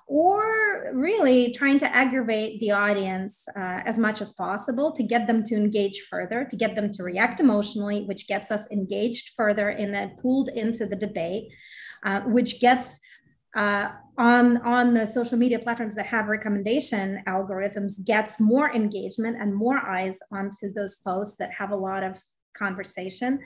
or 0.07 0.91
really 0.93 1.53
trying 1.53 1.77
to 1.77 1.95
aggravate 1.95 2.59
the 2.59 2.71
audience 2.71 3.47
uh, 3.55 3.79
as 3.85 3.99
much 3.99 4.19
as 4.19 4.33
possible 4.33 4.91
to 4.91 5.03
get 5.03 5.27
them 5.27 5.43
to 5.43 5.55
engage 5.55 6.01
further 6.09 6.43
to 6.43 6.55
get 6.55 6.75
them 6.75 6.89
to 6.91 7.03
react 7.03 7.39
emotionally 7.39 8.03
which 8.05 8.27
gets 8.27 8.49
us 8.49 8.69
engaged 8.71 9.31
further 9.37 9.69
and 9.69 9.93
then 9.93 10.17
pulled 10.21 10.49
into 10.49 10.87
the 10.87 10.95
debate 10.95 11.53
uh, 12.03 12.21
which 12.21 12.59
gets 12.59 12.99
uh, 13.55 13.89
on 14.17 14.57
on 14.57 14.93
the 14.93 15.05
social 15.05 15.37
media 15.37 15.59
platforms 15.59 15.95
that 15.95 16.05
have 16.05 16.27
recommendation 16.27 17.21
algorithms 17.27 18.03
gets 18.05 18.39
more 18.39 18.73
engagement 18.73 19.37
and 19.39 19.53
more 19.53 19.77
eyes 19.77 20.19
onto 20.31 20.73
those 20.73 20.97
posts 20.97 21.37
that 21.37 21.51
have 21.51 21.69
a 21.69 21.75
lot 21.75 22.03
of 22.03 22.17
conversation 22.57 23.39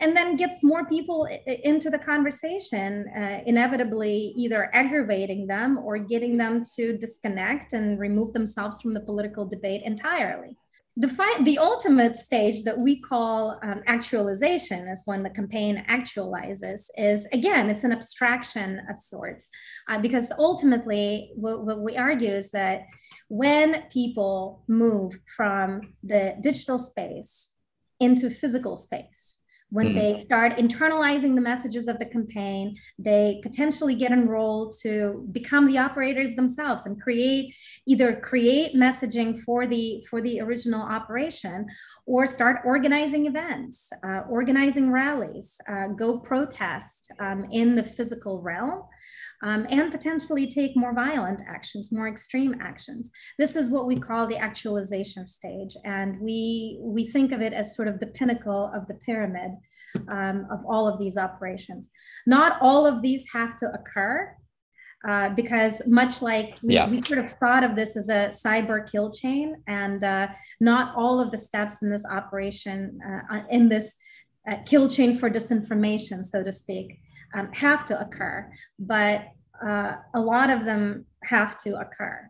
and 0.00 0.16
then 0.16 0.36
gets 0.36 0.62
more 0.62 0.86
people 0.86 1.28
into 1.46 1.90
the 1.90 1.98
conversation, 1.98 3.06
uh, 3.14 3.40
inevitably 3.46 4.32
either 4.36 4.70
aggravating 4.72 5.46
them 5.46 5.78
or 5.78 5.98
getting 5.98 6.38
them 6.38 6.62
to 6.76 6.96
disconnect 6.96 7.74
and 7.74 8.00
remove 8.00 8.32
themselves 8.32 8.80
from 8.80 8.94
the 8.94 9.00
political 9.00 9.46
debate 9.46 9.82
entirely. 9.84 10.56
The, 10.96 11.08
fi- 11.08 11.42
the 11.42 11.58
ultimate 11.58 12.16
stage 12.16 12.64
that 12.64 12.78
we 12.78 13.00
call 13.00 13.58
um, 13.62 13.82
actualization 13.86 14.88
is 14.88 15.02
when 15.04 15.22
the 15.22 15.30
campaign 15.30 15.84
actualizes 15.88 16.86
is 16.98 17.26
again 17.32 17.70
it's 17.70 17.84
an 17.84 17.92
abstraction 17.92 18.82
of 18.90 18.98
sorts 18.98 19.48
uh, 19.88 19.98
because 19.98 20.32
ultimately 20.32 21.30
what, 21.36 21.64
what 21.64 21.80
we 21.80 21.96
argue 21.96 22.32
is 22.32 22.50
that 22.50 22.82
when 23.28 23.84
people 23.90 24.64
move 24.66 25.18
from 25.36 25.94
the 26.02 26.34
digital 26.42 26.78
space 26.78 27.54
into 28.00 28.28
physical 28.28 28.76
space 28.76 29.39
when 29.70 29.88
mm. 29.88 29.94
they 29.94 30.20
start 30.20 30.56
internalizing 30.58 31.34
the 31.34 31.40
messages 31.40 31.88
of 31.88 31.98
the 31.98 32.04
campaign, 32.04 32.76
they 32.98 33.40
potentially 33.42 33.94
get 33.94 34.12
enrolled 34.12 34.74
to 34.82 35.26
become 35.32 35.66
the 35.66 35.78
operators 35.78 36.34
themselves 36.34 36.86
and 36.86 37.00
create 37.00 37.54
either 37.86 38.16
create 38.16 38.74
messaging 38.74 39.40
for 39.42 39.66
the 39.66 40.04
for 40.10 40.20
the 40.20 40.40
original 40.40 40.82
operation 40.82 41.66
or 42.06 42.26
start 42.26 42.62
organizing 42.64 43.26
events, 43.26 43.92
uh, 44.04 44.22
organizing 44.28 44.90
rallies, 44.90 45.56
uh, 45.68 45.86
go 45.88 46.18
protest 46.18 47.12
um, 47.20 47.46
in 47.50 47.76
the 47.76 47.82
physical 47.82 48.40
realm 48.40 48.82
um, 49.42 49.66
and 49.70 49.90
potentially 49.90 50.46
take 50.46 50.76
more 50.76 50.94
violent 50.94 51.42
actions, 51.48 51.92
more 51.92 52.08
extreme 52.08 52.54
actions. 52.60 53.10
This 53.38 53.56
is 53.56 53.70
what 53.70 53.86
we 53.86 53.98
call 53.98 54.26
the 54.26 54.36
actualization 54.36 55.26
stage. 55.26 55.76
And 55.84 56.20
we, 56.20 56.78
we 56.82 57.08
think 57.08 57.32
of 57.32 57.40
it 57.40 57.52
as 57.52 57.76
sort 57.76 57.88
of 57.88 58.00
the 58.00 58.08
pinnacle 58.08 58.70
of 58.74 58.86
the 58.86 58.94
pyramid 58.94 59.52
um, 60.08 60.46
of 60.50 60.60
all 60.66 60.86
of 60.86 60.98
these 60.98 61.16
operations. 61.16 61.90
Not 62.26 62.60
all 62.60 62.86
of 62.86 63.02
these 63.02 63.26
have 63.32 63.56
to 63.58 63.66
occur. 63.72 64.34
Uh, 65.08 65.30
because 65.30 65.80
much 65.86 66.20
like 66.20 66.58
we, 66.62 66.74
yeah. 66.74 66.86
we, 66.86 67.00
sort 67.00 67.18
of 67.18 67.30
thought 67.38 67.64
of 67.64 67.74
this 67.74 67.96
as 67.96 68.10
a 68.10 68.28
cyber 68.28 68.86
kill 68.92 69.10
chain, 69.10 69.56
and 69.66 70.04
uh, 70.04 70.28
not 70.60 70.94
all 70.94 71.18
of 71.18 71.30
the 71.30 71.38
steps 71.38 71.82
in 71.82 71.90
this 71.90 72.04
operation, 72.04 72.98
uh, 73.32 73.40
in 73.48 73.66
this 73.70 73.96
uh, 74.46 74.56
kill 74.66 74.88
chain 74.88 75.16
for 75.16 75.30
disinformation, 75.30 76.22
so 76.22 76.44
to 76.44 76.52
speak, 76.52 76.98
um, 77.34 77.52
have 77.52 77.84
to 77.86 78.00
occur, 78.00 78.50
but 78.78 79.24
uh, 79.64 79.96
a 80.14 80.20
lot 80.20 80.50
of 80.50 80.64
them 80.64 81.04
have 81.24 81.56
to 81.58 81.78
occur. 81.78 82.28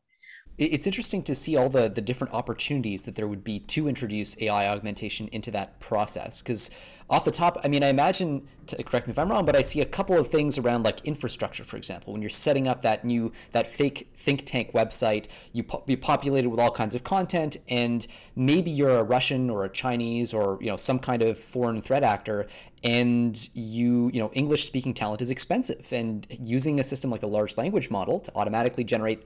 It's 0.60 0.86
interesting 0.86 1.22
to 1.22 1.34
see 1.34 1.56
all 1.56 1.70
the, 1.70 1.88
the 1.88 2.02
different 2.02 2.34
opportunities 2.34 3.04
that 3.04 3.14
there 3.14 3.26
would 3.26 3.42
be 3.42 3.60
to 3.60 3.88
introduce 3.88 4.36
AI 4.42 4.68
augmentation 4.68 5.28
into 5.28 5.50
that 5.52 5.80
process. 5.80 6.42
Because 6.42 6.70
off 7.08 7.24
the 7.24 7.30
top, 7.30 7.58
I 7.64 7.68
mean, 7.68 7.82
I 7.82 7.88
imagine, 7.88 8.46
to, 8.66 8.82
correct 8.84 9.06
me 9.06 9.12
if 9.12 9.18
I'm 9.18 9.30
wrong, 9.30 9.46
but 9.46 9.56
I 9.56 9.62
see 9.62 9.80
a 9.80 9.86
couple 9.86 10.18
of 10.18 10.28
things 10.28 10.58
around 10.58 10.84
like 10.84 11.02
infrastructure, 11.06 11.64
for 11.64 11.78
example. 11.78 12.12
When 12.12 12.20
you're 12.20 12.28
setting 12.28 12.68
up 12.68 12.82
that 12.82 13.06
new, 13.06 13.32
that 13.52 13.66
fake 13.66 14.10
think 14.14 14.44
tank 14.44 14.72
website, 14.72 15.28
you 15.54 15.62
po- 15.62 15.82
be 15.86 15.96
populated 15.96 16.50
with 16.50 16.60
all 16.60 16.70
kinds 16.70 16.94
of 16.94 17.04
content, 17.04 17.56
and 17.66 18.06
maybe 18.36 18.70
you're 18.70 18.98
a 18.98 19.02
Russian 19.02 19.48
or 19.48 19.64
a 19.64 19.70
Chinese 19.70 20.34
or, 20.34 20.58
you 20.60 20.68
know, 20.68 20.76
some 20.76 20.98
kind 20.98 21.22
of 21.22 21.38
foreign 21.38 21.80
threat 21.80 22.04
actor, 22.04 22.46
and 22.84 23.48
you, 23.54 24.10
you 24.12 24.20
know, 24.20 24.30
English 24.34 24.66
speaking 24.66 24.92
talent 24.92 25.22
is 25.22 25.30
expensive. 25.30 25.90
And 25.90 26.26
using 26.38 26.78
a 26.78 26.82
system 26.82 27.10
like 27.10 27.22
a 27.22 27.26
large 27.26 27.56
language 27.56 27.90
model 27.90 28.20
to 28.20 28.32
automatically 28.34 28.84
generate 28.84 29.24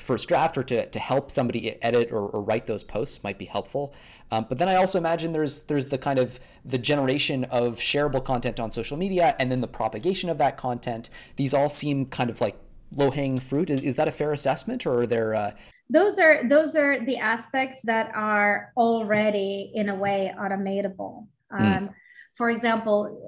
first 0.00 0.28
draft 0.28 0.56
or 0.56 0.62
to, 0.64 0.86
to 0.86 0.98
help 0.98 1.30
somebody 1.30 1.82
edit 1.82 2.10
or, 2.10 2.26
or 2.26 2.42
write 2.42 2.66
those 2.66 2.84
posts 2.84 3.22
might 3.22 3.38
be 3.38 3.44
helpful. 3.44 3.94
Um, 4.30 4.46
but 4.48 4.58
then 4.58 4.68
I 4.68 4.76
also 4.76 4.98
imagine 4.98 5.32
there's 5.32 5.60
there's 5.60 5.86
the 5.86 5.98
kind 5.98 6.18
of 6.18 6.40
the 6.64 6.78
generation 6.78 7.44
of 7.44 7.76
shareable 7.76 8.24
content 8.24 8.58
on 8.58 8.70
social 8.70 8.96
media 8.96 9.36
and 9.38 9.50
then 9.50 9.60
the 9.60 9.68
propagation 9.68 10.28
of 10.30 10.38
that 10.38 10.56
content. 10.56 11.10
These 11.36 11.54
all 11.54 11.68
seem 11.68 12.06
kind 12.06 12.30
of 12.30 12.40
like 12.40 12.56
low 12.94 13.10
hanging 13.10 13.38
fruit. 13.38 13.70
Is, 13.70 13.80
is 13.82 13.96
that 13.96 14.08
a 14.08 14.12
fair 14.12 14.32
assessment 14.32 14.86
or 14.86 15.02
are 15.02 15.06
there? 15.06 15.34
Uh... 15.34 15.52
those 15.88 16.18
are 16.18 16.48
those 16.48 16.74
are 16.74 17.04
the 17.04 17.18
aspects 17.18 17.82
that 17.84 18.10
are 18.14 18.72
already 18.76 19.70
in 19.74 19.88
a 19.88 19.94
way 19.94 20.32
automatable. 20.38 21.26
Hmm. 21.50 21.64
Um, 21.64 21.88
mm. 21.88 21.94
For 22.36 22.50
example, 22.50 23.18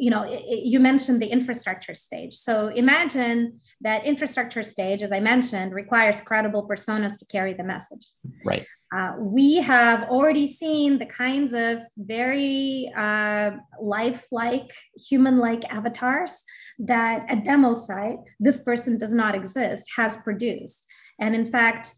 you 0.00 0.10
know, 0.10 0.22
it, 0.22 0.42
it, 0.54 0.64
you 0.64 0.80
mentioned 0.80 1.20
the 1.20 1.30
infrastructure 1.30 1.94
stage. 1.94 2.34
So 2.34 2.68
imagine 2.68 3.60
that 3.82 4.06
infrastructure 4.06 4.62
stage, 4.62 5.02
as 5.02 5.12
I 5.12 5.20
mentioned, 5.20 5.74
requires 5.74 6.22
credible 6.22 6.66
personas 6.66 7.18
to 7.18 7.26
carry 7.26 7.52
the 7.52 7.64
message. 7.64 8.06
Right. 8.44 8.66
Uh, 8.96 9.12
we 9.18 9.56
have 9.56 10.08
already 10.08 10.46
seen 10.46 10.98
the 10.98 11.06
kinds 11.06 11.52
of 11.52 11.82
very 11.96 12.90
uh, 12.96 13.50
lifelike, 13.80 14.72
human 15.08 15.38
like 15.38 15.70
avatars 15.72 16.42
that 16.78 17.26
a 17.28 17.36
demo 17.36 17.72
site, 17.72 18.18
this 18.40 18.64
person 18.64 18.98
does 18.98 19.12
not 19.12 19.34
exist, 19.34 19.84
has 19.96 20.16
produced. 20.24 20.86
And 21.20 21.34
in 21.34 21.52
fact, 21.52 21.94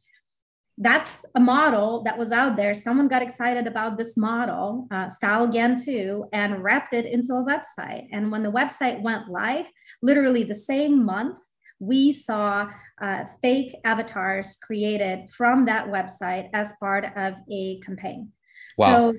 that's 0.79 1.27
a 1.35 1.41
model 1.41 2.03
that 2.05 2.19
was 2.19 2.33
out 2.33 2.57
there. 2.57 2.75
Someone 2.75 3.09
got 3.09 3.23
excited 3.23 3.67
about 3.67 3.99
this 3.99 4.17
model, 4.17 4.89
uh, 4.91 5.07
StyleGAN 5.07 5.83
2, 5.85 6.27
and 6.33 6.63
wrapped 6.63 6.95
it 6.95 7.07
into 7.07 7.35
a 7.35 7.45
website. 7.45 8.09
And 8.11 8.33
when 8.33 8.43
the 8.43 8.51
website 8.51 9.03
went 9.03 9.29
live, 9.29 9.71
literally 10.01 10.45
the 10.45 10.55
same 10.55 11.05
month, 11.05 11.39
we 11.79 12.13
saw 12.13 12.69
uh, 13.01 13.25
fake 13.43 13.75
avatars 13.85 14.57
created 14.63 15.29
from 15.37 15.67
that 15.67 15.89
website 15.89 16.49
as 16.55 16.75
part 16.81 17.05
of 17.17 17.35
a 17.51 17.81
campaign. 17.81 18.31
Wow. 18.79 19.13
So 19.13 19.19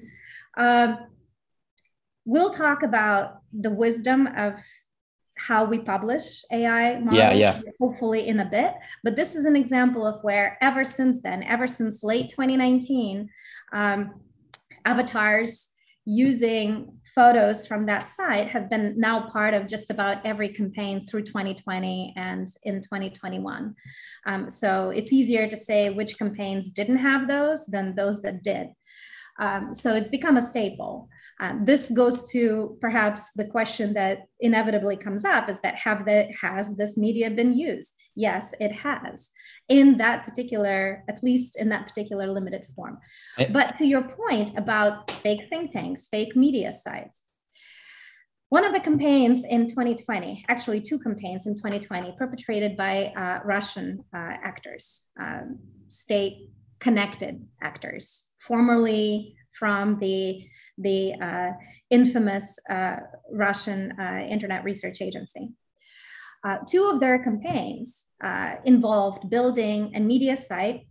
um, 0.57 0.97
we'll 2.25 2.51
talk 2.51 2.83
about 2.83 3.39
the 3.51 3.69
wisdom 3.69 4.27
of 4.27 4.53
how 5.47 5.65
we 5.65 5.79
publish 5.79 6.43
AI 6.51 6.99
models, 6.99 7.17
yeah, 7.17 7.33
yeah. 7.33 7.61
hopefully 7.79 8.27
in 8.27 8.39
a 8.39 8.45
bit. 8.45 8.73
But 9.03 9.15
this 9.15 9.35
is 9.35 9.45
an 9.45 9.55
example 9.55 10.05
of 10.05 10.23
where 10.23 10.57
ever 10.61 10.85
since 10.85 11.21
then, 11.21 11.43
ever 11.43 11.67
since 11.67 12.03
late 12.03 12.29
2019, 12.29 13.29
um, 13.73 14.21
avatars 14.85 15.75
using 16.05 16.97
photos 17.15 17.65
from 17.65 17.85
that 17.85 18.09
site 18.09 18.49
have 18.49 18.69
been 18.69 18.93
now 18.97 19.29
part 19.29 19.53
of 19.53 19.67
just 19.67 19.89
about 19.89 20.25
every 20.25 20.49
campaign 20.49 20.99
through 20.99 21.23
2020 21.23 22.13
and 22.17 22.47
in 22.63 22.81
2021. 22.81 23.75
Um, 24.25 24.49
so 24.49 24.89
it's 24.89 25.13
easier 25.13 25.47
to 25.47 25.57
say 25.57 25.89
which 25.89 26.17
campaigns 26.17 26.69
didn't 26.69 26.97
have 26.97 27.27
those 27.27 27.65
than 27.67 27.95
those 27.95 28.21
that 28.23 28.43
did. 28.43 28.67
Um, 29.39 29.73
so 29.73 29.95
it's 29.95 30.09
become 30.09 30.37
a 30.37 30.41
staple. 30.41 31.09
Um, 31.39 31.65
this 31.65 31.89
goes 31.89 32.29
to 32.31 32.77
perhaps 32.79 33.31
the 33.33 33.45
question 33.45 33.93
that 33.93 34.27
inevitably 34.39 34.97
comes 34.97 35.25
up 35.25 35.49
is 35.49 35.59
that 35.61 35.75
have 35.75 36.05
the 36.05 36.27
has 36.41 36.77
this 36.77 36.97
media 36.97 37.29
been 37.29 37.53
used? 37.57 37.93
Yes, 38.15 38.53
it 38.59 38.71
has 38.71 39.31
in 39.67 39.97
that 39.97 40.25
particular, 40.25 41.03
at 41.09 41.23
least 41.23 41.59
in 41.59 41.69
that 41.69 41.87
particular 41.87 42.27
limited 42.27 42.67
form. 42.75 42.99
I, 43.37 43.45
but 43.45 43.75
to 43.77 43.85
your 43.85 44.03
point 44.03 44.57
about 44.57 45.09
fake 45.09 45.47
think 45.49 45.71
tanks, 45.71 46.07
fake 46.07 46.35
media 46.35 46.71
sites, 46.71 47.25
one 48.49 48.65
of 48.65 48.71
the 48.71 48.79
campaigns 48.79 49.43
in 49.45 49.67
2020, 49.67 50.45
actually 50.47 50.79
two 50.79 50.99
campaigns 50.99 51.47
in 51.47 51.55
2020, 51.55 52.13
perpetrated 52.19 52.77
by 52.77 53.05
uh, 53.17 53.39
Russian 53.43 54.05
uh, 54.13 54.17
actors, 54.43 55.09
um, 55.19 55.57
state 55.87 56.51
connected 56.79 57.47
actors, 57.63 58.29
formerly 58.39 59.35
from 59.57 59.97
the 59.97 60.45
the 60.77 61.13
uh, 61.13 61.51
infamous 61.89 62.57
uh, 62.69 62.97
Russian 63.31 63.93
uh, 63.99 64.25
Internet 64.27 64.63
Research 64.63 65.01
Agency. 65.01 65.53
Uh, 66.45 66.57
two 66.67 66.89
of 66.89 66.99
their 66.99 67.23
campaigns 67.23 68.07
uh, 68.23 68.55
involved 68.65 69.29
building 69.29 69.91
a 69.95 69.99
media 69.99 70.35
site 70.35 70.87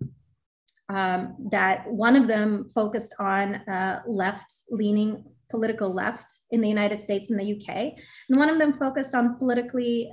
um, 0.89 1.37
that 1.51 1.91
one 1.91 2.17
of 2.17 2.27
them 2.27 2.71
focused 2.75 3.15
on 3.19 3.61
left 4.07 4.51
leaning 4.71 5.25
political 5.51 5.93
left 5.93 6.33
in 6.51 6.63
the 6.63 6.69
United 6.69 7.01
States 7.01 7.31
and 7.31 7.39
the 7.39 7.53
UK, 7.55 7.93
and 8.29 8.39
one 8.39 8.49
of 8.49 8.59
them 8.59 8.73
focused 8.79 9.15
on 9.15 9.37
politically 9.37 10.11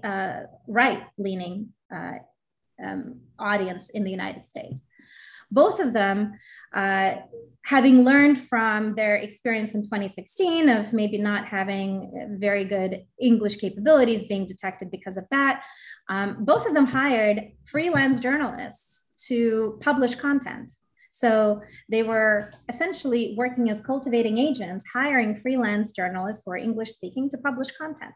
right 0.68 1.04
leaning 1.18 1.70
um, 1.92 3.22
audience 3.40 3.90
in 3.92 4.04
the 4.04 4.12
United 4.12 4.44
States 4.44 4.84
both 5.52 5.80
of 5.80 5.94
them 5.94 6.34
uh, 6.74 7.16
having 7.66 8.04
learned 8.04 8.48
from 8.48 8.96
their 8.96 9.16
experience 9.16 9.76
in 9.76 9.84
2016 9.84 10.70
of 10.70 10.94
maybe 10.94 11.18
not 11.18 11.46
having 11.48 12.38
very 12.40 12.66
good 12.66 13.06
English 13.22 13.58
capabilities 13.58 14.28
being 14.28 14.48
detected 14.48 14.90
because 14.90 15.18
of 15.18 15.26
that, 15.30 15.64
um, 16.10 16.38
both 16.46 16.66
of 16.66 16.74
them 16.74 16.86
hired 16.86 17.52
freelance 17.66 18.20
journalists 18.20 19.14
to 19.28 19.78
publish 19.82 20.16
content. 20.16 20.72
So 21.12 21.62
they 21.90 22.04
were 22.04 22.52
essentially 22.70 23.36
working 23.38 23.70
as 23.70 23.82
cultivating 23.82 24.38
agents, 24.38 24.86
hiring 24.94 25.36
freelance 25.36 25.92
journalists 25.92 26.44
who 26.46 26.52
are 26.52 26.58
English 26.58 26.92
speaking 26.92 27.30
to 27.32 27.38
publish 27.38 27.72
content. 27.72 28.14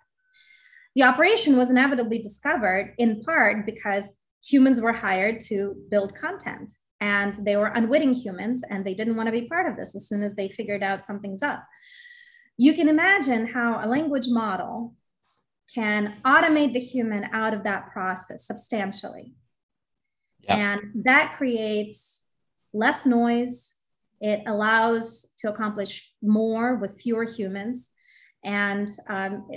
The 0.96 1.04
operation 1.04 1.58
was 1.58 1.70
inevitably 1.70 2.20
discovered 2.20 2.94
in 2.98 3.24
part 3.24 3.66
because 3.66 4.20
humans 4.44 4.80
were 4.80 4.94
hired 4.94 5.40
to 5.42 5.76
build 5.90 6.16
content 6.16 6.72
and 7.04 7.36
they 7.46 7.58
were 7.58 7.68
unwitting 7.68 8.14
humans 8.14 8.64
and 8.70 8.86
they 8.86 8.94
didn't 8.94 9.18
want 9.18 9.28
to 9.28 9.34
be 9.34 9.50
part 9.50 9.70
of 9.70 9.76
this 9.76 9.94
as 9.94 10.08
soon 10.08 10.24
as 10.24 10.36
they 10.36 10.48
figured 10.48 10.82
out 10.82 11.04
something's 11.04 11.44
up. 11.44 11.62
You 12.56 12.74
can 12.74 12.88
imagine 12.88 13.46
how 13.46 13.82
a 13.84 13.90
language 13.90 14.28
model 14.30 14.96
can 15.76 16.16
automate 16.24 16.72
the 16.72 16.80
human 16.80 17.26
out 17.34 17.54
of 17.54 17.66
that 17.66 17.92
process 17.92 18.48
substantially. 18.48 19.34
And 20.48 20.80
that 21.04 21.36
creates 21.38 22.24
less 22.74 23.06
noise. 23.06 23.76
It 24.22 24.42
allows 24.48 25.34
to 25.40 25.50
accomplish 25.50 26.10
more 26.22 26.76
with 26.76 27.02
fewer 27.02 27.26
humans 27.26 27.92
and 28.46 28.88
um, 29.10 29.50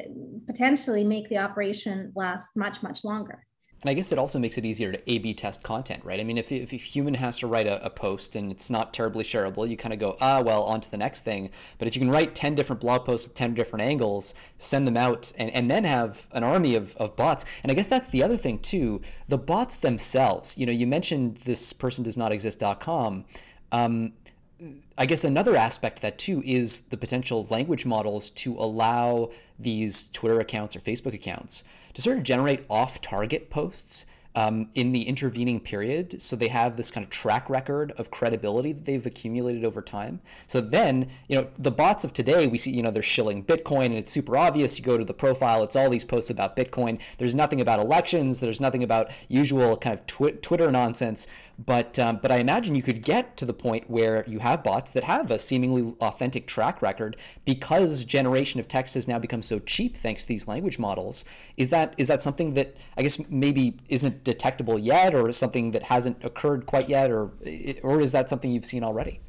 potentially 0.46 1.04
make 1.04 1.28
the 1.28 1.38
operation 1.38 2.12
last 2.16 2.56
much, 2.56 2.82
much 2.82 3.04
longer. 3.04 3.46
And 3.82 3.90
I 3.90 3.94
guess 3.94 4.10
it 4.10 4.18
also 4.18 4.38
makes 4.38 4.56
it 4.56 4.64
easier 4.64 4.90
to 4.90 5.10
A 5.10 5.18
B 5.18 5.34
test 5.34 5.62
content, 5.62 6.04
right? 6.04 6.18
I 6.18 6.24
mean, 6.24 6.38
if, 6.38 6.50
if 6.50 6.72
a 6.72 6.76
human 6.76 7.14
has 7.14 7.36
to 7.38 7.46
write 7.46 7.66
a, 7.66 7.84
a 7.84 7.90
post 7.90 8.34
and 8.34 8.50
it's 8.50 8.70
not 8.70 8.94
terribly 8.94 9.22
shareable, 9.22 9.68
you 9.68 9.76
kind 9.76 9.92
of 9.92 10.00
go, 10.00 10.16
ah, 10.20 10.40
well, 10.40 10.62
on 10.64 10.80
to 10.80 10.90
the 10.90 10.96
next 10.96 11.24
thing. 11.24 11.50
But 11.78 11.86
if 11.86 11.94
you 11.94 12.00
can 12.00 12.10
write 12.10 12.34
10 12.34 12.54
different 12.54 12.80
blog 12.80 13.04
posts 13.04 13.28
with 13.28 13.34
10 13.34 13.54
different 13.54 13.84
angles, 13.84 14.34
send 14.58 14.86
them 14.86 14.96
out, 14.96 15.32
and, 15.38 15.50
and 15.50 15.70
then 15.70 15.84
have 15.84 16.26
an 16.32 16.42
army 16.42 16.74
of, 16.74 16.96
of 16.96 17.16
bots. 17.16 17.44
And 17.62 17.70
I 17.70 17.74
guess 17.74 17.86
that's 17.86 18.08
the 18.08 18.22
other 18.22 18.36
thing, 18.36 18.58
too. 18.58 19.02
The 19.28 19.38
bots 19.38 19.76
themselves, 19.76 20.56
you 20.56 20.64
know, 20.66 20.72
you 20.72 20.86
mentioned 20.86 21.38
this 21.38 21.72
person 21.72 22.02
does 22.02 22.16
not 22.16 22.32
exist.com. 22.32 23.24
Um, 23.72 24.12
I 24.96 25.04
guess 25.04 25.22
another 25.22 25.54
aspect 25.54 26.00
that 26.00 26.16
too 26.16 26.42
is 26.46 26.80
the 26.82 26.96
potential 26.96 27.40
of 27.40 27.50
language 27.50 27.84
models 27.84 28.30
to 28.30 28.56
allow 28.56 29.30
these 29.58 30.08
Twitter 30.08 30.40
accounts 30.40 30.74
or 30.74 30.80
Facebook 30.80 31.12
accounts 31.12 31.62
to 31.96 32.02
sort 32.02 32.18
of 32.18 32.24
generate 32.24 32.62
off 32.68 33.00
target 33.00 33.48
posts 33.48 34.04
um, 34.34 34.68
in 34.74 34.92
the 34.92 35.08
intervening 35.08 35.58
period. 35.60 36.20
So 36.20 36.36
they 36.36 36.48
have 36.48 36.76
this 36.76 36.90
kind 36.90 37.02
of 37.02 37.08
track 37.10 37.48
record 37.48 37.92
of 37.96 38.10
credibility 38.10 38.72
that 38.72 38.84
they've 38.84 39.06
accumulated 39.06 39.64
over 39.64 39.80
time. 39.80 40.20
So 40.46 40.60
then, 40.60 41.08
you 41.26 41.36
know, 41.36 41.48
the 41.58 41.70
bots 41.70 42.04
of 42.04 42.12
today, 42.12 42.46
we 42.46 42.58
see, 42.58 42.70
you 42.70 42.82
know, 42.82 42.90
they're 42.90 43.02
shilling 43.02 43.42
Bitcoin 43.42 43.86
and 43.86 43.94
it's 43.94 44.12
super 44.12 44.36
obvious. 44.36 44.78
You 44.78 44.84
go 44.84 44.98
to 44.98 45.06
the 45.06 45.14
profile, 45.14 45.64
it's 45.64 45.74
all 45.74 45.88
these 45.88 46.04
posts 46.04 46.28
about 46.28 46.54
Bitcoin. 46.54 47.00
There's 47.16 47.34
nothing 47.34 47.62
about 47.62 47.80
elections. 47.80 48.40
There's 48.40 48.60
nothing 48.60 48.82
about 48.82 49.10
usual 49.28 49.78
kind 49.78 49.98
of 49.98 50.06
tw- 50.06 50.42
Twitter 50.42 50.70
nonsense. 50.70 51.26
But 51.58 51.98
um, 51.98 52.18
but 52.20 52.30
I 52.30 52.36
imagine 52.36 52.74
you 52.74 52.82
could 52.82 53.02
get 53.02 53.36
to 53.38 53.46
the 53.46 53.54
point 53.54 53.88
where 53.88 54.24
you 54.26 54.40
have 54.40 54.62
bots 54.62 54.90
that 54.90 55.04
have 55.04 55.30
a 55.30 55.38
seemingly 55.38 55.94
authentic 56.00 56.46
track 56.46 56.82
record 56.82 57.16
because 57.46 58.04
generation 58.04 58.60
of 58.60 58.68
text 58.68 58.94
has 58.94 59.08
now 59.08 59.18
become 59.18 59.42
so 59.42 59.58
cheap 59.60 59.96
thanks 59.96 60.24
to 60.24 60.28
these 60.28 60.46
language 60.46 60.78
models. 60.78 61.24
Is 61.56 61.70
that 61.70 61.94
is 61.96 62.08
that 62.08 62.20
something 62.20 62.52
that 62.54 62.76
I 62.98 63.02
guess 63.02 63.18
maybe 63.30 63.78
isn't 63.88 64.22
detectable 64.22 64.78
yet, 64.78 65.14
or 65.14 65.32
something 65.32 65.70
that 65.70 65.84
hasn't 65.84 66.22
occurred 66.22 66.66
quite 66.66 66.90
yet, 66.90 67.10
or 67.10 67.32
or 67.82 68.02
is 68.02 68.12
that 68.12 68.28
something 68.28 68.50
you've 68.50 68.66
seen 68.66 68.84
already? 68.84 69.20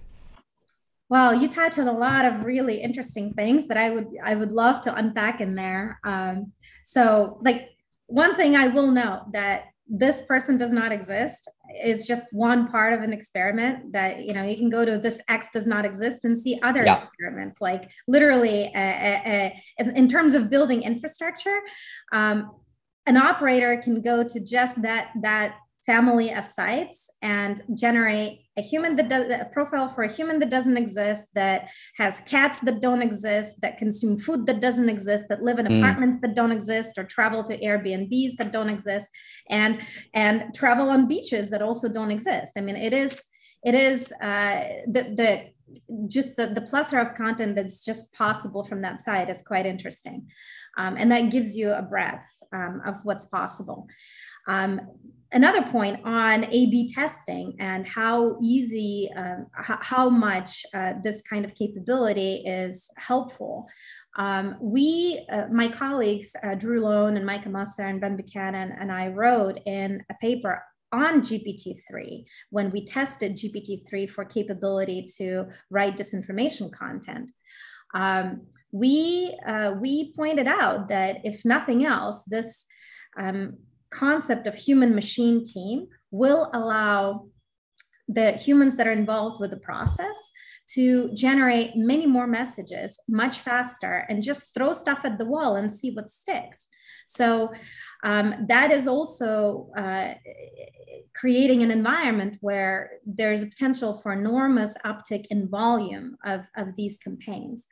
Well, 1.10 1.34
you 1.34 1.48
touch 1.48 1.80
on 1.80 1.88
a 1.88 1.98
lot 1.98 2.26
of 2.26 2.44
really 2.44 2.82
interesting 2.82 3.34
things 3.34 3.68
that 3.70 3.78
I 3.78 3.90
would 3.90 4.08
I 4.22 4.36
would 4.36 4.52
love 4.52 4.82
to 4.82 4.94
unpack 4.94 5.40
in 5.40 5.56
there. 5.56 6.00
Um, 6.04 6.52
so, 6.84 7.40
like 7.42 7.70
one 8.08 8.36
thing 8.36 8.58
I 8.58 8.68
will 8.68 8.92
note 8.92 9.32
that 9.32 9.68
this 9.90 10.26
person 10.26 10.58
does 10.58 10.74
not 10.74 10.92
exist 10.92 11.50
is 11.84 12.06
just 12.06 12.28
one 12.32 12.68
part 12.68 12.94
of 12.94 13.02
an 13.02 13.14
experiment 13.14 13.94
that 13.94 14.26
you 14.26 14.34
know 14.34 14.44
you 14.44 14.58
can 14.58 14.70
go 14.70 14.84
to 14.84 14.98
this 14.98 15.22
x 15.30 15.50
does 15.54 15.66
not 15.66 15.86
exist 15.86 16.26
and 16.26 16.38
see 16.38 16.60
other 16.62 16.84
yeah. 16.86 16.96
experiments 16.96 17.62
like 17.62 17.90
literally 18.08 18.74
uh, 18.76 18.80
uh, 18.80 19.50
uh, 19.80 19.90
in 19.96 20.10
terms 20.10 20.34
of 20.34 20.50
building 20.50 20.84
infrastructure 20.84 21.60
um, 22.12 22.52
an 23.06 23.16
operator 23.16 23.78
can 23.82 24.02
go 24.02 24.24
to 24.24 24.40
just 24.44 24.82
that 24.82 25.10
that 25.22 25.56
family 25.88 26.34
of 26.34 26.46
sites 26.46 27.10
and 27.22 27.64
generate 27.74 28.42
a 28.58 28.62
human 28.62 28.98
that 28.98 29.08
does 29.08 29.32
a 29.32 29.46
profile 29.54 29.88
for 29.88 30.04
a 30.04 30.12
human 30.12 30.38
that 30.38 30.50
doesn't 30.50 30.76
exist 30.76 31.30
that 31.34 31.70
has 31.96 32.20
cats 32.28 32.60
that 32.60 32.82
don't 32.82 33.02
exist 33.02 33.62
that 33.62 33.78
consume 33.78 34.20
food 34.20 34.46
that 34.46 34.60
doesn't 34.60 34.90
exist 34.90 35.26
that 35.30 35.42
live 35.42 35.60
in 35.60 35.66
mm. 35.66 35.78
apartments 35.78 36.20
that 36.20 36.36
don't 36.36 36.52
exist 36.52 36.98
or 36.98 37.06
travel 37.06 37.42
to 37.42 37.58
airbnbs 37.60 38.36
that 38.38 38.52
don't 38.52 38.70
exist 38.70 39.08
and 39.50 39.82
and 40.14 40.54
travel 40.54 40.90
on 40.90 41.08
beaches 41.08 41.50
that 41.50 41.62
also 41.62 41.88
don't 41.88 42.12
exist 42.12 42.54
i 42.58 42.62
mean 42.62 42.76
it 42.76 42.94
is 42.94 43.26
it 43.64 43.74
is 43.74 44.12
uh, 44.22 44.64
the 44.88 45.04
the 45.20 45.30
just 46.08 46.38
the, 46.38 46.48
the 46.48 46.62
plethora 46.62 47.06
of 47.06 47.16
content 47.16 47.56
that's 47.56 47.84
just 47.84 48.14
possible 48.14 48.64
from 48.64 48.82
that 48.82 49.02
site 49.02 49.30
is 49.30 49.42
quite 49.42 49.66
interesting 49.66 50.28
um, 50.78 50.96
and 50.98 51.12
that 51.12 51.32
gives 51.32 51.56
you 51.56 51.72
a 51.72 51.82
breadth 51.82 52.26
um, 52.54 52.82
of 52.86 52.98
what's 53.04 53.26
possible. 53.28 53.88
Um, 54.48 54.82
another 55.32 55.62
point 55.62 56.00
on 56.06 56.46
A/B 56.46 56.90
testing 56.94 57.56
and 57.60 57.86
how 57.88 58.38
easy, 58.42 59.12
um, 59.16 59.48
h- 59.60 59.80
how 59.82 60.10
much 60.10 60.66
uh, 60.74 60.94
this 61.04 61.22
kind 61.22 61.46
of 61.46 61.54
capability 61.54 62.44
is 62.46 62.90
helpful. 62.98 63.68
Um, 64.18 64.56
we, 64.62 65.26
uh, 65.32 65.48
my 65.52 65.68
colleagues, 65.68 66.36
uh, 66.44 66.56
Drew 66.56 66.82
Lohn 66.82 67.18
and 67.18 67.26
Micah 67.26 67.50
Musser 67.50 67.84
and 67.84 68.02
Ben 68.02 68.16
Buchanan 68.16 68.72
and 68.80 68.92
I 68.92 69.10
wrote 69.10 69.60
in 69.66 70.04
a 70.10 70.14
paper 70.16 70.64
on 70.92 71.22
GPT-3 71.22 72.26
when 72.50 72.72
we 72.72 72.86
tested 72.86 73.34
GPT-3 73.36 74.10
for 74.10 74.24
capability 74.24 75.06
to 75.18 75.48
write 75.70 75.98
disinformation 75.98 76.72
content. 76.72 77.32
Um, 77.94 78.48
we 78.72 79.38
uh, 79.46 79.72
we 79.80 80.14
pointed 80.14 80.48
out 80.48 80.90
that 80.90 81.22
if 81.24 81.44
nothing 81.46 81.86
else, 81.86 82.24
this 82.26 82.66
um, 83.18 83.58
concept 83.90 84.48
of 84.48 84.56
human 84.56 84.94
machine 84.96 85.44
team 85.44 85.88
will 86.12 86.50
allow 86.54 87.28
the 88.08 88.32
humans 88.32 88.78
that 88.78 88.88
are 88.88 88.94
involved 88.94 89.40
with 89.40 89.52
the 89.52 89.58
process 89.58 90.32
to 90.68 91.12
generate 91.14 91.76
many 91.76 92.06
more 92.06 92.28
messages 92.28 93.00
much 93.08 93.40
faster 93.40 94.06
and 94.10 94.24
just 94.24 94.54
throw 94.54 94.74
stuff 94.74 95.02
at 95.04 95.18
the 95.18 95.26
wall 95.26 95.56
and 95.56 95.74
see 95.74 95.92
what 95.92 96.10
sticks. 96.10 96.68
So 97.08 97.54
um, 98.04 98.46
that 98.50 98.72
is 98.72 98.86
also 98.86 99.70
uh, 99.78 100.14
creating 101.16 101.64
an 101.64 101.72
environment 101.72 102.38
where 102.42 102.92
there's 103.06 103.44
a 103.44 103.48
potential 103.48 104.00
for 104.04 104.12
enormous 104.12 104.78
uptick 104.86 105.26
in 105.30 105.50
volume 105.50 106.18
of, 106.26 106.42
of 106.58 106.76
these 106.76 106.98
campaigns. 106.98 107.66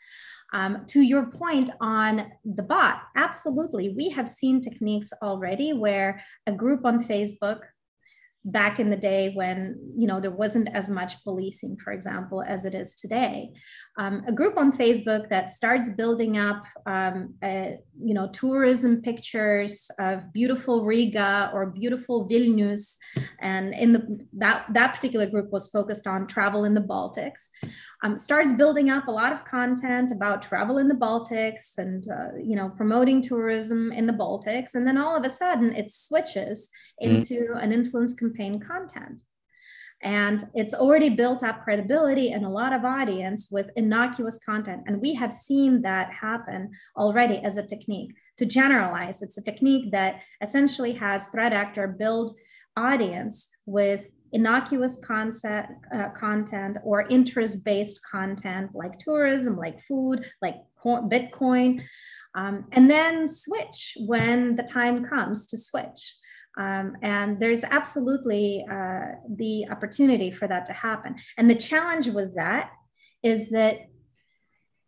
Um, 0.56 0.86
to 0.88 1.02
your 1.02 1.26
point 1.26 1.70
on 1.82 2.32
the 2.46 2.64
bot, 2.64 3.02
absolutely. 3.18 3.90
We 3.90 4.10
have 4.12 4.30
seen 4.30 4.62
techniques 4.62 5.12
already 5.22 5.74
where 5.74 6.22
a 6.48 6.54
group 6.54 6.86
on 6.86 7.04
Facebook 7.04 7.60
back 8.46 8.80
in 8.80 8.92
the 8.92 8.96
day 8.96 9.32
when 9.34 9.76
you 9.98 10.06
know 10.06 10.20
there 10.22 10.30
wasn't 10.30 10.70
as 10.74 10.88
much 10.88 11.24
policing 11.24 11.76
for 11.84 11.92
example 11.92 12.44
as 12.48 12.64
it 12.64 12.76
is 12.76 12.94
today 12.94 13.50
um, 13.98 14.22
a 14.28 14.32
group 14.32 14.56
on 14.56 14.72
facebook 14.72 15.28
that 15.30 15.50
starts 15.50 15.90
building 15.96 16.38
up 16.38 16.64
um, 16.86 17.34
a, 17.44 17.80
you 18.00 18.14
know 18.14 18.30
tourism 18.30 19.02
pictures 19.02 19.90
of 19.98 20.32
beautiful 20.32 20.86
riga 20.86 21.50
or 21.56 21.66
beautiful 21.72 22.30
vilnius 22.30 22.98
and 23.42 23.74
in 23.74 23.94
the 23.94 24.26
that 24.32 24.66
that 24.72 24.94
particular 24.94 25.26
group 25.26 25.52
was 25.52 25.68
focused 25.70 26.06
on 26.06 26.28
travel 26.28 26.66
in 26.66 26.76
the 26.76 26.82
baltics 26.82 27.50
um, 28.04 28.16
starts 28.18 28.54
building 28.54 28.92
up 28.92 29.08
a 29.08 29.12
lot 29.12 29.34
of 29.34 29.44
content 29.46 30.12
about 30.12 30.44
travel 30.44 30.78
in 30.78 30.88
the 30.88 30.94
baltics 30.94 31.80
and 31.80 32.08
uh, 32.10 32.38
you 32.38 32.56
know 32.56 32.70
promoting 32.70 33.24
tourism 33.24 33.92
in 33.92 34.06
the 34.06 34.14
baltics 34.14 34.76
and 34.76 34.86
then 34.86 35.00
all 35.00 35.16
of 35.16 35.24
a 35.24 35.30
sudden 35.30 35.76
it 35.76 35.92
switches 35.92 36.70
mm-hmm. 37.02 37.16
into 37.16 37.34
mm-hmm. 37.34 37.58
an 37.58 37.72
influence 37.72 38.14
campaign 38.36 38.60
content. 38.60 39.22
And 40.02 40.44
it's 40.54 40.74
already 40.74 41.10
built 41.10 41.42
up 41.42 41.64
credibility 41.64 42.32
and 42.32 42.46
a 42.46 42.50
lot 42.50 42.74
of 42.74 42.84
audience 42.84 43.50
with 43.50 43.72
innocuous 43.76 44.40
content. 44.46 44.84
And 44.88 45.02
we 45.02 45.14
have 45.16 45.34
seen 45.34 45.82
that 45.82 46.12
happen 46.12 46.72
already 46.98 47.38
as 47.38 47.58
a 47.58 47.66
technique. 47.66 48.14
To 48.38 48.46
generalize, 48.46 49.22
it's 49.22 49.38
a 49.38 49.44
technique 49.44 49.92
that 49.92 50.22
essentially 50.42 50.92
has 50.94 51.30
threat 51.30 51.54
actor 51.54 51.88
build 51.88 52.36
audience 52.76 53.50
with 53.66 54.10
innocuous 54.34 55.02
concept, 55.06 55.72
uh, 55.94 56.10
content 56.10 56.78
or 56.84 57.08
interest 57.08 57.64
based 57.64 58.02
content 58.12 58.76
like 58.76 59.00
tourism, 59.00 59.56
like 59.56 59.82
food, 59.88 60.26
like 60.42 60.58
Bitcoin, 60.84 61.82
um, 62.36 62.66
and 62.74 62.90
then 62.90 63.26
switch 63.26 63.98
when 64.06 64.58
the 64.58 64.64
time 64.64 65.06
comes 65.06 65.48
to 65.48 65.58
switch. 65.58 66.16
Um, 66.58 66.96
and 67.02 67.40
there's 67.40 67.64
absolutely 67.64 68.66
uh, 68.70 69.16
the 69.30 69.68
opportunity 69.70 70.32
for 70.32 70.48
that 70.48 70.66
to 70.68 70.74
happen. 70.74 71.16
And 71.38 71.50
the 71.50 71.56
challenge 71.56 72.08
with 72.08 72.36
that 72.36 72.72
is 73.24 73.50
that 73.50 73.88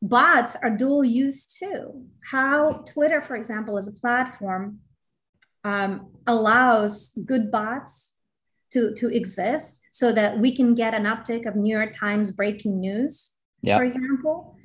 bots 0.02 0.56
are 0.56 0.70
dual 0.70 1.04
use 1.04 1.46
too. 1.46 2.06
How 2.24 2.84
Twitter, 2.86 3.22
for 3.22 3.36
example, 3.36 3.78
as 3.78 3.88
a 3.88 4.00
platform, 4.00 4.80
um, 5.64 6.12
allows 6.26 7.18
good 7.26 7.52
bots 7.52 8.16
to, 8.72 8.94
to 8.96 9.10
exist 9.10 9.82
so 9.92 10.12
that 10.12 10.40
we 10.40 10.56
can 10.56 10.76
get 10.76 10.94
an 10.94 11.04
uptick 11.04 11.48
of 11.48 11.56
New 11.56 11.76
York 11.76 11.94
Times 11.98 12.32
breaking 12.32 12.80
news, 12.80 13.34
yep. 13.62 13.80
for 13.80 13.86
example. 13.86 14.56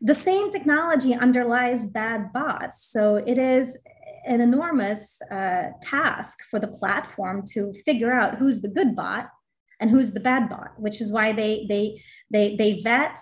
The 0.00 0.14
same 0.14 0.50
technology 0.50 1.14
underlies 1.14 1.90
bad 1.90 2.32
bots. 2.32 2.84
So 2.84 3.16
it 3.16 3.38
is 3.38 3.80
an 4.26 4.40
enormous 4.40 5.20
uh, 5.30 5.70
task 5.80 6.38
for 6.50 6.58
the 6.58 6.68
platform 6.68 7.42
to 7.52 7.72
figure 7.84 8.12
out 8.12 8.38
who's 8.38 8.62
the 8.62 8.68
good 8.68 8.94
bot 8.94 9.28
and 9.80 9.90
who's 9.90 10.12
the 10.12 10.20
bad 10.20 10.48
bot, 10.48 10.72
which 10.78 11.00
is 11.00 11.12
why 11.12 11.32
they 11.32 11.66
they 11.68 12.00
they 12.30 12.56
they 12.56 12.80
vet 12.82 13.18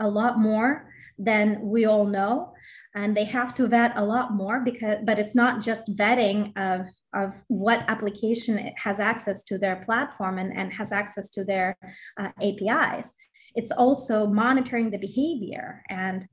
a 0.00 0.08
lot 0.08 0.38
more 0.38 0.88
than 1.18 1.60
we 1.62 1.84
all 1.84 2.06
know. 2.06 2.52
And 2.94 3.16
they 3.16 3.24
have 3.24 3.54
to 3.54 3.66
vet 3.66 3.92
a 3.96 4.04
lot 4.04 4.34
more 4.34 4.60
because 4.60 4.98
but 5.04 5.18
it's 5.18 5.34
not 5.34 5.62
just 5.62 5.96
vetting 5.96 6.52
of 6.56 6.86
of 7.14 7.42
what 7.48 7.84
application 7.88 8.72
has 8.76 9.00
access 9.00 9.42
to 9.44 9.58
their 9.58 9.84
platform 9.86 10.38
and, 10.38 10.54
and 10.54 10.72
has 10.72 10.92
access 10.92 11.30
to 11.30 11.44
their 11.44 11.76
uh, 12.18 12.30
apis 12.40 13.14
it's 13.54 13.70
also 13.70 14.26
monitoring 14.26 14.90
the 14.90 14.98
behavior 14.98 15.82
and 15.88 16.26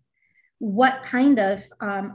what 0.59 1.01
kind 1.03 1.39
of 1.39 1.63
um, 1.79 2.13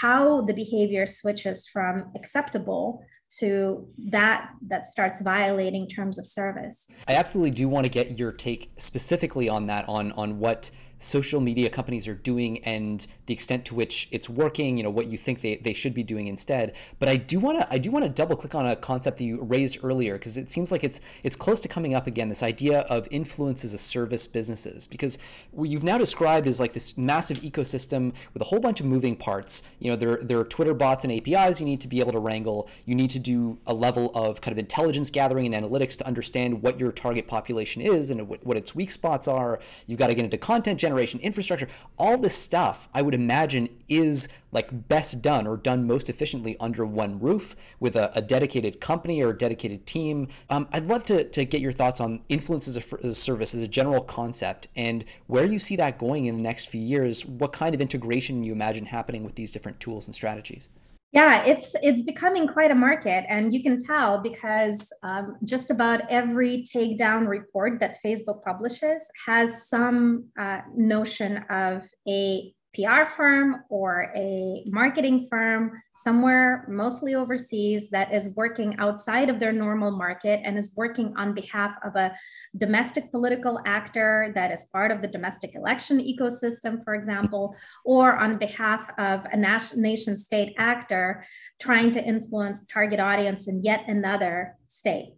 how 0.00 0.42
the 0.42 0.52
behavior 0.52 1.06
switches 1.06 1.66
from 1.66 2.04
acceptable 2.14 3.02
to 3.38 3.88
that 4.10 4.50
that 4.68 4.86
starts 4.86 5.22
violating 5.22 5.88
terms 5.88 6.18
of 6.18 6.28
service. 6.28 6.86
I 7.08 7.14
absolutely 7.14 7.52
do 7.52 7.68
want 7.68 7.86
to 7.86 7.90
get 7.90 8.18
your 8.18 8.32
take 8.32 8.70
specifically 8.76 9.48
on 9.48 9.66
that 9.68 9.88
on 9.88 10.12
on 10.12 10.38
what 10.38 10.70
social 11.02 11.40
media 11.40 11.68
companies 11.68 12.06
are 12.06 12.14
doing 12.14 12.62
and 12.64 13.06
the 13.26 13.34
extent 13.34 13.64
to 13.66 13.74
which 13.74 14.08
it's 14.10 14.28
working, 14.28 14.76
you 14.76 14.82
know, 14.82 14.90
what 14.90 15.06
you 15.06 15.18
think 15.18 15.40
they, 15.40 15.56
they 15.56 15.72
should 15.72 15.94
be 15.94 16.02
doing 16.02 16.26
instead. 16.26 16.74
But 16.98 17.08
I 17.08 17.16
do 17.16 17.38
want 17.38 17.60
to 17.60 17.72
I 17.72 17.78
do 17.78 17.90
want 17.90 18.04
to 18.04 18.08
double 18.08 18.36
click 18.36 18.54
on 18.54 18.66
a 18.66 18.76
concept 18.76 19.18
that 19.18 19.24
you 19.24 19.42
raised 19.42 19.78
earlier 19.82 20.14
because 20.14 20.36
it 20.36 20.50
seems 20.50 20.70
like 20.70 20.84
it's 20.84 21.00
it's 21.22 21.36
close 21.36 21.60
to 21.62 21.68
coming 21.68 21.94
up 21.94 22.06
again 22.06 22.28
this 22.28 22.42
idea 22.42 22.80
of 22.82 23.08
influence 23.10 23.64
as 23.64 23.74
a 23.74 23.78
service 23.78 24.26
businesses 24.26 24.86
because 24.86 25.18
what 25.50 25.68
you've 25.68 25.84
now 25.84 25.98
described 25.98 26.46
is 26.46 26.60
like 26.60 26.72
this 26.72 26.96
massive 26.96 27.38
ecosystem 27.38 28.14
with 28.32 28.42
a 28.42 28.46
whole 28.46 28.60
bunch 28.60 28.80
of 28.80 28.86
moving 28.86 29.16
parts. 29.16 29.62
You 29.78 29.90
know, 29.90 29.96
there 29.96 30.16
there 30.16 30.38
are 30.38 30.44
Twitter 30.44 30.74
bots 30.74 31.04
and 31.04 31.12
APIs 31.12 31.60
you 31.60 31.66
need 31.66 31.80
to 31.80 31.88
be 31.88 32.00
able 32.00 32.12
to 32.12 32.18
wrangle. 32.18 32.68
You 32.86 32.94
need 32.94 33.10
to 33.10 33.18
do 33.18 33.58
a 33.66 33.74
level 33.74 34.10
of 34.14 34.40
kind 34.40 34.52
of 34.52 34.58
intelligence 34.58 35.10
gathering 35.10 35.52
and 35.52 35.64
analytics 35.64 35.96
to 35.98 36.06
understand 36.06 36.62
what 36.62 36.78
your 36.78 36.92
target 36.92 37.26
population 37.26 37.82
is 37.82 38.10
and 38.10 38.28
what, 38.28 38.46
what 38.46 38.56
its 38.56 38.74
weak 38.74 38.90
spots 38.90 39.26
are. 39.26 39.60
You've 39.86 39.98
got 39.98 40.06
to 40.06 40.14
get 40.14 40.24
into 40.24 40.38
content 40.38 40.78
generation 40.78 40.91
generation, 40.92 41.18
infrastructure, 41.20 41.68
all 41.98 42.18
this 42.18 42.34
stuff, 42.34 42.88
I 42.92 43.00
would 43.00 43.14
imagine 43.14 43.70
is 43.88 44.28
like 44.50 44.88
best 44.88 45.22
done 45.22 45.46
or 45.46 45.56
done 45.56 45.86
most 45.86 46.10
efficiently 46.10 46.54
under 46.60 46.84
one 46.84 47.18
roof 47.18 47.56
with 47.80 47.96
a, 47.96 48.12
a 48.14 48.20
dedicated 48.20 48.78
company 48.78 49.22
or 49.22 49.30
a 49.30 49.38
dedicated 49.38 49.86
team. 49.86 50.28
Um, 50.50 50.68
I'd 50.70 50.86
love 50.86 51.04
to, 51.04 51.24
to 51.24 51.46
get 51.46 51.62
your 51.62 51.72
thoughts 51.72 51.98
on 51.98 52.20
influence 52.28 52.68
as 52.68 52.76
a, 52.76 52.82
as 53.02 53.12
a 53.12 53.14
service 53.14 53.54
as 53.54 53.62
a 53.62 53.68
general 53.68 54.02
concept 54.02 54.68
and 54.76 55.06
where 55.28 55.46
you 55.46 55.58
see 55.58 55.76
that 55.76 55.98
going 55.98 56.26
in 56.26 56.36
the 56.36 56.42
next 56.42 56.66
few 56.66 56.82
years. 56.82 57.24
What 57.24 57.54
kind 57.54 57.74
of 57.74 57.80
integration 57.80 58.44
you 58.44 58.52
imagine 58.52 58.86
happening 58.86 59.24
with 59.24 59.36
these 59.36 59.50
different 59.50 59.80
tools 59.80 60.06
and 60.06 60.14
strategies? 60.14 60.68
Yeah, 61.12 61.44
it's 61.44 61.74
it's 61.82 62.00
becoming 62.00 62.48
quite 62.48 62.70
a 62.70 62.74
market, 62.74 63.26
and 63.28 63.52
you 63.52 63.62
can 63.62 63.76
tell 63.76 64.22
because 64.22 64.90
um, 65.02 65.36
just 65.44 65.70
about 65.70 66.00
every 66.10 66.64
takedown 66.74 67.28
report 67.28 67.80
that 67.80 67.98
Facebook 68.02 68.42
publishes 68.42 69.10
has 69.26 69.68
some 69.68 70.30
uh, 70.38 70.60
notion 70.74 71.44
of 71.50 71.84
a 72.08 72.54
PR 72.74 73.04
firm 73.16 73.64
or 73.68 74.10
a 74.16 74.64
marketing 74.68 75.26
firm 75.28 75.82
somewhere, 75.94 76.64
mostly 76.68 77.14
overseas, 77.14 77.90
that 77.90 78.14
is 78.14 78.34
working 78.34 78.74
outside 78.78 79.28
of 79.28 79.38
their 79.38 79.52
normal 79.52 79.90
market 79.90 80.40
and 80.44 80.56
is 80.56 80.72
working 80.74 81.12
on 81.16 81.34
behalf 81.34 81.76
of 81.84 81.96
a 81.96 82.16
domestic 82.56 83.10
political 83.10 83.60
actor 83.66 84.32
that 84.34 84.50
is 84.50 84.68
part 84.72 84.90
of 84.90 85.02
the 85.02 85.08
domestic 85.08 85.54
election 85.54 85.98
ecosystem, 85.98 86.82
for 86.82 86.94
example, 86.94 87.54
or 87.84 88.16
on 88.16 88.38
behalf 88.38 88.90
of 88.96 89.26
a 89.30 89.36
nation 89.76 90.16
state 90.16 90.54
actor 90.56 91.24
trying 91.60 91.90
to 91.90 92.02
influence 92.02 92.64
target 92.66 93.00
audience 93.00 93.48
in 93.48 93.62
yet 93.62 93.84
another 93.86 94.56
state. 94.66 95.14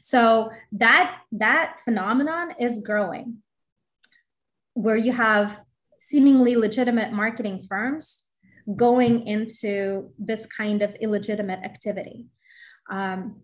So 0.00 0.50
that 0.72 1.18
that 1.30 1.78
phenomenon 1.84 2.54
is 2.58 2.82
growing 2.84 3.38
where 4.74 4.96
you 4.96 5.12
have 5.12 5.60
seemingly 5.98 6.56
legitimate 6.56 7.12
marketing 7.12 7.66
firms 7.68 8.24
going 8.76 9.26
into 9.26 10.10
this 10.18 10.46
kind 10.46 10.82
of 10.82 10.94
illegitimate 11.00 11.60
activity. 11.64 12.26
Um, 12.90 13.42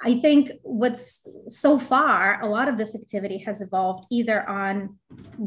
I 0.00 0.20
think 0.20 0.52
what's 0.62 1.26
so 1.48 1.76
far, 1.76 2.40
a 2.40 2.48
lot 2.48 2.68
of 2.68 2.78
this 2.78 2.94
activity 2.94 3.38
has 3.38 3.60
evolved 3.60 4.06
either 4.12 4.48
on 4.48 4.96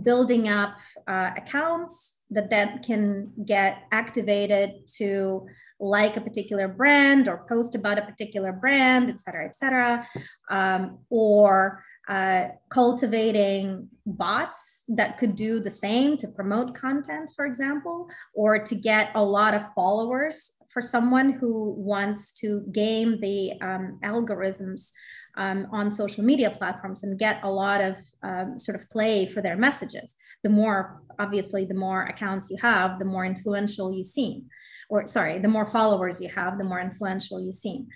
building 0.04 0.50
up 0.50 0.78
uh, 1.08 1.32
accounts 1.38 2.24
that 2.32 2.50
then 2.50 2.84
can 2.84 3.32
get 3.46 3.84
activated 3.94 4.88
to 4.98 5.48
like 5.80 6.18
a 6.18 6.22
particular 6.22 6.68
brand 6.68 7.30
or 7.30 7.46
post 7.48 7.76
about 7.76 7.98
a 7.98 8.02
particular 8.02 8.52
brand, 8.52 9.10
et 9.10 9.22
cetera, 9.22 9.46
et 9.46 9.56
cetera, 9.56 10.06
um, 10.50 11.00
or 11.10 11.84
uh, 12.12 12.50
cultivating 12.70 13.88
bots 14.06 14.84
that 14.90 15.18
could 15.18 15.34
do 15.38 15.62
the 15.62 15.70
same 15.70 16.18
to 16.18 16.28
promote 16.28 16.76
content, 16.76 17.32
for 17.38 17.46
example, 17.46 18.10
or 18.36 18.60
to 18.60 18.76
get 18.76 19.12
a 19.16 19.24
lot 19.24 19.54
of 19.54 19.64
followers 19.74 20.36
for 20.74 20.82
someone 20.82 21.32
who 21.32 21.74
wants 21.78 22.34
to 22.34 22.66
game 22.74 23.18
the 23.22 23.54
um, 23.62 23.98
algorithms 24.04 24.92
um, 25.38 25.68
on 25.72 25.90
social 25.90 26.24
media 26.24 26.52
platforms 26.52 27.04
and 27.04 27.18
get 27.18 27.40
a 27.44 27.50
lot 27.50 27.80
of 27.80 27.98
um, 28.24 28.60
sort 28.60 28.78
of 28.78 28.90
play 28.90 29.26
for 29.26 29.42
their 29.42 29.56
messages. 29.56 30.18
The 30.44 30.50
more, 30.50 31.02
obviously, 31.18 31.64
the 31.64 31.82
more 31.86 32.04
accounts 32.04 32.50
you 32.50 32.58
have, 32.62 33.00
the 33.00 33.06
more 33.06 33.26
influential 33.26 33.96
you 33.96 34.04
seem. 34.04 34.48
Or, 34.90 35.08
sorry, 35.08 35.40
the 35.40 35.48
more 35.48 35.66
followers 35.66 36.20
you 36.20 36.28
have, 36.28 36.58
the 36.58 36.66
more 36.66 36.82
influential 36.82 37.40
you 37.40 37.54
seem. 37.54 37.88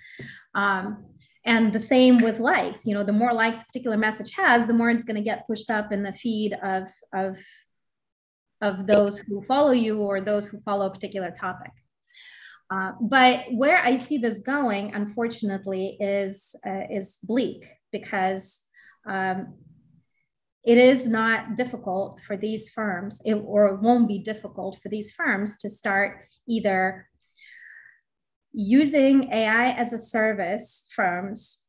Um, 0.54 1.04
and 1.46 1.72
the 1.72 1.80
same 1.80 2.18
with 2.18 2.40
likes 2.40 2.84
you 2.84 2.92
know 2.92 3.04
the 3.04 3.12
more 3.12 3.32
likes 3.32 3.62
a 3.62 3.66
particular 3.66 3.96
message 3.96 4.32
has 4.32 4.66
the 4.66 4.74
more 4.74 4.90
it's 4.90 5.04
going 5.04 5.16
to 5.16 5.22
get 5.22 5.46
pushed 5.46 5.70
up 5.70 5.92
in 5.92 6.02
the 6.02 6.12
feed 6.12 6.52
of 6.62 6.88
of 7.14 7.38
of 8.60 8.86
those 8.86 9.18
who 9.18 9.42
follow 9.44 9.70
you 9.70 10.00
or 10.00 10.20
those 10.20 10.48
who 10.48 10.58
follow 10.60 10.86
a 10.86 10.90
particular 10.90 11.30
topic. 11.30 11.70
Uh, 12.68 12.92
but 13.00 13.44
where 13.52 13.78
i 13.78 13.94
see 13.94 14.18
this 14.18 14.40
going 14.40 14.92
unfortunately 14.92 15.96
is 16.00 16.58
uh, 16.66 16.82
is 16.90 17.18
bleak 17.22 17.64
because 17.92 18.66
um, 19.06 19.54
it 20.64 20.78
is 20.78 21.06
not 21.06 21.56
difficult 21.56 22.20
for 22.26 22.36
these 22.36 22.68
firms 22.70 23.22
it, 23.24 23.34
or 23.34 23.66
it 23.68 23.80
won't 23.80 24.08
be 24.08 24.18
difficult 24.18 24.80
for 24.82 24.88
these 24.88 25.12
firms 25.12 25.58
to 25.58 25.70
start 25.70 26.26
either 26.48 27.06
using 28.56 29.30
AI 29.32 29.72
as 29.72 29.92
a 29.92 29.98
service 29.98 30.88
firms, 30.96 31.62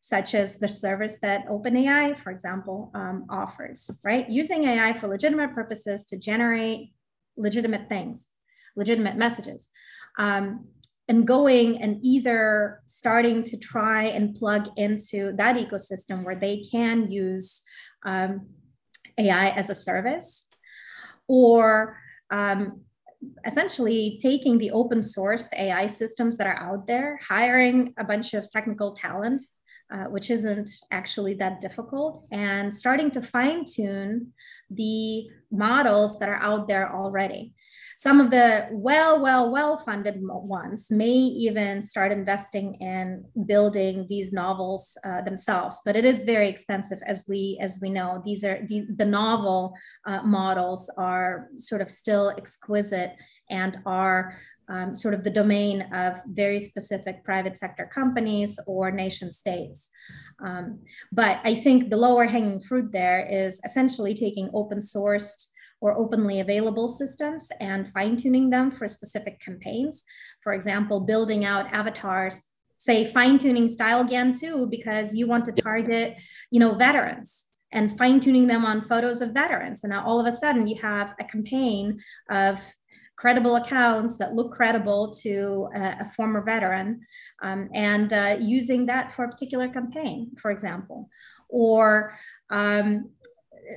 such 0.00 0.34
as 0.34 0.58
the 0.58 0.68
service 0.68 1.18
that 1.20 1.46
OpenAI, 1.48 2.16
for 2.18 2.30
example, 2.30 2.90
um, 2.94 3.24
offers, 3.30 3.90
right? 4.04 4.28
Using 4.28 4.64
AI 4.64 4.92
for 4.92 5.08
legitimate 5.08 5.54
purposes 5.54 6.04
to 6.04 6.18
generate 6.18 6.92
legitimate 7.38 7.88
things, 7.88 8.28
legitimate 8.76 9.16
messages. 9.16 9.70
Um, 10.18 10.68
and 11.08 11.26
going 11.26 11.80
and 11.80 12.00
either 12.02 12.82
starting 12.84 13.42
to 13.44 13.56
try 13.56 14.04
and 14.04 14.34
plug 14.34 14.68
into 14.76 15.32
that 15.36 15.56
ecosystem 15.56 16.22
where 16.22 16.36
they 16.36 16.64
can 16.70 17.10
use 17.10 17.62
um, 18.04 18.46
AI 19.16 19.48
as 19.50 19.70
a 19.70 19.74
service 19.74 20.50
or 21.28 21.96
um, 22.30 22.82
essentially 23.44 24.18
taking 24.20 24.58
the 24.58 24.70
open 24.70 25.02
source 25.02 25.50
AI 25.54 25.86
systems 25.86 26.36
that 26.36 26.46
are 26.46 26.58
out 26.58 26.86
there, 26.86 27.18
hiring 27.26 27.94
a 27.98 28.04
bunch 28.04 28.34
of 28.34 28.50
technical 28.50 28.92
talent, 28.92 29.42
uh, 29.92 30.04
which 30.04 30.30
isn't 30.30 30.70
actually 30.90 31.34
that 31.34 31.60
difficult, 31.60 32.26
and 32.32 32.74
starting 32.74 33.10
to 33.10 33.22
fine 33.22 33.64
tune 33.64 34.32
the 34.70 35.26
models 35.50 36.18
that 36.18 36.28
are 36.28 36.42
out 36.42 36.66
there 36.66 36.94
already. 36.94 37.54
Some 38.06 38.20
of 38.20 38.30
the 38.30 38.68
well, 38.70 39.20
well, 39.20 39.50
well 39.50 39.78
funded 39.78 40.14
ones 40.20 40.92
may 40.92 41.10
even 41.10 41.82
start 41.82 42.12
investing 42.12 42.74
in 42.74 43.24
building 43.48 44.06
these 44.08 44.32
novels 44.32 44.96
uh, 45.04 45.22
themselves, 45.22 45.80
but 45.84 45.96
it 45.96 46.04
is 46.04 46.22
very 46.22 46.48
expensive, 46.48 47.00
as 47.04 47.26
we 47.28 47.58
as 47.60 47.80
we 47.82 47.90
know. 47.90 48.22
These 48.24 48.44
are 48.44 48.64
the, 48.68 48.86
the 48.96 49.04
novel 49.04 49.74
uh, 50.06 50.22
models 50.22 50.88
are 50.96 51.48
sort 51.58 51.80
of 51.80 51.90
still 51.90 52.32
exquisite 52.38 53.16
and 53.50 53.80
are 53.84 54.38
um, 54.68 54.94
sort 54.94 55.14
of 55.14 55.24
the 55.24 55.30
domain 55.42 55.82
of 55.92 56.20
very 56.28 56.60
specific 56.60 57.24
private 57.24 57.56
sector 57.56 57.90
companies 57.92 58.56
or 58.68 58.92
nation 58.92 59.32
states. 59.32 59.90
Um, 60.40 60.78
but 61.10 61.40
I 61.42 61.56
think 61.56 61.90
the 61.90 61.96
lower 61.96 62.26
hanging 62.26 62.60
fruit 62.60 62.92
there 62.92 63.26
is 63.28 63.60
essentially 63.64 64.14
taking 64.14 64.48
open 64.54 64.78
sourced 64.78 65.46
or 65.80 65.96
openly 65.96 66.40
available 66.40 66.88
systems 66.88 67.50
and 67.60 67.88
fine 67.92 68.16
tuning 68.16 68.50
them 68.50 68.70
for 68.70 68.88
specific 68.88 69.40
campaigns. 69.40 70.04
For 70.42 70.54
example, 70.54 71.00
building 71.00 71.44
out 71.44 71.72
avatars, 71.72 72.42
say 72.76 73.10
fine 73.10 73.38
tuning 73.38 73.66
StyleGAN 73.68 74.38
2 74.38 74.68
because 74.70 75.14
you 75.14 75.26
want 75.26 75.44
to 75.46 75.52
target, 75.52 76.20
you 76.50 76.60
know, 76.60 76.74
veterans 76.74 77.44
and 77.72 77.96
fine 77.98 78.20
tuning 78.20 78.46
them 78.46 78.64
on 78.64 78.82
photos 78.82 79.20
of 79.20 79.32
veterans. 79.32 79.82
And 79.84 79.90
now 79.90 80.04
all 80.04 80.20
of 80.20 80.26
a 80.26 80.32
sudden 80.32 80.66
you 80.66 80.80
have 80.80 81.14
a 81.20 81.24
campaign 81.24 82.00
of 82.30 82.60
credible 83.16 83.56
accounts 83.56 84.18
that 84.18 84.34
look 84.34 84.52
credible 84.52 85.10
to 85.10 85.68
a, 85.74 85.96
a 86.00 86.12
former 86.16 86.42
veteran 86.42 87.00
um, 87.42 87.68
and 87.74 88.12
uh, 88.12 88.36
using 88.38 88.86
that 88.86 89.14
for 89.14 89.24
a 89.24 89.28
particular 89.28 89.68
campaign, 89.68 90.30
for 90.40 90.50
example, 90.50 91.08
or 91.48 92.14
um, 92.50 93.10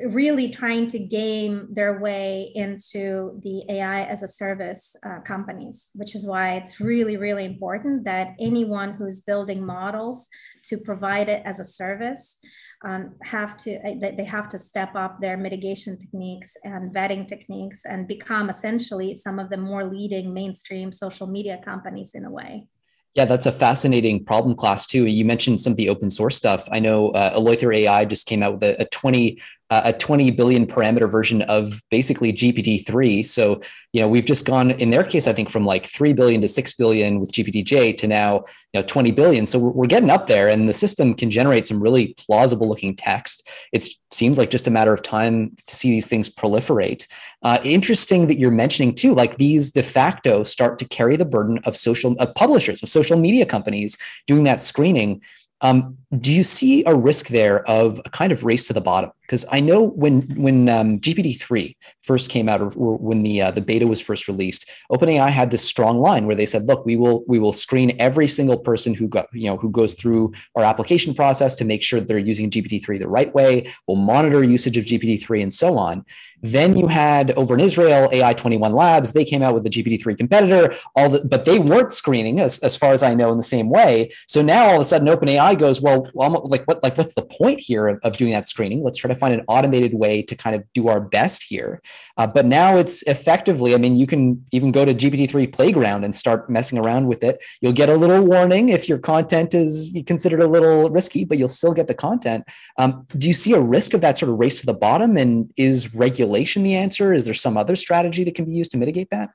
really 0.08 0.50
trying 0.50 0.88
to 0.88 1.00
game 1.00 1.68
their 1.72 2.00
way 2.00 2.52
into 2.56 3.40
the 3.42 3.64
AI 3.70 4.04
as 4.04 4.24
a 4.24 4.28
service 4.28 4.96
uh, 5.06 5.20
companies, 5.22 5.92
which 5.96 6.16
is 6.16 6.26
why 6.26 6.56
it's 6.56 6.80
really, 6.80 7.18
really 7.18 7.46
important 7.46 8.04
that 8.06 8.36
anyone 8.40 8.94
who's 8.94 9.22
building 9.22 9.66
models 9.66 10.28
to 10.64 10.78
provide 10.78 11.30
it 11.30 11.42
as 11.46 11.60
a 11.60 11.66
service 11.66 12.40
um, 12.86 13.16
have 13.24 13.58
to 13.58 13.76
uh, 13.76 14.12
they 14.16 14.24
have 14.24 14.48
to 14.48 14.58
step 14.58 14.96
up 14.96 15.20
their 15.20 15.36
mitigation 15.36 15.98
techniques 15.98 16.56
and 16.64 16.96
vetting 16.96 17.28
techniques 17.28 17.84
and 17.86 18.08
become 18.08 18.50
essentially 18.50 19.14
some 19.16 19.38
of 19.38 19.50
the 19.50 19.58
more 19.58 19.84
leading 19.84 20.34
mainstream 20.34 20.92
social 20.92 21.28
media 21.28 21.60
companies 21.64 22.12
in 22.16 22.24
a 22.24 22.32
way. 22.32 22.68
Yeah, 23.16 23.26
that's 23.26 23.48
a 23.48 23.52
fascinating 23.52 24.24
problem 24.24 24.56
class 24.56 24.86
too. 24.86 25.08
You 25.08 25.26
mentioned 25.26 25.60
some 25.60 25.72
of 25.72 25.78
the 25.78 25.90
open 25.90 26.10
source 26.10 26.36
stuff. 26.36 26.70
I 26.72 26.80
know 26.80 27.10
uh, 27.10 27.38
Eleuther 27.38 27.76
AI 27.76 28.06
just 28.06 28.28
came 28.28 28.44
out 28.44 28.54
with 28.54 28.64
a, 28.64 28.82
a 28.84 28.86
20 28.86 29.42
a 29.72 29.94
20 29.94 30.32
billion 30.32 30.66
parameter 30.66 31.10
version 31.10 31.44
of 31.44 31.84
basically 31.92 32.34
GPT-3. 32.34 33.24
So, 33.24 33.62
you 33.94 34.02
know, 34.02 34.08
we've 34.08 34.26
just 34.26 34.46
gone 34.46 34.72
in 34.72 34.90
their 34.90 35.04
case, 35.04 35.28
I 35.28 35.34
think 35.34 35.52
from 35.52 35.64
like 35.64 35.86
3 35.86 36.14
billion 36.14 36.42
to 36.42 36.48
6 36.48 36.74
billion 36.74 37.20
with 37.20 37.32
GPT-J 37.32 37.94
to 37.94 38.08
now, 38.08 38.46
you 38.74 38.80
know, 38.80 38.84
20 38.84 39.12
billion. 39.12 39.46
So 39.46 39.60
we're, 39.60 39.70
we're 39.70 39.88
getting 39.88 40.10
up 40.10 40.26
there 40.26 40.48
and 40.48 40.68
the 40.68 40.74
system 40.74 41.14
can 41.14 41.30
generate 41.30 41.68
some 41.68 41.80
really 41.80 42.16
plausible 42.18 42.68
looking 42.68 42.96
text. 42.96 43.48
It 43.72 43.88
seems 44.12 44.40
like 44.40 44.50
just 44.50 44.68
a 44.68 44.72
matter 44.72 44.92
of 44.92 45.04
time 45.04 45.56
to 45.68 45.76
see 45.76 45.92
these 45.92 46.08
things 46.08 46.30
proliferate. 46.30 47.06
Uh, 47.44 47.60
interesting 47.64 48.28
that 48.28 48.40
you're 48.40 48.50
mentioning 48.50 48.96
too, 48.96 49.14
like 49.14 49.38
these 49.38 49.72
de 49.72 49.84
facto 49.84 50.42
start 50.42 50.80
to 50.80 50.86
carry 50.86 51.16
the 51.16 51.26
burden 51.26 51.60
of 51.66 51.78
social 51.78 52.14
of 52.20 52.34
publishers, 52.34 52.82
of 52.82 52.90
social 52.90 53.20
media 53.20 53.46
companies 53.46 53.98
doing 54.26 54.46
that 54.46 54.64
screening. 54.64 55.22
Um, 55.62 55.98
do 56.18 56.34
you 56.34 56.42
see 56.42 56.84
a 56.86 56.96
risk 56.96 57.28
there 57.28 57.68
of 57.70 58.02
a 58.04 58.10
kind 58.10 58.32
of 58.32 58.44
race 58.44 58.66
to 58.68 58.74
the 58.74 58.82
bottom? 58.82 59.12
Because 59.30 59.46
I 59.52 59.60
know 59.60 59.84
when 59.84 60.22
when 60.42 60.68
um, 60.70 61.00
GPT 61.00 61.40
three 61.40 61.78
first 62.02 62.32
came 62.32 62.50
out, 62.50 62.62
or, 62.62 62.74
or 62.74 62.98
when 62.98 63.22
the 63.22 63.44
uh, 63.44 63.52
the 63.52 63.62
beta 63.62 63.86
was 63.86 64.02
first 64.02 64.28
released, 64.28 64.68
OpenAI 64.92 65.30
had 65.30 65.52
this 65.52 65.62
strong 65.62 66.02
line 66.02 66.26
where 66.26 66.36
they 66.36 66.48
said, 66.48 66.66
"Look, 66.66 66.84
we 66.84 66.96
will 66.96 67.24
we 67.28 67.38
will 67.38 67.54
screen 67.54 67.96
every 68.00 68.26
single 68.26 68.58
person 68.58 68.96
who 68.96 69.08
got 69.08 69.28
you 69.32 69.46
know 69.46 69.58
who 69.58 69.70
goes 69.70 69.94
through 69.94 70.34
our 70.56 70.64
application 70.64 71.14
process 71.14 71.54
to 71.56 71.66
make 71.66 71.84
sure 71.84 72.00
that 72.00 72.08
they're 72.08 72.18
using 72.18 72.50
GPT 72.50 72.84
three 72.84 72.98
the 72.98 73.08
right 73.08 73.32
way. 73.36 73.72
We'll 73.86 73.98
monitor 73.98 74.44
usage 74.44 74.78
of 74.78 74.86
GPT 74.86 75.22
three 75.22 75.44
and 75.44 75.54
so 75.54 75.78
on." 75.78 76.06
Then 76.42 76.76
you 76.76 76.88
had 76.88 77.32
over 77.32 77.54
in 77.56 77.60
Israel, 77.60 78.10
AI 78.12 78.34
21 78.34 78.74
Labs, 78.74 79.12
they 79.12 79.26
came 79.26 79.42
out 79.42 79.54
with 79.54 79.64
the 79.64 79.70
GPT-3 79.70 80.18
competitor, 80.18 80.74
all 80.96 81.10
the, 81.10 81.26
but 81.26 81.46
they 81.46 81.60
weren't 81.60 81.92
screening 81.92 82.40
as, 82.40 82.60
as 82.60 82.78
far 82.78 82.94
as 82.94 83.04
I 83.04 83.14
know 83.14 83.32
in 83.32 83.38
the 83.38 83.44
same 83.44 83.70
way. 83.70 84.12
So 84.28 84.42
now 84.42 84.68
all 84.68 84.76
of 84.76 84.82
a 84.82 84.86
sudden 84.86 85.08
OpenAI 85.08 85.58
goes, 85.60 85.82
well, 85.82 86.10
well 86.14 86.42
like 86.46 86.66
what, 86.66 86.82
like 86.82 86.98
what's 86.98 87.14
the 87.14 87.24
point 87.24 87.60
here 87.60 87.88
of, 87.88 88.00
of, 88.04 88.18
doing 88.18 88.32
that 88.32 88.48
screening? 88.48 88.84
Let's 88.84 88.98
try 88.98 89.10
to 89.10 89.16
find 89.20 89.34
an 89.34 89.44
automated 89.48 89.94
way 89.94 90.22
to 90.24 90.36
kind 90.36 90.56
of 90.56 90.66
do 90.74 90.88
our 90.88 91.02
best 91.02 91.46
here. 91.48 91.82
Uh, 92.18 92.28
but 92.28 92.46
now 92.46 92.78
it's 92.78 93.04
effectively, 93.04 93.74
I 93.74 93.78
mean, 93.78 93.96
you 93.96 94.08
can 94.08 94.46
even 94.52 94.72
go 94.72 94.86
to 94.86 94.94
GPT-3 94.94 95.54
Playground 95.54 96.04
and 96.04 96.16
start 96.16 96.50
messing 96.50 96.78
around 96.78 97.08
with 97.08 97.24
it. 97.24 97.44
You'll 97.62 97.74
get 97.74 97.90
a 97.90 97.96
little 97.96 98.24
warning 98.24 98.70
if 98.70 98.90
your 98.90 99.00
content 99.00 99.54
is 99.54 99.96
considered 100.06 100.42
a 100.42 100.48
little 100.48 100.90
risky, 100.90 101.26
but 101.26 101.38
you'll 101.38 101.50
still 101.50 101.74
get 101.74 101.88
the 101.88 101.94
content. 101.94 102.46
Um, 102.78 103.06
do 103.18 103.28
you 103.28 103.34
see 103.34 103.54
a 103.54 103.62
risk 103.62 103.94
of 103.94 104.02
that 104.02 104.18
sort 104.18 104.32
of 104.32 104.40
race 104.40 104.60
to 104.62 104.66
the 104.66 104.74
bottom? 104.74 105.18
And 105.18 105.52
is 105.58 105.94
regulation 105.94 106.30
regulation 106.30 106.64
the 106.64 106.76
answer? 106.76 107.14
Is 107.14 107.26
there 107.26 107.34
some 107.34 107.58
other 107.58 107.76
strategy 107.76 108.24
that 108.24 108.36
can 108.36 108.46
be 108.46 108.54
used 108.54 108.72
to 108.72 108.78
mitigate 108.78 109.10
that? 109.12 109.30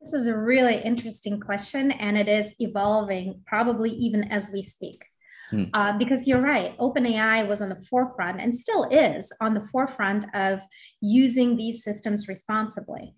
This 0.00 0.12
is 0.12 0.26
a 0.26 0.36
really 0.36 0.80
interesting 0.82 1.40
question, 1.40 1.90
and 1.90 2.16
it 2.16 2.28
is 2.28 2.54
evolving 2.60 3.42
probably 3.46 3.90
even 3.90 4.24
as 4.30 4.50
we 4.52 4.62
speak. 4.62 5.04
Hmm. 5.50 5.64
Uh, 5.72 5.96
because 5.96 6.26
you're 6.26 6.40
right, 6.40 6.76
OpenAI 6.78 7.46
was 7.46 7.62
on 7.62 7.68
the 7.68 7.80
forefront 7.88 8.40
and 8.40 8.56
still 8.56 8.84
is 8.84 9.32
on 9.40 9.54
the 9.54 9.66
forefront 9.70 10.26
of 10.34 10.60
using 11.00 11.56
these 11.56 11.84
systems 11.84 12.28
responsibly. 12.28 13.14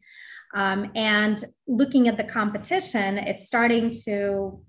Um, 0.55 0.91
and 0.95 1.43
looking 1.67 2.09
at 2.09 2.17
the 2.17 2.25
competition, 2.25 3.19
it's 3.19 3.47
starting 3.47 3.93
to 4.05 4.61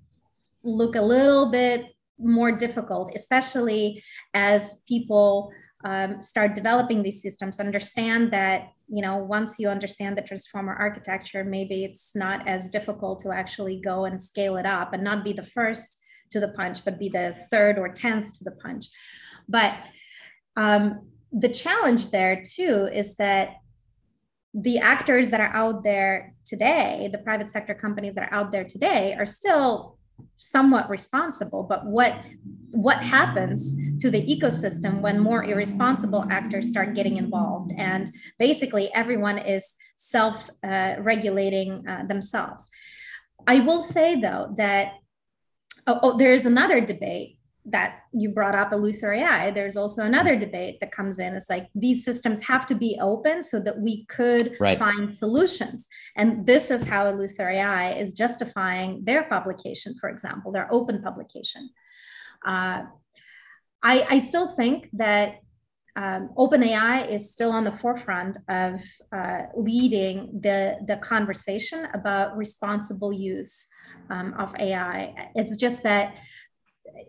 look 0.63 0.95
a 0.95 1.01
little 1.01 1.51
bit 1.51 1.85
more 2.19 2.51
difficult, 2.51 3.11
especially 3.15 4.03
as 4.33 4.83
people 4.87 5.51
um, 5.85 6.19
start 6.21 6.55
developing 6.55 7.01
these 7.01 7.21
systems 7.21 7.59
understand 7.59 8.31
that 8.33 8.69
you 8.89 9.01
know 9.01 9.17
once 9.17 9.59
you 9.59 9.69
understand 9.69 10.17
the 10.17 10.21
transformer 10.21 10.73
architecture 10.73 11.43
maybe 11.43 11.85
it's 11.85 12.15
not 12.15 12.45
as 12.47 12.69
difficult 12.69 13.19
to 13.21 13.31
actually 13.31 13.79
go 13.79 14.05
and 14.05 14.21
scale 14.21 14.57
it 14.57 14.65
up 14.65 14.93
and 14.93 15.03
not 15.03 15.23
be 15.23 15.31
the 15.31 15.45
first 15.45 15.98
to 16.31 16.39
the 16.39 16.49
punch 16.49 16.83
but 16.85 16.99
be 16.99 17.09
the 17.09 17.37
third 17.51 17.77
or 17.77 17.89
tenth 17.89 18.33
to 18.33 18.43
the 18.43 18.51
punch. 18.51 18.87
But 19.47 19.73
um, 20.55 21.07
the 21.31 21.49
challenge 21.49 22.09
there 22.09 22.41
too 22.41 22.89
is 22.91 23.15
that 23.17 23.57
the 24.53 24.79
actors 24.79 25.29
that 25.29 25.39
are 25.39 25.53
out 25.53 25.83
there 25.83 26.33
today 26.43 27.07
the 27.11 27.19
private 27.19 27.51
sector 27.51 27.75
companies 27.75 28.15
that 28.15 28.31
are 28.31 28.33
out 28.33 28.51
there 28.51 28.63
today 28.63 29.15
are 29.17 29.25
still 29.25 29.99
somewhat 30.37 30.89
responsible. 30.89 31.63
But 31.63 31.85
what 31.85 32.15
what 32.71 33.01
happens 33.01 33.75
to 33.99 34.11
the 34.11 34.21
ecosystem 34.21 35.01
when 35.01 35.19
more 35.19 35.43
irresponsible 35.43 36.25
actors 36.29 36.69
start 36.69 36.95
getting 36.95 37.17
involved? 37.17 37.71
And 37.77 38.11
basically 38.37 38.93
everyone 38.93 39.37
is 39.37 39.75
self 39.95 40.49
uh, 40.63 40.95
regulating 40.99 41.87
uh, 41.87 42.05
themselves. 42.07 42.69
I 43.47 43.59
will 43.59 43.81
say 43.81 44.19
though 44.19 44.53
that 44.57 44.93
oh, 45.87 45.99
oh, 46.01 46.17
there's 46.17 46.45
another 46.45 46.81
debate 46.81 47.39
that 47.65 47.99
you 48.13 48.29
brought 48.29 48.55
up 48.55 48.71
Eleuther 48.71 49.15
AI, 49.15 49.51
there's 49.51 49.77
also 49.77 50.03
another 50.03 50.35
debate 50.35 50.79
that 50.79 50.91
comes 50.91 51.19
in. 51.19 51.35
It's 51.35 51.49
like 51.49 51.67
these 51.75 52.03
systems 52.03 52.41
have 52.41 52.65
to 52.67 52.75
be 52.75 52.97
open 53.01 53.43
so 53.43 53.61
that 53.61 53.79
we 53.79 54.05
could 54.05 54.55
right. 54.59 54.77
find 54.77 55.15
solutions. 55.15 55.87
And 56.15 56.45
this 56.45 56.71
is 56.71 56.85
how 56.85 57.05
Eleuther 57.11 57.53
AI 57.53 57.93
is 57.93 58.13
justifying 58.13 59.03
their 59.03 59.23
publication, 59.23 59.95
for 59.99 60.09
example, 60.09 60.51
their 60.51 60.71
open 60.73 61.01
publication. 61.01 61.69
Uh, 62.45 62.83
I, 63.83 64.05
I 64.09 64.19
still 64.19 64.47
think 64.47 64.89
that 64.93 65.39
um, 65.95 66.29
OpenAI 66.37 67.11
is 67.11 67.31
still 67.31 67.51
on 67.51 67.63
the 67.63 67.71
forefront 67.71 68.37
of 68.47 68.81
uh, 69.11 69.43
leading 69.55 70.39
the, 70.41 70.77
the 70.87 70.97
conversation 70.97 71.87
about 71.93 72.37
responsible 72.37 73.11
use 73.11 73.67
um, 74.09 74.33
of 74.37 74.53
AI. 74.59 75.31
It's 75.35 75.57
just 75.57 75.83
that 75.83 76.15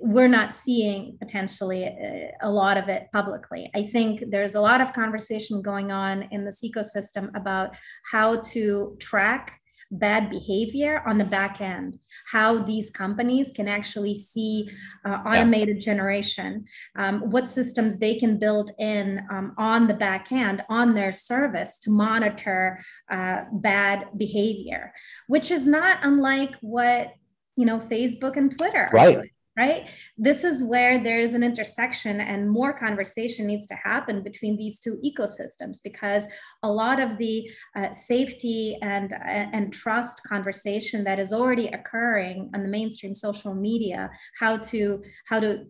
we're 0.01 0.29
not 0.29 0.55
seeing 0.55 1.17
potentially 1.19 1.85
a, 1.85 2.33
a, 2.43 2.51
lot 2.51 2.77
of 2.77 2.89
it 2.89 3.09
publicly. 3.13 3.71
I 3.75 3.83
think 3.85 4.25
there's 4.29 4.55
a 4.55 4.61
lot 4.61 4.81
of 4.81 4.93
conversation 4.93 5.63
going 5.63 5.91
on 5.91 6.23
in 6.31 6.45
this 6.45 6.65
ecosystem 6.65 7.35
about 7.35 7.77
how 8.11 8.41
to 8.53 8.97
track 8.99 9.60
bad 9.91 10.31
behavior 10.31 11.03
on 11.07 11.19
the 11.19 11.25
back 11.25 11.61
end, 11.61 11.99
how 12.31 12.63
these 12.63 12.91
companies 12.91 13.53
can 13.53 13.69
actually 13.69 14.15
see 14.15 14.69
uh, 15.05 15.19
automated 15.27 15.77
yeah. 15.77 15.85
generation, 15.85 16.65
um, 16.97 17.31
what 17.31 17.49
systems 17.49 17.99
they 17.99 18.15
can 18.15 18.39
build 18.39 18.71
in 18.79 19.27
um, 19.31 19.55
on 19.59 19.87
the 19.87 19.95
back 19.95 20.31
end 20.33 20.65
on 20.69 20.95
their 20.95 21.13
service 21.13 21.79
to 21.81 21.91
monitor 21.91 22.81
uh, 23.11 23.43
bad 23.53 24.07
behavior, 24.17 24.93
which 25.27 25.51
is 25.51 25.67
not 25.67 25.99
unlike 26.03 26.55
what 26.61 27.13
you 27.57 27.67
know 27.67 27.79
Facebook 27.79 28.37
and 28.37 28.57
Twitter 28.57 28.89
right 28.93 29.31
right? 29.57 29.89
This 30.17 30.45
is 30.45 30.63
where 30.65 31.03
there's 31.03 31.35
an 31.35 31.43
intersection 31.43 32.21
and 32.21 32.49
more 32.49 32.73
conversation 32.73 33.47
needs 33.47 33.67
to 33.67 33.75
happen 33.75 34.23
between 34.23 34.57
these 34.57 34.79
two 34.79 35.01
ecosystems 35.05 35.79
because 35.83 36.29
a 36.63 36.71
lot 36.71 37.01
of 37.01 37.19
the 37.19 37.51
uh, 37.77 37.93
safety 37.93 38.79
and, 38.81 39.13
uh, 39.13 39.17
and 39.25 39.73
trust 39.73 40.23
conversation 40.23 41.03
that 41.05 41.19
is 41.19 41.33
already 41.33 41.69
occurring 41.69 42.51
on 42.55 42.63
the 42.63 42.69
mainstream 42.69 43.15
social 43.15 43.55
media, 43.55 44.11
how 44.39 44.57
to, 44.57 45.03
how 45.29 45.41
to 45.41 45.65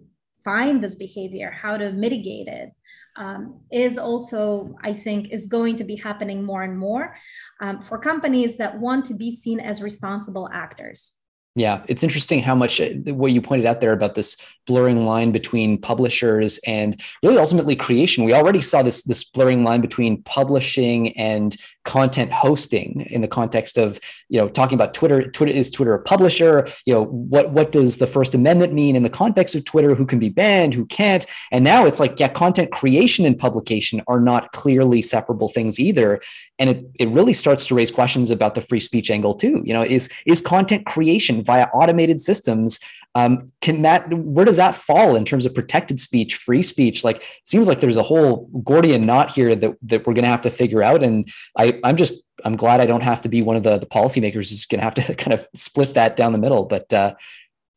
find 0.45 0.83
this 0.83 0.97
behavior, 0.97 1.51
how 1.51 1.77
to 1.77 1.91
mitigate 1.93 2.49
it, 2.49 2.71
um, 3.17 3.61
is 3.73 3.99
also, 3.99 4.75
I 4.83 4.93
think, 4.93 5.31
is 5.31 5.47
going 5.47 5.77
to 5.77 5.85
be 5.85 5.97
happening 5.97 6.43
more 6.43 6.63
and 6.63 6.79
more 6.79 7.17
um, 7.61 7.83
for 7.83 7.99
companies 7.99 8.57
that 8.59 8.79
want 8.79 9.05
to 9.07 9.15
be 9.15 9.31
seen 9.31 9.59
as 9.59 9.83
responsible 9.83 10.49
actors. 10.53 11.20
Yeah, 11.57 11.83
it's 11.89 12.05
interesting 12.05 12.41
how 12.41 12.55
much 12.55 12.81
uh, 12.81 12.91
what 13.07 13.33
you 13.33 13.43
pointed 13.43 13.67
out 13.67 13.81
there 13.81 13.93
about 13.93 14.15
this 14.15 14.37
blurring 14.69 15.05
line 15.05 15.33
between 15.33 15.79
publishers 15.79 16.61
and 16.65 17.03
really 17.25 17.39
ultimately 17.39 17.75
creation. 17.75 18.25
We 18.25 18.33
already 18.33 18.63
saw 18.63 18.83
this 18.83 19.03
this 19.03 19.25
blurring 19.25 19.65
line 19.65 19.81
between 19.81 20.23
publishing 20.23 21.17
and 21.19 21.57
content 21.85 22.31
hosting 22.31 23.01
in 23.11 23.21
the 23.21 23.27
context 23.27 23.79
of 23.79 23.99
you 24.29 24.41
know 24.41 24.49
talking 24.49 24.77
about 24.77 24.95
Twitter. 24.95 25.29
Twitter 25.29 25.51
is 25.51 25.73
Twitter 25.73 25.93
a 25.93 26.01
publisher? 26.01 26.69
You 26.87 26.95
know 26.95 27.05
what 27.07 27.51
what 27.51 27.73
does 27.73 27.99
the 27.99 28.07
First 28.07 28.33
Amendment 28.33 28.73
mean 28.73 28.95
in 28.95 29.03
the 29.03 29.11
context 29.11 29.57
of 29.57 29.65
Twitter? 29.65 29.97
Who 29.97 30.07
can 30.07 30.21
be 30.21 30.29
banned? 30.29 30.73
Who 30.75 30.87
can't? 30.87 31.27
And 31.51 31.65
now 31.65 31.85
it's 31.85 31.99
like 31.99 32.21
yeah, 32.21 32.29
content 32.29 32.71
creation 32.71 33.27
and 33.27 33.37
publication 33.37 34.03
are 34.07 34.21
not 34.21 34.53
clearly 34.53 35.03
separable 35.03 35.49
things 35.49 35.81
either. 35.81 36.21
And 36.61 36.71
it, 36.71 36.85
it 37.01 37.09
really 37.09 37.33
starts 37.33 37.67
to 37.67 37.75
raise 37.75 37.91
questions 37.91 38.31
about 38.31 38.55
the 38.55 38.63
free 38.63 38.79
speech 38.79 39.11
angle 39.11 39.35
too. 39.35 39.63
You 39.65 39.75
know 39.75 39.83
is 39.83 40.09
is 40.27 40.41
content 40.41 40.87
creation 40.87 41.43
via 41.43 41.65
automated 41.75 42.21
systems 42.21 42.79
um, 43.17 43.51
can 43.61 43.83
that 43.83 44.13
where 44.13 44.45
does 44.45 44.59
that 44.59 44.77
fall 44.77 45.17
in 45.17 45.25
terms 45.25 45.45
of 45.45 45.55
protected 45.55 45.99
speech 45.99 46.37
free 46.37 46.63
speech? 46.63 47.03
Like 47.03 47.17
it 47.17 47.49
seems 47.49 47.69
like 47.69 47.81
there's 47.81 47.97
a 47.97 48.05
whole 48.05 48.49
gordian 48.63 49.05
knot 49.05 49.31
here 49.31 49.57
that 49.57 49.75
that 49.83 50.07
we're 50.07 50.15
going 50.15 50.25
to 50.25 50.31
have 50.31 50.43
to 50.43 50.51
figure 50.51 50.83
out. 50.83 51.03
And 51.03 51.29
i 51.59 51.81
i'm 51.83 51.97
just 51.97 52.23
i'm 52.45 52.57
glad 52.57 52.81
i 52.81 52.87
don't 52.87 53.03
have 53.03 53.21
to 53.23 53.29
be 53.29 53.43
one 53.43 53.57
of 53.57 53.65
the, 53.65 53.79
the 53.79 53.87
policymakers 53.87 54.51
who's 54.51 54.65
going 54.65 54.79
to 54.79 54.85
have 54.85 54.95
to 54.95 55.15
kind 55.25 55.35
of 55.35 55.47
split 55.55 55.95
that 55.95 56.17
down 56.17 56.33
the 56.33 56.39
middle. 56.39 56.65
But 56.67 56.93
uh, 56.93 57.15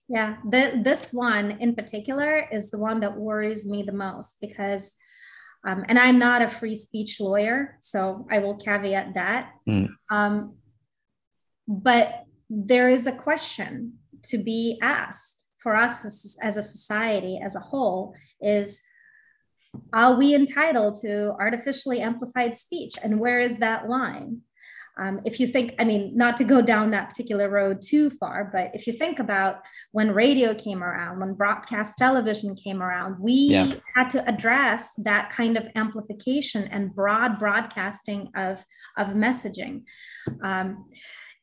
yeah, 0.08 0.38
the, 0.48 0.82
this 0.84 1.12
one 1.12 1.52
in 1.60 1.74
particular 1.76 2.48
is 2.52 2.70
the 2.70 2.78
one 2.78 3.00
that 3.00 3.18
worries 3.18 3.68
me 3.68 3.82
the 3.82 3.94
most 3.94 4.38
because, 4.42 4.96
um, 5.66 5.86
and 5.88 5.97
I'm 5.97 6.20
not 6.20 6.41
a 6.41 6.49
free 6.49 6.76
speech 6.76 7.20
lawyer, 7.20 7.78
so 7.80 8.28
I 8.30 8.39
will 8.39 8.55
caveat 8.55 9.14
that. 9.14 9.51
Mm. 9.68 9.89
Um, 10.09 10.55
but 11.68 12.26
there 12.49 12.89
is 12.89 13.07
a 13.07 13.16
question 13.16 13.93
to 14.24 14.38
be 14.38 14.78
asked 14.82 15.47
for 15.61 15.76
us 15.76 16.03
as, 16.05 16.38
as 16.43 16.57
a 16.57 16.64
society 16.64 17.39
as 17.41 17.55
a 17.55 17.59
whole 17.59 18.14
is 18.41 18.82
are 19.91 20.16
we 20.16 20.36
entitled 20.36 20.99
to 21.01 21.32
artificially 21.39 22.01
amplified 22.01 22.55
speech 22.55 22.95
and 23.01 23.20
where 23.20 23.39
is 23.39 23.59
that 23.59 23.88
line 23.88 24.41
um, 24.98 25.22
if 25.26 25.39
you 25.39 25.48
think, 25.48 25.74
I 25.80 25.86
mean, 25.86 26.16
not 26.16 26.38
to 26.38 26.44
go 26.44 26.62
down 26.62 26.91
that 26.91 27.10
particular 27.10 27.50
road 27.50 27.82
too 27.82 28.12
far, 28.12 28.50
but 28.52 28.72
if 28.74 28.86
you 28.86 28.94
think 28.94 29.20
about 29.20 29.62
when 29.91 30.12
radio 30.12 30.54
came 30.54 30.84
around, 30.84 31.20
when 31.20 31.34
broadcast 31.34 31.98
television 31.98 32.56
came 32.56 32.82
around, 32.82 33.20
we 33.20 33.34
yeah. 33.34 33.74
had 33.96 34.10
to 34.12 34.28
address 34.30 34.94
that 35.04 35.32
kind 35.32 35.58
of 35.58 35.68
amplification 35.76 36.68
and 36.68 36.94
broad 36.94 37.39
broadcasting 37.39 38.30
of, 38.36 38.64
of 38.98 39.10
messaging. 39.10 39.84
Um, 40.44 40.86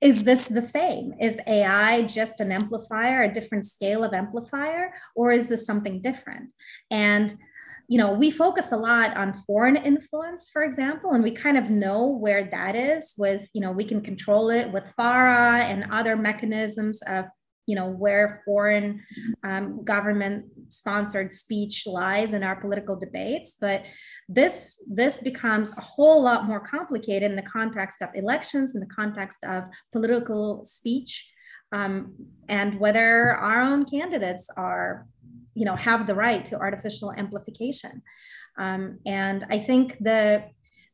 is 0.00 0.24
this 0.24 0.48
the 0.48 0.62
same? 0.62 1.12
Is 1.20 1.40
AI 1.46 2.02
just 2.02 2.40
an 2.40 2.52
amplifier, 2.52 3.22
a 3.22 3.32
different 3.32 3.66
scale 3.66 4.02
of 4.02 4.14
amplifier, 4.14 4.94
or 5.14 5.30
is 5.30 5.48
this 5.48 5.66
something 5.66 6.00
different? 6.00 6.54
And 6.90 7.34
you 7.90 7.98
know, 7.98 8.12
we 8.12 8.30
focus 8.30 8.70
a 8.70 8.76
lot 8.76 9.16
on 9.16 9.42
foreign 9.48 9.74
influence, 9.74 10.48
for 10.48 10.62
example, 10.62 11.10
and 11.10 11.24
we 11.24 11.32
kind 11.32 11.58
of 11.58 11.70
know 11.70 12.06
where 12.06 12.44
that 12.44 12.76
is 12.76 13.14
with, 13.18 13.50
you 13.52 13.60
know, 13.60 13.72
we 13.72 13.84
can 13.84 14.00
control 14.00 14.48
it 14.48 14.72
with 14.72 14.92
FARA 14.96 15.64
and 15.64 15.90
other 15.90 16.14
mechanisms 16.14 17.02
of, 17.08 17.24
you 17.66 17.74
know, 17.74 17.90
where 17.90 18.42
foreign 18.44 19.02
um, 19.42 19.84
government 19.84 20.44
sponsored 20.68 21.32
speech 21.32 21.82
lies 21.84 22.32
in 22.32 22.44
our 22.44 22.54
political 22.54 22.94
debates. 22.94 23.56
But 23.60 23.82
this, 24.28 24.80
this 24.88 25.20
becomes 25.20 25.76
a 25.76 25.80
whole 25.80 26.22
lot 26.22 26.44
more 26.44 26.60
complicated 26.60 27.28
in 27.28 27.34
the 27.34 27.42
context 27.42 28.02
of 28.02 28.10
elections, 28.14 28.76
in 28.76 28.80
the 28.80 28.94
context 28.94 29.42
of 29.42 29.64
political 29.90 30.64
speech, 30.64 31.28
um, 31.72 32.14
and 32.48 32.78
whether 32.78 33.32
our 33.32 33.62
own 33.62 33.84
candidates 33.84 34.48
are 34.56 35.08
you 35.60 35.66
know 35.66 35.76
have 35.76 36.06
the 36.06 36.14
right 36.14 36.44
to 36.46 36.58
artificial 36.58 37.12
amplification 37.12 38.02
um, 38.58 38.98
and 39.04 39.44
i 39.50 39.58
think 39.58 39.96
the, 40.00 40.42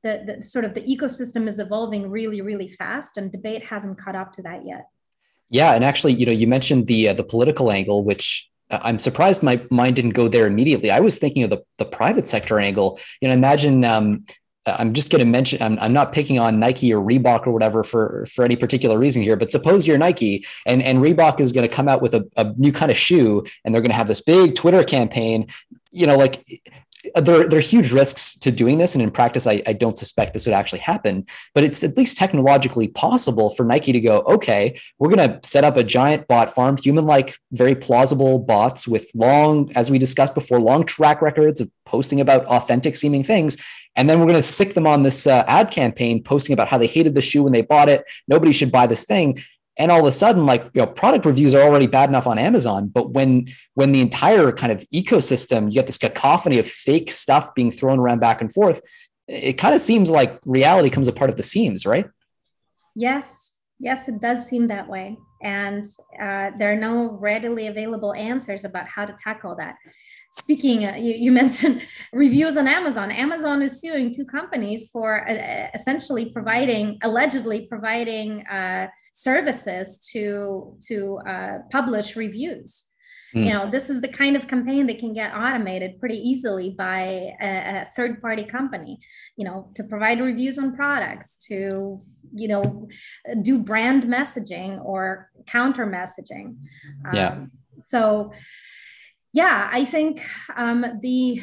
the 0.03 0.13
the 0.27 0.43
sort 0.43 0.65
of 0.65 0.75
the 0.75 0.83
ecosystem 0.83 1.47
is 1.47 1.59
evolving 1.61 2.11
really 2.11 2.41
really 2.41 2.69
fast 2.69 3.17
and 3.17 3.31
debate 3.31 3.63
hasn't 3.63 3.99
caught 4.03 4.17
up 4.17 4.33
to 4.33 4.43
that 4.43 4.67
yet 4.67 4.85
yeah 5.51 5.73
and 5.75 5.85
actually 5.85 6.13
you 6.13 6.27
know 6.27 6.33
you 6.43 6.49
mentioned 6.49 6.87
the 6.89 7.09
uh, 7.09 7.15
the 7.15 7.25
political 7.25 7.71
angle 7.71 8.03
which 8.05 8.51
uh, 8.71 8.81
I'm 8.83 8.99
surprised 8.99 9.45
my 9.45 9.63
mind 9.71 9.95
didn't 9.95 10.15
go 10.15 10.27
there 10.27 10.45
immediately. 10.47 10.91
I 10.91 10.99
was 10.99 11.19
thinking 11.19 11.45
of 11.45 11.51
the, 11.51 11.63
the 11.79 11.85
private 11.85 12.27
sector 12.27 12.59
angle. 12.59 12.99
You 13.21 13.29
know, 13.29 13.35
imagine 13.35 13.85
um, 13.85 14.25
I'm 14.67 14.93
just 14.93 15.11
going 15.11 15.21
to 15.21 15.27
mention 15.27 15.63
I'm, 15.63 15.79
I'm 15.81 15.93
not 15.93 16.13
picking 16.13 16.39
on 16.39 16.59
Nike 16.59 16.93
or 16.93 17.01
Reebok 17.01 17.47
or 17.47 17.53
whatever 17.53 17.83
for 17.83 18.27
for 18.27 18.45
any 18.45 18.57
particular 18.57 18.99
reason 18.99 19.23
here, 19.23 19.37
but 19.37 19.53
suppose 19.53 19.87
you're 19.87 19.99
Nike 19.99 20.45
and 20.67 20.83
and 20.83 20.99
Reebok 20.99 21.41
is 21.41 21.53
going 21.53 21.69
to 21.69 21.75
come 21.75 21.89
out 21.89 22.03
with 22.03 22.15
a, 22.15 22.29
a 22.37 22.53
new 22.57 22.73
kind 22.73 22.91
of 22.91 22.97
shoe 22.97 23.45
and 23.65 23.75
they're 23.75 23.83
going 23.83 23.91
to 23.91 23.97
have 23.97 24.09
this 24.09 24.21
big 24.21 24.55
Twitter 24.55 24.85
campaign. 24.85 25.47
You 25.93 26.07
know, 26.07 26.17
like 26.17 26.45
uh, 27.15 27.21
there, 27.21 27.47
there 27.49 27.59
are 27.59 27.63
huge 27.63 27.93
risks 27.93 28.35
to 28.39 28.51
doing 28.51 28.79
this. 28.79 28.95
And 28.95 29.03
in 29.03 29.11
practice, 29.11 29.47
I, 29.47 29.63
I 29.67 29.73
don't 29.73 29.97
suspect 29.97 30.33
this 30.35 30.47
would 30.47 30.55
actually 30.55 30.81
happen, 30.81 31.27
but 31.55 31.65
it's 31.65 31.85
at 31.85 31.97
least 31.97 32.17
technologically 32.17 32.89
possible 32.89 33.51
for 33.51 33.65
Nike 33.65 33.93
to 33.93 34.01
go, 34.01 34.21
okay, 34.23 34.79
we're 34.99 35.15
going 35.15 35.29
to 35.29 35.47
set 35.47 35.65
up 35.65 35.77
a 35.77 35.85
giant 35.85 36.27
bot 36.27 36.51
farm, 36.51 36.77
human 36.77 37.07
like, 37.07 37.39
very 37.53 37.75
plausible 37.75 38.39
bots 38.39 38.89
with 38.89 39.11
long, 39.15 39.71
as 39.77 39.91
we 39.91 39.99
discussed 39.99 40.35
before, 40.35 40.61
long 40.61 40.85
track 40.85 41.23
records 41.23 41.61
of 41.61 41.71
posting 41.85 42.21
about 42.21 42.45
authentic 42.47 42.97
seeming 42.97 43.23
things. 43.23 43.57
And 43.97 44.09
then 44.09 44.21
we're 44.21 44.27
going 44.27 44.37
to 44.37 44.43
stick 44.43 44.75
them 44.75 44.87
on 44.87 45.03
this 45.03 45.27
uh, 45.27 45.45
ad 45.49 45.71
campaign 45.71 46.23
posting 46.23 46.53
about 46.53 46.69
how 46.69 46.79
they 46.79 46.87
hated 46.87 47.15
the 47.15 47.23
shoe 47.23 47.43
when 47.43 47.53
they 47.53 47.63
bought 47.63 47.89
it. 47.89 48.05
Nobody 48.29 48.53
should 48.53 48.71
buy 48.71 48.87
this 48.87 49.05
thing. 49.05 49.39
And 49.79 49.91
all 49.91 50.01
of 50.01 50.07
a 50.07 50.13
sudden 50.13 50.47
like 50.47 50.65
you 50.73 50.81
know 50.81 50.87
product 50.87 51.27
reviews 51.27 51.55
are 51.55 51.63
already 51.63 51.87
bad 51.87 52.09
enough 52.09 52.27
on 52.27 52.39
amazon. 52.39 52.89
But 52.89 53.11
when 53.11 53.49
when 53.75 53.93
the 53.93 54.01
entire 54.01 54.53
kind 54.53 54.73
of 54.73 54.81
ecosystem 54.95 55.67
you 55.67 55.73
get 55.73 55.87
this 55.87 55.99
cacophony 55.99 56.59
of 56.59 56.67
fake 56.67 57.11
stuff 57.11 57.55
being 57.55 57.71
thrown 57.71 57.99
around 57.99 58.21
back 58.21 58.41
and 58.41 58.53
forth 58.53 58.81
it 59.29 59.55
kind 59.55 59.75
of 59.75 59.81
seems 59.81 60.09
like 60.11 60.41
reality 60.45 60.89
comes 60.89 61.09
apart 61.09 61.31
at 61.31 61.37
the 61.37 61.43
seams 61.43 61.85
right? 61.85 62.09
Yes. 62.95 63.61
Yes 63.79 64.09
it 64.09 64.21
does 64.21 64.47
seem 64.47 64.69
that 64.69 64.89
way. 64.89 65.19
And 65.43 65.85
uh, 66.19 66.53
there 66.59 66.73
are 66.73 66.77
no 66.77 67.13
readily 67.21 67.67
available 67.67 68.15
answers 68.15 68.65
about 68.65 68.87
how 68.89 69.05
to 69.05 69.15
tackle 69.23 69.57
that 69.57 69.75
speaking, 70.37 70.87
uh, 70.87 70.95
you, 70.97 71.15
you, 71.15 71.33
mentioned 71.43 71.83
reviews 72.13 72.57
on 72.57 72.69
Amazon. 72.69 73.11
Amazon 73.11 73.63
is 73.63 73.81
suing 73.81 74.13
two 74.13 74.25
companies 74.25 74.89
for 74.93 75.29
uh, 75.29 75.69
essentially 75.75 76.31
providing, 76.31 76.99
allegedly 77.03 77.67
providing 77.67 78.47
uh, 78.47 78.89
services 79.13 79.99
to 80.13 80.77
to 80.89 81.19
uh, 81.27 81.59
publish 81.71 82.17
reviews. 82.17 82.85
Mm. 83.35 83.47
You 83.47 83.53
know, 83.55 83.71
this 83.71 83.91
is 83.91 84.01
the 84.01 84.09
kind 84.09 84.37
of 84.37 84.47
campaign 84.47 84.87
that 84.87 84.99
can 84.99 85.13
get 85.13 85.35
automated 85.35 85.99
pretty 85.99 86.19
easily 86.19 86.71
by 86.71 87.35
a, 87.41 87.83
a 87.83 87.89
third 87.97 88.21
party 88.23 88.45
company. 88.45 88.99
You 89.37 89.47
know, 89.47 89.71
to 89.75 89.85
provide 89.85 90.21
reviews 90.21 90.59
on 90.59 90.77
products, 90.77 91.37
to 91.49 92.01
you 92.35 92.49
know, 92.49 92.89
do 93.43 93.63
brand 93.63 94.05
messaging 94.05 94.85
or 94.85 95.31
counter 95.47 95.87
messaging. 95.87 96.57
Yeah. 97.13 97.33
Um, 97.33 97.51
so 97.85 98.33
yeah, 99.37 99.69
I 99.71 99.85
think 99.85 100.23
um, 100.57 100.81
the 101.03 101.43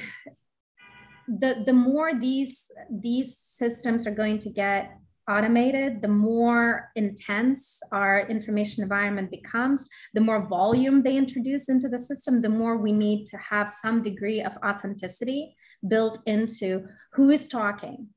the 1.28 1.64
the 1.64 1.74
more 1.74 2.12
these 2.20 2.72
these 2.90 3.38
systems 3.38 4.08
are 4.08 4.16
going 4.16 4.40
to 4.40 4.50
get 4.50 4.98
automated, 5.30 6.02
the 6.02 6.08
more 6.08 6.90
intense 6.96 7.80
our 7.92 8.28
information 8.28 8.82
environment 8.82 9.30
becomes, 9.30 9.88
the 10.16 10.22
more 10.22 10.48
volume 10.48 11.04
they 11.04 11.16
introduce 11.16 11.70
into 11.70 11.88
the 11.88 12.00
system, 12.00 12.42
the 12.42 12.50
more 12.50 12.78
we 12.78 12.92
need 12.92 13.28
to 13.28 13.38
have 13.38 13.70
some 13.70 14.02
degree 14.02 14.42
of 14.42 14.58
authenticity 14.66 15.56
built 15.88 16.18
into 16.26 16.88
who 17.14 17.30
is 17.30 17.48
talking, 17.48 18.08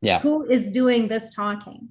yeah. 0.00 0.18
who 0.18 0.44
is 0.50 0.72
doing 0.72 1.06
this 1.06 1.32
talking. 1.32 1.88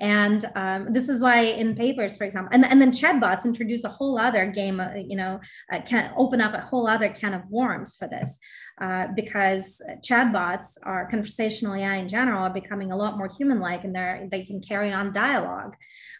And 0.00 0.44
um, 0.56 0.92
this 0.92 1.08
is 1.08 1.20
why 1.20 1.42
in 1.42 1.76
papers, 1.76 2.16
for 2.16 2.24
example, 2.24 2.50
and, 2.52 2.64
and 2.64 2.80
then 2.80 2.90
chatbots 2.90 3.44
introduce 3.44 3.84
a 3.84 3.88
whole 3.88 4.18
other 4.18 4.46
game, 4.46 4.80
uh, 4.80 4.94
you 4.94 5.16
know, 5.16 5.40
uh, 5.72 5.80
can 5.82 6.12
open 6.16 6.40
up 6.40 6.52
a 6.52 6.60
whole 6.60 6.88
other 6.88 7.10
can 7.10 7.32
of 7.32 7.42
worms 7.48 7.94
for 7.94 8.08
this 8.08 8.38
uh, 8.80 9.06
because 9.14 9.80
chatbots 10.04 10.76
are 10.82 11.08
conversational 11.08 11.74
AI 11.74 11.96
in 11.96 12.08
general 12.08 12.42
are 12.42 12.52
becoming 12.52 12.90
a 12.90 12.96
lot 12.96 13.16
more 13.16 13.28
human-like 13.28 13.84
and 13.84 13.94
they're, 13.94 14.26
they 14.30 14.44
can 14.44 14.60
carry 14.60 14.92
on 14.92 15.12
dialogue. 15.12 15.76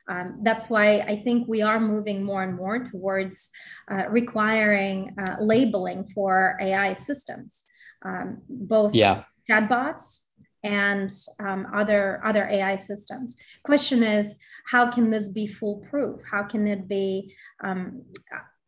Um, 0.08 0.40
that's 0.42 0.70
why 0.70 0.98
I 1.00 1.16
think 1.24 1.48
we 1.48 1.62
are 1.62 1.80
moving 1.80 2.22
more 2.22 2.42
and 2.44 2.54
more 2.54 2.78
towards 2.84 3.50
uh, 3.90 4.04
requiring 4.08 5.16
uh, 5.18 5.36
labeling 5.40 6.10
for 6.14 6.58
AI 6.60 6.92
systems, 6.92 7.64
um, 8.04 8.42
both 8.48 8.94
yeah. 8.94 9.24
chatbots 9.50 10.23
and 10.64 11.10
um, 11.38 11.66
other 11.72 12.20
other 12.24 12.48
AI 12.48 12.76
systems. 12.76 13.36
Question 13.62 14.02
is, 14.02 14.38
how 14.66 14.90
can 14.90 15.10
this 15.10 15.28
be 15.28 15.46
foolproof? 15.46 16.20
How 16.28 16.42
can 16.42 16.66
it 16.66 16.88
be? 16.88 17.34
Um, 17.62 18.02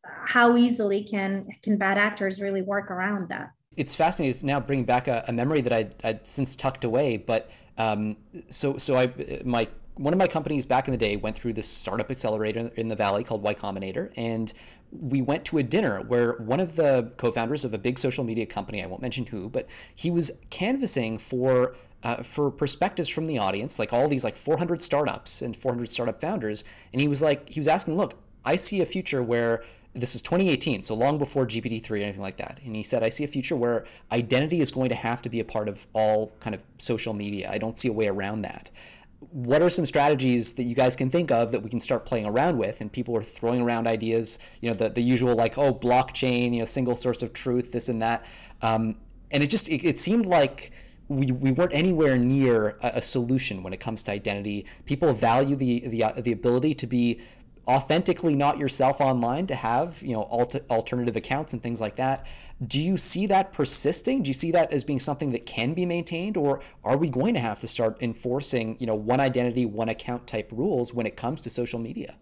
how 0.05 0.57
easily 0.57 1.03
can 1.03 1.49
can 1.63 1.79
bad 1.79 1.99
actors 1.99 2.41
really 2.41 2.63
work 2.63 2.91
around 2.91 3.29
that? 3.31 3.51
It's 3.77 3.95
fascinating 3.95 4.39
to 4.41 4.47
now 4.47 4.61
bring 4.61 4.85
back 4.85 5.09
a, 5.09 5.25
a 5.29 5.33
memory 5.33 5.61
that 5.61 5.73
I'd, 5.73 5.95
I'd, 6.03 6.27
since 6.27 6.57
tucked 6.57 6.85
away. 6.85 7.17
But 7.17 7.51
um, 7.77 8.17
so 8.49 8.79
so 8.79 8.97
I 8.97 9.13
my 9.45 9.69
one 9.97 10.13
of 10.13 10.19
my 10.19 10.27
companies 10.27 10.67
back 10.67 10.87
in 10.87 10.93
the 10.93 10.99
day 10.99 11.17
went 11.17 11.37
through 11.37 11.55
this 11.55 11.67
startup 11.67 12.11
accelerator 12.11 12.71
in 12.77 12.89
the 12.89 12.97
valley 12.97 13.25
called 13.25 13.43
Y 13.43 13.55
Combinator, 13.55 14.13
and 14.17 14.53
we 14.93 15.21
went 15.23 15.45
to 15.47 15.59
a 15.59 15.63
dinner 15.63 16.01
where 16.03 16.35
one 16.35 16.61
of 16.61 16.77
the 16.77 17.13
co-founders 17.17 17.65
of 17.65 17.75
a 17.75 17.79
big 17.79 17.99
social 17.99 18.23
media 18.23 18.47
company, 18.47 18.83
I 18.83 18.87
won't 18.87 19.03
mention 19.03 19.27
who, 19.27 19.49
but 19.49 19.67
he 19.95 20.11
was 20.11 20.31
canvassing 20.51 21.19
for 21.19 21.75
uh, 22.03 22.23
for 22.23 22.51
perspectives 22.51 23.09
from 23.09 23.27
the 23.27 23.39
audience, 23.39 23.79
like 23.79 23.93
all 23.93 24.07
these 24.07 24.23
like 24.23 24.37
400 24.37 24.83
startups 24.83 25.43
and 25.43 25.57
400 25.57 25.91
startup 25.91 26.21
founders, 26.21 26.63
and 26.93 27.01
he 27.01 27.09
was 27.09 27.23
like, 27.23 27.49
he 27.49 27.59
was 27.59 27.67
asking, 27.67 27.97
look, 27.97 28.15
I 28.45 28.57
see 28.57 28.81
a 28.81 28.87
future 28.87 29.23
where 29.23 29.65
this 29.93 30.15
is 30.15 30.21
2018, 30.21 30.83
so 30.83 30.95
long 30.95 31.17
before 31.17 31.47
GPT-3 31.47 31.91
or 31.91 31.97
anything 31.97 32.21
like 32.21 32.37
that. 32.37 32.61
And 32.65 32.77
he 32.77 32.83
said, 32.83 33.03
I 33.03 33.09
see 33.09 33.25
a 33.25 33.27
future 33.27 33.57
where 33.57 33.87
identity 34.13 34.61
is 34.61 34.71
going 34.71 34.91
to 34.91 34.95
have 34.95 35.23
to 35.23 35.31
be 35.31 35.41
a 35.41 35.45
part 35.45 35.69
of 35.69 35.87
all 35.95 36.33
kind 36.39 36.55
of 36.55 36.63
social 36.77 37.15
media. 37.15 37.51
I 37.51 37.57
don't 37.57 37.79
see 37.79 37.89
a 37.89 37.93
way 37.93 38.07
around 38.07 38.43
that. 38.43 38.71
What 39.19 39.63
are 39.63 39.71
some 39.71 39.87
strategies 39.87 40.55
that 40.55 40.65
you 40.65 40.75
guys 40.75 40.95
can 40.95 41.09
think 41.09 41.31
of 41.31 41.53
that 41.53 41.63
we 41.63 41.71
can 41.71 41.81
start 41.81 42.05
playing 42.05 42.27
around 42.27 42.59
with? 42.59 42.81
And 42.81 42.93
people 42.93 43.17
are 43.17 43.23
throwing 43.23 43.63
around 43.63 43.87
ideas, 43.87 44.39
you 44.61 44.69
know, 44.69 44.75
the, 44.75 44.89
the 44.91 45.03
usual 45.03 45.35
like, 45.35 45.57
oh, 45.57 45.75
blockchain, 45.75 46.53
you 46.53 46.59
know, 46.61 46.65
single 46.65 46.97
source 46.97 47.23
of 47.23 47.33
truth, 47.33 47.73
this 47.73 47.89
and 47.89 48.01
that. 48.03 48.25
Um, 48.63 48.97
and 49.31 49.43
it 49.43 49.49
just, 49.49 49.69
it, 49.69 49.85
it 49.85 49.99
seemed 49.99 50.27
like 50.27 50.71
we, 51.09 51.31
we 51.31 51.53
weren't 51.53 51.75
anywhere 51.75 52.17
near 52.19 52.79
a, 52.83 52.93
a, 52.97 53.03
solution 53.03 53.63
when 53.63 53.73
it 53.73 53.81
comes 53.81 54.03
to 54.05 54.13
identity. 54.13 54.67
People 54.87 55.13
value 55.13 55.57
the, 55.57 55.87
the, 55.87 56.05
uh, 56.05 56.13
the 56.21 56.33
ability 56.33 56.75
to 56.75 56.87
be 56.87 57.21
authentically 57.69 58.35
not 58.35 58.59
yourself 58.59 59.01
online 59.01 59.47
to 59.47 59.55
have 59.55 60.03
you 60.03 60.13
know 60.13 60.23
alter, 60.23 60.61
alternative 60.71 61.17
accounts 61.17 61.53
and 61.53 61.63
things 61.63 61.81
like 61.81 61.97
that 61.97 62.25
do 62.65 62.81
you 62.81 62.97
see 62.97 63.27
that 63.27 63.53
persisting 63.53 64.23
do 64.23 64.29
you 64.29 64.35
see 64.35 64.51
that 64.51 64.73
as 64.73 64.85
being 64.85 65.01
something 65.01 65.33
that 65.33 65.45
can 65.45 65.75
be 65.75 65.85
maintained 65.85 66.37
or 66.37 66.61
are 66.85 66.97
we 66.97 67.09
going 67.09 67.35
to 67.35 67.41
have 67.41 67.59
to 67.59 67.69
start 67.69 67.97
enforcing 68.01 68.77
you 68.79 68.87
know 68.87 68.95
one 68.95 69.21
identity 69.21 69.67
one 69.67 69.89
account 69.89 70.27
type 70.27 70.51
rules 70.53 70.95
when 70.95 71.07
it 71.07 71.17
comes 71.17 71.43
to 71.43 71.51
social 71.51 71.79
media 71.79 72.17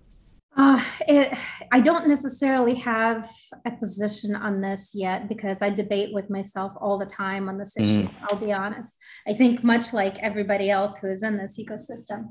uh, 0.56 0.80
it, 1.08 1.36
I 1.72 1.80
don't 1.80 2.06
necessarily 2.06 2.76
have 2.76 3.28
a 3.64 3.72
position 3.72 4.36
on 4.36 4.60
this 4.60 4.92
yet 4.94 5.28
because 5.28 5.62
I 5.62 5.70
debate 5.70 6.10
with 6.12 6.30
myself 6.30 6.72
all 6.80 6.96
the 6.96 7.06
time 7.06 7.48
on 7.48 7.58
this 7.58 7.76
issue. 7.76 8.04
Mm. 8.04 8.10
I'll 8.22 8.38
be 8.38 8.52
honest. 8.52 8.96
I 9.26 9.34
think, 9.34 9.64
much 9.64 9.92
like 9.92 10.16
everybody 10.20 10.70
else 10.70 10.98
who 10.98 11.10
is 11.10 11.24
in 11.24 11.38
this 11.38 11.58
ecosystem, 11.58 12.28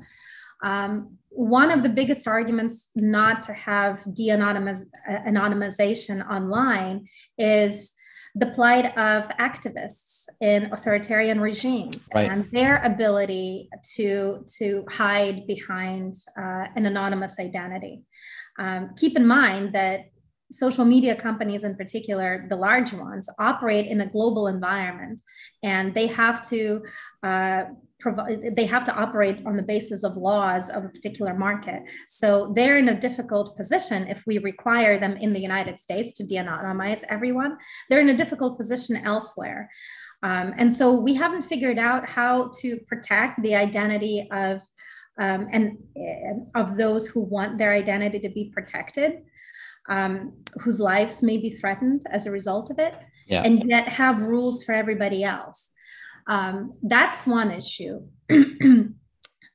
um, 0.64 1.18
one 1.30 1.72
of 1.72 1.84
the 1.84 1.90
biggest 1.90 2.28
arguments 2.28 2.90
not 2.96 3.44
to 3.44 3.54
have 3.54 4.04
de-anonymization 4.14 6.30
online 6.30 7.08
is 7.38 7.94
the 8.36 8.48
plight 8.48 8.86
of 8.98 9.28
activists 9.38 10.26
in 10.42 10.72
authoritarian 10.72 11.40
regimes 11.40 12.10
right. 12.16 12.30
and 12.30 12.46
their 12.52 12.82
ability 12.84 13.70
to, 13.96 14.44
to 14.58 14.84
hide 14.90 15.46
behind 15.46 16.16
uh, 16.38 16.66
an 16.76 16.86
anonymous 16.86 17.40
identity. 17.40 18.02
Um, 18.58 18.94
keep 18.96 19.18
in 19.18 19.26
mind 19.26 19.74
that 19.74 20.06
social 20.54 20.86
media 20.86 21.16
companies 21.16 21.64
in 21.64 21.76
particular 21.76 22.46
the 22.50 22.56
large 22.56 22.94
ones 22.94 23.30
operate 23.40 23.88
in 23.88 24.02
a 24.02 24.10
global 24.10 24.48
environment. 24.48 25.22
And 25.64 25.94
they 25.94 26.08
have 26.08 26.48
to 26.50 26.84
uh, 27.24 27.64
provide 28.00 28.56
they 28.56 28.66
have 28.66 28.84
to 28.84 28.94
operate 28.94 29.38
on 29.46 29.56
the 29.56 29.64
basis 29.64 30.04
of 30.04 30.18
laws 30.18 30.70
of 30.70 30.84
a 30.84 30.90
particular 30.90 31.34
market. 31.34 31.82
So 32.08 32.52
they're 32.56 32.78
in 32.78 32.90
a 32.90 33.00
difficult 33.00 33.56
position 33.56 34.08
if 34.08 34.24
we 34.28 34.38
require 34.38 35.00
them 35.00 35.16
in 35.18 35.34
the 35.34 35.40
united 35.40 35.80
states 35.80 36.14
to 36.16 36.26
de-anonymize 36.26 37.04
everyone. 37.10 37.58
They're 37.90 38.06
in 38.08 38.10
a 38.10 38.22
difficult 38.24 38.58
position 38.58 38.98
elsewhere. 38.98 39.70
Um, 40.22 40.54
and 40.58 40.74
so 40.74 40.86
we 41.08 41.14
haven't 41.14 41.44
figured 41.44 41.80
out 41.80 42.08
how 42.08 42.52
to 42.62 42.78
protect 42.88 43.42
the 43.42 43.56
identity 43.56 44.28
of 44.32 44.62
um, 45.20 45.48
and 45.52 45.78
uh, 45.96 46.60
of 46.62 46.76
those 46.76 47.08
who 47.08 47.22
want 47.24 47.58
their 47.58 47.72
identity 47.72 48.20
to 48.20 48.30
be 48.30 48.52
protected 48.54 49.22
um, 49.90 50.34
whose 50.62 50.80
lives 50.80 51.22
may 51.22 51.38
be 51.38 51.50
threatened 51.50 52.02
as 52.12 52.26
a 52.26 52.32
result 52.32 52.70
of 52.70 52.80
it 52.80 52.94
yeah. 53.28 53.44
and 53.44 53.70
yet 53.70 53.88
have 53.88 54.22
rules 54.22 54.64
for 54.64 54.74
everybody 54.74 55.24
else 55.24 55.74
um, 56.28 56.74
that's 56.84 57.28
one 57.28 57.52
issue. 57.52 58.02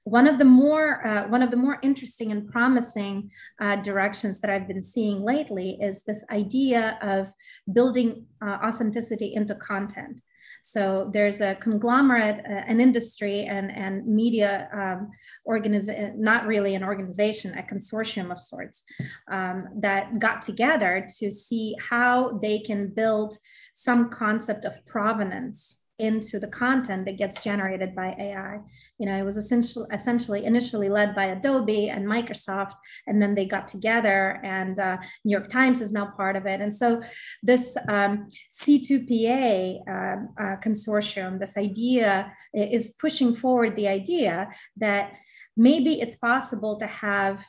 one 0.04 0.26
of 0.26 0.38
the 0.38 0.44
more 0.44 1.06
uh, 1.06 1.28
one 1.28 1.42
of 1.42 1.50
the 1.50 1.56
more 1.56 1.78
interesting 1.82 2.32
and 2.32 2.48
promising 2.50 3.30
uh, 3.60 3.76
directions 3.76 4.40
that 4.40 4.50
I've 4.50 4.68
been 4.68 4.82
seeing 4.82 5.22
lately 5.22 5.78
is 5.80 6.02
this 6.02 6.24
idea 6.30 6.98
of 7.02 7.32
building 7.72 8.26
uh, 8.42 8.58
authenticity 8.64 9.34
into 9.34 9.54
content. 9.56 10.20
So 10.68 11.08
there's 11.14 11.40
a 11.40 11.54
conglomerate, 11.54 12.44
uh, 12.44 12.62
an 12.72 12.78
industry, 12.78 13.46
and 13.46 13.74
and 13.74 14.06
media 14.06 14.68
um, 14.70 15.08
organization, 15.46 16.22
not 16.22 16.46
really 16.46 16.74
an 16.74 16.84
organization, 16.84 17.56
a 17.56 17.62
consortium 17.62 18.30
of 18.30 18.38
sorts, 18.38 18.82
um, 19.30 19.68
that 19.80 20.18
got 20.18 20.42
together 20.42 21.08
to 21.20 21.30
see 21.30 21.74
how 21.80 22.38
they 22.42 22.58
can 22.58 22.88
build 22.88 23.32
some 23.72 24.10
concept 24.10 24.66
of 24.66 24.74
provenance 24.84 25.87
into 25.98 26.38
the 26.38 26.48
content 26.48 27.04
that 27.04 27.16
gets 27.16 27.40
generated 27.40 27.94
by 27.94 28.14
AI. 28.18 28.60
You 28.98 29.06
know, 29.06 29.16
it 29.16 29.24
was 29.24 29.36
essentially 29.36 29.86
essentially 29.92 30.44
initially 30.44 30.88
led 30.88 31.14
by 31.14 31.26
Adobe 31.26 31.88
and 31.88 32.06
Microsoft, 32.06 32.74
and 33.06 33.20
then 33.20 33.34
they 33.34 33.46
got 33.46 33.66
together, 33.66 34.40
and 34.44 34.78
uh, 34.78 34.98
New 35.24 35.32
York 35.36 35.48
Times 35.48 35.80
is 35.80 35.92
now 35.92 36.12
part 36.16 36.36
of 36.36 36.46
it. 36.46 36.60
And 36.60 36.74
so, 36.74 37.02
this 37.42 37.76
um, 37.88 38.28
C2PA 38.52 39.80
uh, 39.88 39.92
uh, 39.92 40.56
consortium, 40.56 41.38
this 41.38 41.56
idea 41.56 42.32
is 42.54 42.94
pushing 43.00 43.34
forward 43.34 43.76
the 43.76 43.88
idea 43.88 44.50
that 44.76 45.12
maybe 45.56 46.00
it's 46.00 46.16
possible 46.16 46.76
to 46.76 46.86
have 46.86 47.44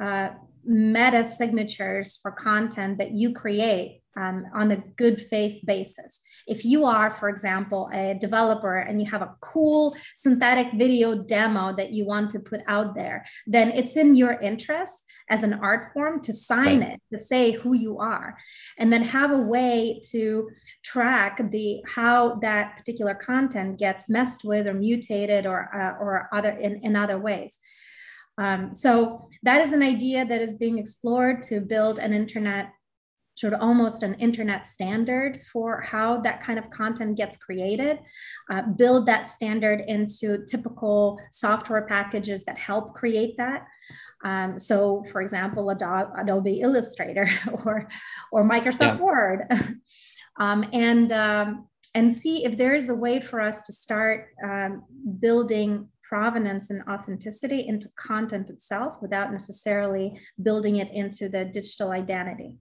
uh, 0.00 0.30
meta 0.64 1.24
signatures 1.24 2.18
for 2.20 2.30
content 2.30 2.98
that 2.98 3.12
you 3.12 3.32
create 3.32 4.02
um, 4.18 4.46
on 4.52 4.72
a 4.72 4.82
good 4.96 5.20
faith 5.20 5.60
basis. 5.64 6.22
If 6.46 6.64
you 6.64 6.84
are, 6.84 7.14
for 7.14 7.28
example, 7.28 7.88
a 7.92 8.18
developer 8.20 8.78
and 8.78 9.00
you 9.00 9.08
have 9.10 9.22
a 9.22 9.34
cool 9.40 9.96
synthetic 10.16 10.72
video 10.74 11.22
demo 11.22 11.74
that 11.76 11.92
you 11.92 12.04
want 12.04 12.30
to 12.30 12.40
put 12.40 12.62
out 12.66 12.94
there, 12.94 13.24
then 13.46 13.70
it's 13.70 13.96
in 13.96 14.16
your 14.16 14.32
interest 14.32 15.04
as 15.30 15.42
an 15.42 15.54
art 15.54 15.92
form 15.92 16.20
to 16.22 16.32
sign 16.32 16.80
right. 16.80 16.92
it, 16.92 17.00
to 17.12 17.18
say 17.18 17.52
who 17.52 17.74
you 17.74 17.98
are, 17.98 18.36
and 18.78 18.92
then 18.92 19.02
have 19.02 19.30
a 19.30 19.36
way 19.36 20.00
to 20.10 20.48
track 20.82 21.40
the 21.50 21.80
how 21.86 22.36
that 22.36 22.76
particular 22.76 23.14
content 23.14 23.78
gets 23.78 24.10
messed 24.10 24.42
with 24.44 24.66
or 24.66 24.74
mutated 24.74 25.46
or 25.46 25.68
uh, 25.74 26.02
or 26.02 26.28
other 26.32 26.50
in, 26.50 26.80
in 26.82 26.96
other 26.96 27.18
ways. 27.18 27.58
Um, 28.38 28.72
so 28.72 29.28
that 29.42 29.60
is 29.60 29.72
an 29.72 29.82
idea 29.82 30.24
that 30.24 30.40
is 30.40 30.58
being 30.58 30.78
explored 30.78 31.42
to 31.42 31.60
build 31.60 31.98
an 31.98 32.12
internet 32.14 32.70
sort 33.38 33.52
of 33.52 33.60
almost 33.60 34.02
an 34.02 34.14
internet 34.14 34.66
standard 34.66 35.44
for 35.44 35.80
how 35.80 36.20
that 36.20 36.42
kind 36.42 36.58
of 36.58 36.68
content 36.70 37.16
gets 37.16 37.36
created, 37.36 38.00
uh, 38.50 38.62
build 38.62 39.06
that 39.06 39.28
standard 39.28 39.80
into 39.86 40.44
typical 40.46 41.20
software 41.30 41.86
packages 41.86 42.44
that 42.44 42.58
help 42.58 42.94
create 42.94 43.36
that. 43.36 43.64
Um, 44.24 44.58
so, 44.58 45.04
for 45.12 45.22
example, 45.22 45.70
Adobe 45.70 46.60
Illustrator 46.60 47.30
or, 47.64 47.88
or 48.32 48.42
Microsoft 48.42 48.98
yeah. 48.98 49.04
Word. 49.04 49.46
um, 50.40 50.68
and, 50.72 51.12
um, 51.12 51.68
and 51.94 52.12
see 52.12 52.44
if 52.44 52.58
there 52.58 52.74
is 52.74 52.88
a 52.90 52.96
way 52.96 53.20
for 53.20 53.40
us 53.40 53.62
to 53.62 53.72
start 53.72 54.30
um, 54.44 54.82
building 55.20 55.88
provenance 56.08 56.70
and 56.70 56.82
authenticity 56.88 57.68
into 57.68 57.88
content 57.96 58.48
itself 58.48 58.94
without 59.02 59.30
necessarily 59.30 60.18
building 60.42 60.76
it 60.76 60.90
into 60.90 61.28
the 61.28 61.44
digital 61.44 61.90
identity. 61.90 62.56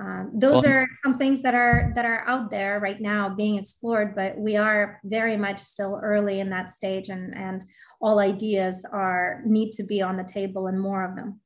Um, 0.00 0.30
those 0.32 0.62
well, 0.62 0.72
are 0.72 0.86
some 0.92 1.18
things 1.18 1.42
that 1.42 1.54
are 1.54 1.92
that 1.96 2.04
are 2.04 2.26
out 2.28 2.50
there 2.50 2.78
right 2.78 3.00
now 3.00 3.28
being 3.28 3.56
explored, 3.56 4.14
but 4.14 4.38
we 4.38 4.56
are 4.56 5.00
very 5.04 5.36
much 5.36 5.58
still 5.58 5.98
early 6.02 6.38
in 6.38 6.50
that 6.50 6.70
stage, 6.70 7.08
and 7.08 7.36
and 7.36 7.64
all 8.00 8.20
ideas 8.20 8.86
are 8.92 9.42
need 9.44 9.72
to 9.72 9.84
be 9.84 10.00
on 10.00 10.16
the 10.16 10.24
table 10.24 10.68
and 10.68 10.80
more 10.80 11.04
of 11.04 11.16
them. 11.16 11.40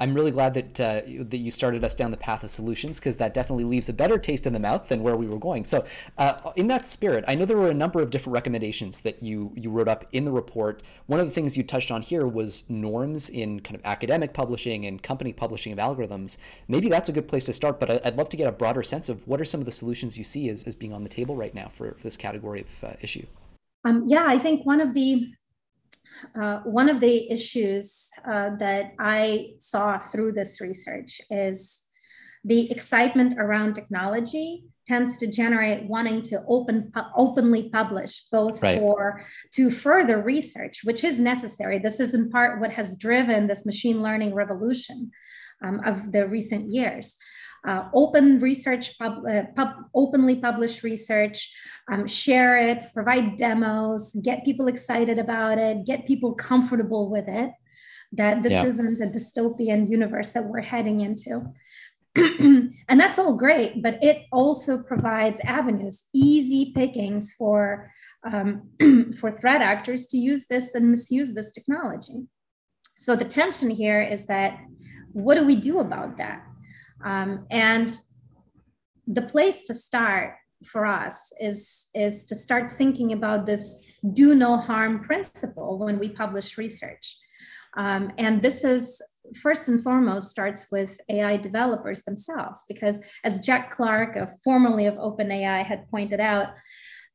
I'm 0.00 0.14
really 0.14 0.30
glad 0.30 0.54
that 0.54 0.80
uh, 0.80 1.00
that 1.06 1.38
you 1.38 1.50
started 1.50 1.84
us 1.84 1.94
down 1.94 2.10
the 2.10 2.16
path 2.16 2.44
of 2.44 2.50
solutions 2.50 2.98
because 2.98 3.16
that 3.16 3.34
definitely 3.34 3.64
leaves 3.64 3.88
a 3.88 3.92
better 3.92 4.18
taste 4.18 4.46
in 4.46 4.52
the 4.52 4.60
mouth 4.60 4.88
than 4.88 5.02
where 5.02 5.16
we 5.16 5.26
were 5.26 5.38
going. 5.38 5.64
So, 5.64 5.84
uh, 6.16 6.52
in 6.56 6.68
that 6.68 6.86
spirit, 6.86 7.24
I 7.26 7.34
know 7.34 7.44
there 7.44 7.56
were 7.56 7.70
a 7.70 7.74
number 7.74 8.00
of 8.00 8.10
different 8.10 8.34
recommendations 8.34 9.00
that 9.02 9.22
you 9.22 9.52
you 9.56 9.70
wrote 9.70 9.88
up 9.88 10.04
in 10.12 10.24
the 10.24 10.32
report. 10.32 10.82
One 11.06 11.20
of 11.20 11.26
the 11.26 11.32
things 11.32 11.56
you 11.56 11.62
touched 11.62 11.90
on 11.90 12.02
here 12.02 12.26
was 12.26 12.64
norms 12.68 13.28
in 13.28 13.60
kind 13.60 13.76
of 13.76 13.84
academic 13.84 14.32
publishing 14.32 14.86
and 14.86 15.02
company 15.02 15.32
publishing 15.32 15.72
of 15.72 15.78
algorithms. 15.78 16.36
Maybe 16.68 16.88
that's 16.88 17.08
a 17.08 17.12
good 17.12 17.28
place 17.28 17.46
to 17.46 17.52
start, 17.52 17.80
but 17.80 18.04
I'd 18.06 18.16
love 18.16 18.28
to 18.30 18.36
get 18.36 18.46
a 18.46 18.52
broader 18.52 18.82
sense 18.82 19.08
of 19.08 19.26
what 19.26 19.40
are 19.40 19.44
some 19.44 19.60
of 19.60 19.66
the 19.66 19.72
solutions 19.72 20.18
you 20.18 20.24
see 20.24 20.48
as, 20.48 20.64
as 20.64 20.74
being 20.74 20.92
on 20.92 21.02
the 21.02 21.08
table 21.08 21.36
right 21.36 21.54
now 21.54 21.68
for, 21.68 21.92
for 21.94 22.02
this 22.02 22.16
category 22.16 22.60
of 22.60 22.84
uh, 22.84 22.92
issue. 23.00 23.26
Um, 23.84 24.04
yeah, 24.06 24.24
I 24.26 24.38
think 24.38 24.66
one 24.66 24.80
of 24.80 24.94
the 24.94 25.32
uh, 26.34 26.60
one 26.60 26.88
of 26.88 27.00
the 27.00 27.30
issues 27.30 28.10
uh, 28.24 28.50
that 28.58 28.92
I 28.98 29.54
saw 29.58 29.98
through 29.98 30.32
this 30.32 30.60
research 30.60 31.20
is 31.30 31.84
the 32.44 32.70
excitement 32.70 33.38
around 33.38 33.74
technology 33.74 34.64
tends 34.86 35.18
to 35.18 35.26
generate 35.26 35.84
wanting 35.84 36.22
to 36.22 36.42
open 36.48 36.90
openly 37.14 37.68
publish 37.68 38.24
both 38.32 38.62
right. 38.62 38.78
for 38.78 39.22
to 39.52 39.70
further 39.70 40.22
research 40.22 40.80
which 40.84 41.04
is 41.04 41.18
necessary 41.18 41.78
this 41.78 42.00
is 42.00 42.14
in 42.14 42.30
part 42.30 42.60
what 42.60 42.70
has 42.70 42.96
driven 42.96 43.46
this 43.46 43.66
machine 43.66 44.02
learning 44.02 44.34
revolution 44.34 45.10
um, 45.62 45.80
of 45.84 46.12
the 46.12 46.26
recent 46.26 46.68
years 46.70 47.16
uh, 47.68 47.88
open 47.92 48.40
research, 48.40 48.98
pub, 48.98 49.24
uh, 49.26 49.42
pub, 49.54 49.70
openly 49.94 50.36
publish 50.36 50.82
research, 50.82 51.54
um, 51.92 52.06
share 52.06 52.56
it, 52.56 52.82
provide 52.94 53.36
demos, 53.36 54.18
get 54.24 54.44
people 54.44 54.68
excited 54.68 55.18
about 55.18 55.58
it, 55.58 55.84
get 55.84 56.06
people 56.06 56.32
comfortable 56.34 57.10
with 57.10 57.28
it, 57.28 57.50
that 58.12 58.42
this 58.42 58.54
yeah. 58.54 58.64
isn't 58.64 59.02
a 59.02 59.06
dystopian 59.06 59.86
universe 59.86 60.32
that 60.32 60.44
we're 60.44 60.62
heading 60.62 61.00
into. 61.00 61.42
and 62.16 62.98
that's 62.98 63.18
all 63.18 63.34
great, 63.34 63.82
but 63.82 64.02
it 64.02 64.24
also 64.32 64.82
provides 64.82 65.38
avenues, 65.40 66.08
easy 66.14 66.72
pickings 66.74 67.34
for 67.34 67.90
um, 68.24 68.62
for 69.20 69.30
threat 69.30 69.60
actors 69.60 70.06
to 70.06 70.16
use 70.16 70.46
this 70.46 70.74
and 70.74 70.90
misuse 70.90 71.34
this 71.34 71.52
technology. 71.52 72.26
So 72.96 73.14
the 73.14 73.26
tension 73.26 73.68
here 73.68 74.00
is 74.00 74.26
that 74.26 74.58
what 75.12 75.34
do 75.36 75.44
we 75.44 75.54
do 75.54 75.80
about 75.80 76.16
that? 76.16 76.47
Um, 77.04 77.46
and 77.50 77.90
the 79.06 79.22
place 79.22 79.64
to 79.64 79.74
start 79.74 80.34
for 80.66 80.84
us 80.84 81.32
is, 81.40 81.88
is 81.94 82.24
to 82.26 82.34
start 82.34 82.72
thinking 82.72 83.12
about 83.12 83.46
this 83.46 83.84
do 84.12 84.34
no 84.34 84.56
harm 84.56 85.00
principle 85.00 85.78
when 85.78 85.98
we 85.98 86.08
publish 86.08 86.58
research. 86.58 87.16
Um, 87.76 88.12
and 88.18 88.42
this 88.42 88.64
is 88.64 89.02
first 89.42 89.68
and 89.68 89.82
foremost 89.82 90.30
starts 90.30 90.68
with 90.70 90.98
AI 91.08 91.36
developers 91.36 92.02
themselves, 92.02 92.64
because 92.68 93.00
as 93.24 93.40
Jack 93.40 93.70
Clark, 93.70 94.16
formerly 94.42 94.86
of 94.86 94.94
OpenAI, 94.94 95.64
had 95.64 95.88
pointed 95.90 96.20
out, 96.20 96.48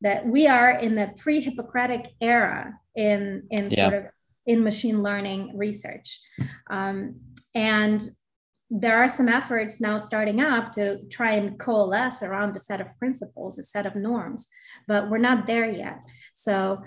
that 0.01 0.25
we 0.25 0.47
are 0.47 0.71
in 0.71 0.95
the 0.95 1.13
pre-Hippocratic 1.17 2.09
era 2.19 2.73
in 2.95 3.43
in 3.49 3.69
yeah. 3.71 3.89
sort 3.89 3.93
of 3.93 4.11
in 4.45 4.63
machine 4.63 5.01
learning 5.01 5.57
research, 5.57 6.19
um, 6.69 7.21
and 7.55 8.01
there 8.76 8.97
are 8.97 9.07
some 9.07 9.30
efforts 9.30 9.80
now 9.80 9.97
starting 9.97 10.41
up 10.41 10.71
to 10.71 10.97
try 11.11 11.34
and 11.34 11.59
coalesce 11.59 12.24
around 12.24 12.55
a 12.55 12.59
set 12.59 12.82
of 12.82 12.88
principles, 12.97 13.59
a 13.59 13.63
set 13.63 13.86
of 13.86 13.95
norms, 13.95 14.47
but 14.88 15.11
we're 15.11 15.19
not 15.19 15.45
there 15.45 15.69
yet. 15.69 15.99
So 16.34 16.82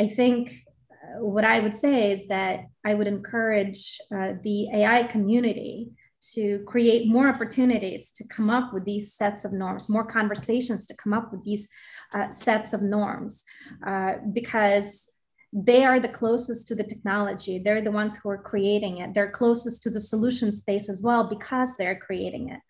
I 0.00 0.06
think 0.06 0.52
uh, 0.90 1.24
what 1.24 1.44
I 1.44 1.58
would 1.58 1.74
say 1.74 2.12
is 2.12 2.28
that 2.28 2.66
I 2.84 2.94
would 2.94 3.08
encourage 3.08 3.98
uh, 4.14 4.34
the 4.44 4.68
AI 4.72 5.02
community 5.02 5.90
to 6.34 6.62
create 6.64 7.08
more 7.08 7.28
opportunities 7.28 8.12
to 8.12 8.28
come 8.28 8.48
up 8.48 8.72
with 8.72 8.84
these 8.84 9.12
sets 9.12 9.44
of 9.44 9.52
norms, 9.52 9.88
more 9.88 10.06
conversations 10.06 10.86
to 10.86 10.94
come 10.94 11.12
up 11.12 11.32
with 11.32 11.42
these 11.44 11.68
uh, 12.14 12.30
sets 12.30 12.72
of 12.72 12.82
norms, 12.82 13.42
uh, 13.84 14.12
because 14.32 15.10
they 15.52 15.84
are 15.84 16.00
the 16.00 16.08
closest 16.08 16.66
to 16.68 16.74
the 16.74 16.84
technology. 16.84 17.58
They're 17.58 17.82
the 17.82 17.90
ones 17.90 18.16
who 18.16 18.30
are 18.30 18.38
creating 18.38 18.98
it. 18.98 19.12
They're 19.14 19.30
closest 19.30 19.82
to 19.82 19.90
the 19.90 20.00
solution 20.00 20.50
space 20.50 20.88
as 20.88 21.02
well 21.02 21.28
because 21.28 21.76
they're 21.76 21.98
creating 21.98 22.48
it. 22.48 22.60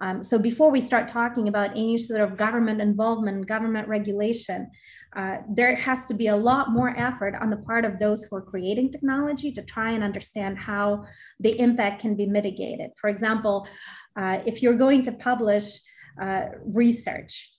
Um, 0.00 0.22
so 0.22 0.38
before 0.38 0.70
we 0.70 0.80
start 0.80 1.06
talking 1.06 1.48
about 1.48 1.72
any 1.72 1.98
sort 1.98 2.22
of 2.22 2.36
government 2.36 2.80
involvement, 2.80 3.46
government 3.46 3.86
regulation, 3.86 4.70
uh, 5.14 5.38
there 5.48 5.76
has 5.76 6.06
to 6.06 6.14
be 6.14 6.28
a 6.28 6.36
lot 6.36 6.70
more 6.70 6.98
effort 6.98 7.34
on 7.40 7.50
the 7.50 7.58
part 7.58 7.84
of 7.84 7.98
those 7.98 8.24
who 8.24 8.36
are 8.36 8.42
creating 8.42 8.90
technology 8.90 9.52
to 9.52 9.62
try 9.62 9.90
and 9.90 10.02
understand 10.02 10.58
how 10.58 11.04
the 11.38 11.58
impact 11.60 12.00
can 12.00 12.16
be 12.16 12.26
mitigated. 12.26 12.90
For 13.00 13.10
example, 13.10 13.68
uh, 14.16 14.38
if 14.46 14.62
you're 14.62 14.78
going 14.78 15.02
to 15.02 15.12
publish 15.12 15.80
uh, 16.20 16.46
research, 16.64 17.51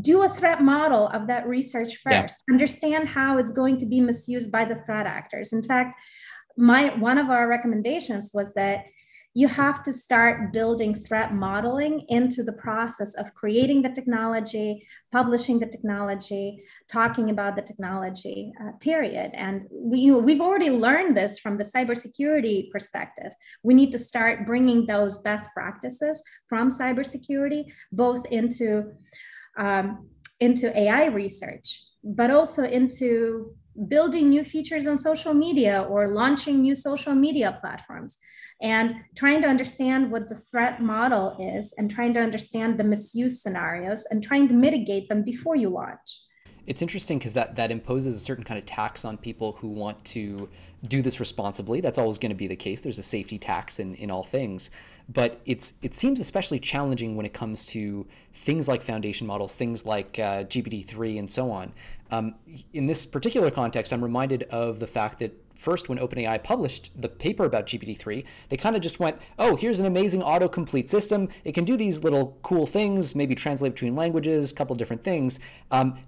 do 0.00 0.22
a 0.22 0.28
threat 0.28 0.62
model 0.62 1.08
of 1.08 1.26
that 1.26 1.46
research 1.46 1.96
first. 2.02 2.42
Yeah. 2.48 2.54
understand 2.54 3.08
how 3.08 3.38
it's 3.38 3.52
going 3.52 3.76
to 3.78 3.86
be 3.86 4.00
misused 4.00 4.50
by 4.50 4.64
the 4.64 4.74
threat 4.74 5.06
actors. 5.06 5.52
In 5.52 5.62
fact 5.62 6.00
my 6.56 6.94
one 6.96 7.18
of 7.18 7.30
our 7.30 7.48
recommendations 7.48 8.30
was 8.32 8.54
that 8.54 8.84
you 9.34 9.48
have 9.48 9.82
to 9.82 9.92
start 9.92 10.50
building 10.50 10.94
threat 10.94 11.34
modeling 11.34 12.06
into 12.08 12.42
the 12.42 12.54
process 12.54 13.14
of 13.16 13.34
creating 13.34 13.82
the 13.82 13.90
technology 13.90 14.88
publishing 15.12 15.58
the 15.58 15.66
technology 15.66 16.62
talking 16.88 17.28
about 17.28 17.54
the 17.54 17.60
technology 17.60 18.50
uh, 18.62 18.72
period. 18.80 19.30
And 19.34 19.66
we, 19.70 19.98
you 19.98 20.12
know, 20.12 20.18
we've 20.20 20.40
already 20.40 20.70
learned 20.70 21.16
this 21.16 21.38
from 21.38 21.58
the 21.58 21.64
cybersecurity 21.64 22.70
perspective. 22.70 23.32
We 23.62 23.74
need 23.74 23.92
to 23.92 23.98
start 23.98 24.46
bringing 24.46 24.86
those 24.86 25.18
best 25.18 25.50
practices 25.54 26.22
from 26.48 26.70
cybersecurity 26.70 27.64
both 27.92 28.24
into 28.26 28.92
um, 29.56 30.08
into 30.40 30.76
AI 30.78 31.06
research, 31.06 31.82
but 32.04 32.30
also 32.30 32.64
into 32.64 33.54
building 33.88 34.30
new 34.30 34.44
features 34.44 34.86
on 34.86 34.96
social 34.96 35.34
media 35.34 35.82
or 35.82 36.08
launching 36.08 36.62
new 36.62 36.74
social 36.74 37.14
media 37.14 37.58
platforms 37.60 38.18
and 38.62 38.96
trying 39.14 39.42
to 39.42 39.48
understand 39.48 40.10
what 40.10 40.28
the 40.28 40.34
threat 40.34 40.80
model 40.80 41.36
is 41.38 41.74
and 41.76 41.90
trying 41.90 42.14
to 42.14 42.20
understand 42.20 42.78
the 42.78 42.84
misuse 42.84 43.42
scenarios 43.42 44.06
and 44.10 44.22
trying 44.22 44.48
to 44.48 44.54
mitigate 44.54 45.08
them 45.08 45.22
before 45.22 45.56
you 45.56 45.68
launch. 45.68 46.22
It's 46.66 46.82
interesting 46.82 47.18
because 47.18 47.34
that, 47.34 47.54
that 47.56 47.70
imposes 47.70 48.16
a 48.16 48.18
certain 48.18 48.44
kind 48.44 48.58
of 48.58 48.66
tax 48.66 49.04
on 49.04 49.18
people 49.18 49.52
who 49.52 49.68
want 49.68 50.04
to 50.06 50.48
do 50.88 51.02
this 51.02 51.20
responsibly. 51.20 51.80
That's 51.80 51.98
always 51.98 52.18
going 52.18 52.30
to 52.30 52.36
be 52.36 52.46
the 52.46 52.56
case. 52.56 52.80
There's 52.80 52.98
a 52.98 53.02
safety 53.02 53.38
tax 53.38 53.78
in, 53.78 53.94
in 53.94 54.10
all 54.10 54.24
things. 54.24 54.70
But 55.08 55.40
it's 55.46 55.74
it 55.82 55.94
seems 55.94 56.20
especially 56.20 56.58
challenging 56.58 57.16
when 57.16 57.26
it 57.26 57.32
comes 57.32 57.66
to 57.66 58.06
things 58.32 58.68
like 58.68 58.82
foundation 58.82 59.26
models, 59.26 59.54
things 59.54 59.84
like 59.84 60.18
uh, 60.18 60.44
GPT-3 60.44 61.18
and 61.18 61.30
so 61.30 61.50
on. 61.50 61.72
Um, 62.10 62.34
in 62.72 62.86
this 62.86 63.06
particular 63.06 63.50
context, 63.50 63.92
I'm 63.92 64.02
reminded 64.02 64.44
of 64.44 64.80
the 64.80 64.86
fact 64.86 65.18
that 65.20 65.40
first 65.54 65.88
when 65.88 65.98
OpenAI 65.98 66.42
published 66.42 66.90
the 67.00 67.08
paper 67.08 67.44
about 67.44 67.66
GPT-3, 67.66 68.24
they 68.48 68.56
kind 68.56 68.76
of 68.76 68.82
just 68.82 69.00
went, 69.00 69.18
oh, 69.38 69.56
here's 69.56 69.80
an 69.80 69.86
amazing 69.86 70.20
autocomplete 70.22 70.88
system. 70.88 71.28
It 71.44 71.52
can 71.52 71.64
do 71.64 71.76
these 71.76 72.04
little 72.04 72.36
cool 72.42 72.66
things, 72.66 73.14
maybe 73.14 73.34
translate 73.34 73.72
between 73.72 73.96
languages, 73.96 74.52
a 74.52 74.54
couple 74.54 74.76
different 74.76 75.02
things. 75.02 75.40
Um, 75.70 75.98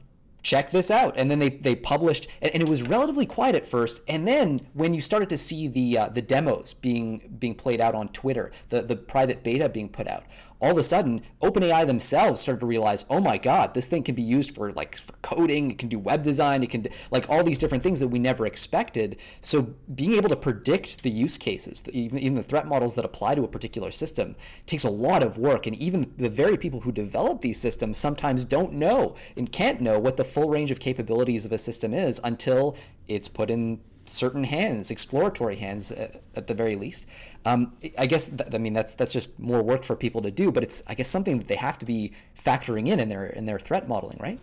check 0.48 0.70
this 0.70 0.90
out. 0.90 1.14
And 1.16 1.30
then 1.30 1.38
they, 1.38 1.50
they 1.50 1.74
published 1.74 2.26
and, 2.40 2.62
it 2.62 2.68
was 2.68 2.82
relatively 2.82 3.26
quiet 3.26 3.54
at 3.54 3.66
first. 3.66 4.00
And 4.08 4.26
then 4.26 4.66
when 4.72 4.94
you 4.94 5.00
started 5.00 5.28
to 5.28 5.36
see 5.36 5.68
the 5.68 5.98
uh, 5.98 6.08
the 6.08 6.22
demos 6.22 6.74
being 6.74 7.36
being 7.38 7.54
played 7.54 7.80
out 7.80 7.94
on 7.94 8.08
twitter 8.08 8.50
the, 8.68 8.82
the 8.82 8.96
private 8.96 9.42
beta 9.42 9.68
being 9.68 9.88
put 9.88 10.06
out 10.06 10.24
all 10.60 10.72
of 10.72 10.78
a 10.78 10.84
sudden 10.84 11.22
OpenAI 11.40 11.86
themselves 11.86 12.40
started 12.40 12.60
to 12.60 12.66
realize, 12.66 13.04
oh 13.08 13.20
my 13.20 13.38
God, 13.38 13.74
this 13.74 13.86
thing 13.86 14.02
can 14.02 14.14
be 14.14 14.22
used 14.22 14.54
for 14.54 14.72
like 14.72 14.96
for 14.96 15.12
coding, 15.22 15.70
it 15.70 15.78
can 15.78 15.88
do 15.88 15.98
web 15.98 16.22
design, 16.22 16.62
it 16.62 16.70
can 16.70 16.86
like 17.10 17.28
all 17.28 17.44
these 17.44 17.58
different 17.58 17.82
things 17.82 18.00
that 18.00 18.08
we 18.08 18.18
never 18.18 18.46
expected. 18.46 19.16
So 19.40 19.74
being 19.94 20.14
able 20.14 20.28
to 20.28 20.36
predict 20.36 21.02
the 21.02 21.10
use 21.10 21.38
cases, 21.38 21.82
even, 21.92 22.18
even 22.18 22.34
the 22.34 22.42
threat 22.42 22.66
models 22.66 22.94
that 22.96 23.04
apply 23.04 23.36
to 23.36 23.44
a 23.44 23.48
particular 23.48 23.90
system 23.90 24.36
takes 24.66 24.84
a 24.84 24.90
lot 24.90 25.22
of 25.22 25.38
work. 25.38 25.66
And 25.66 25.76
even 25.76 26.12
the 26.16 26.28
very 26.28 26.56
people 26.56 26.80
who 26.80 26.92
develop 26.92 27.40
these 27.40 27.60
systems 27.60 27.98
sometimes 27.98 28.44
don't 28.44 28.72
know 28.72 29.14
and 29.36 29.50
can't 29.52 29.80
know 29.80 29.98
what 29.98 30.16
the 30.16 30.24
full 30.24 30.48
range 30.48 30.70
of 30.70 30.80
capabilities 30.80 31.44
of 31.44 31.52
a 31.52 31.58
system 31.58 31.94
is 31.94 32.20
until 32.24 32.76
it's 33.06 33.28
put 33.28 33.50
in 33.50 33.80
certain 34.10 34.44
hands, 34.44 34.90
exploratory 34.90 35.56
hands 35.56 35.92
at, 35.92 36.22
at 36.34 36.46
the 36.46 36.54
very 36.54 36.76
least. 36.76 37.06
Um, 37.44 37.76
I 37.96 38.06
guess 38.06 38.28
th- 38.28 38.52
I 38.52 38.58
mean 38.58 38.72
that's 38.72 38.94
that's 38.94 39.12
just 39.12 39.38
more 39.38 39.62
work 39.62 39.84
for 39.84 39.96
people 39.96 40.22
to 40.22 40.30
do, 40.30 40.50
but 40.52 40.62
it's 40.62 40.82
I 40.86 40.94
guess 40.94 41.08
something 41.08 41.38
that 41.38 41.48
they 41.48 41.56
have 41.56 41.78
to 41.78 41.86
be 41.86 42.12
factoring 42.38 42.88
in 42.88 43.00
in 43.00 43.08
their 43.08 43.26
in 43.26 43.46
their 43.46 43.58
threat 43.58 43.88
modeling, 43.88 44.18
right? 44.20 44.40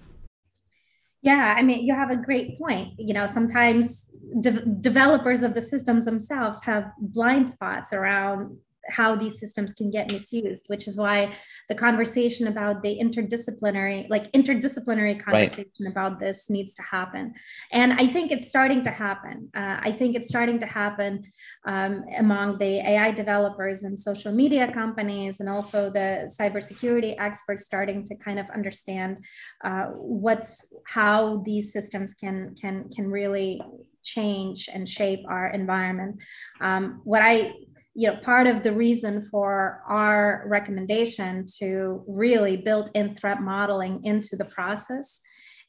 Yeah, 1.21 1.55
I 1.57 1.63
mean, 1.63 1.83
you 1.83 1.95
have 1.95 2.11
a 2.11 2.15
great 2.15 2.57
point. 2.57 2.93
You 2.99 3.13
know, 3.15 3.25
sometimes 3.25 4.13
de- 4.41 4.65
developers 4.65 5.41
of 5.41 5.55
the 5.55 5.61
systems 5.61 6.05
themselves 6.05 6.63
have 6.63 6.91
blind 6.99 7.49
spots 7.49 7.93
around 7.93 8.57
how 8.89 9.15
these 9.15 9.39
systems 9.39 9.73
can 9.73 9.89
get 9.89 10.11
misused 10.11 10.65
which 10.67 10.87
is 10.87 10.97
why 10.97 11.33
the 11.69 11.75
conversation 11.75 12.47
about 12.47 12.83
the 12.83 12.99
interdisciplinary 12.99 14.07
like 14.09 14.31
interdisciplinary 14.33 15.19
conversation 15.19 15.71
right. 15.81 15.91
about 15.91 16.19
this 16.19 16.49
needs 16.49 16.73
to 16.75 16.81
happen. 16.81 17.33
And 17.71 17.93
i 17.93 18.07
think 18.07 18.31
it's 18.31 18.47
starting 18.47 18.83
to 18.83 18.91
happen. 18.91 19.49
Uh, 19.55 19.77
i 19.81 19.91
think 19.91 20.15
it's 20.15 20.27
starting 20.27 20.59
to 20.59 20.65
happen 20.65 21.23
um, 21.65 22.03
among 22.17 22.57
the 22.57 22.79
ai 22.91 23.11
developers 23.11 23.83
and 23.83 23.99
social 23.99 24.31
media 24.31 24.71
companies 24.71 25.39
and 25.39 25.49
also 25.49 25.89
the 25.89 26.09
cybersecurity 26.39 27.15
experts 27.19 27.65
starting 27.65 28.03
to 28.05 28.15
kind 28.15 28.39
of 28.39 28.49
understand 28.49 29.19
uh, 29.63 29.85
what's 30.25 30.73
how 30.85 31.37
these 31.45 31.71
systems 31.71 32.13
can 32.13 32.55
can 32.61 32.89
can 32.89 33.09
really 33.09 33.61
change 34.05 34.69
and 34.71 34.87
shape 34.87 35.21
our 35.27 35.47
environment. 35.47 36.17
Um, 36.61 37.01
what 37.03 37.21
i 37.21 37.53
you 37.95 38.07
know 38.09 38.17
part 38.17 38.45
of 38.45 38.61
the 38.61 38.73
reason 38.73 39.27
for 39.31 39.81
our 39.87 40.43
recommendation 40.47 41.45
to 41.59 42.03
really 42.07 42.57
build 42.57 42.89
in 42.93 43.15
threat 43.15 43.41
modeling 43.41 44.03
into 44.03 44.35
the 44.35 44.45
process 44.45 45.21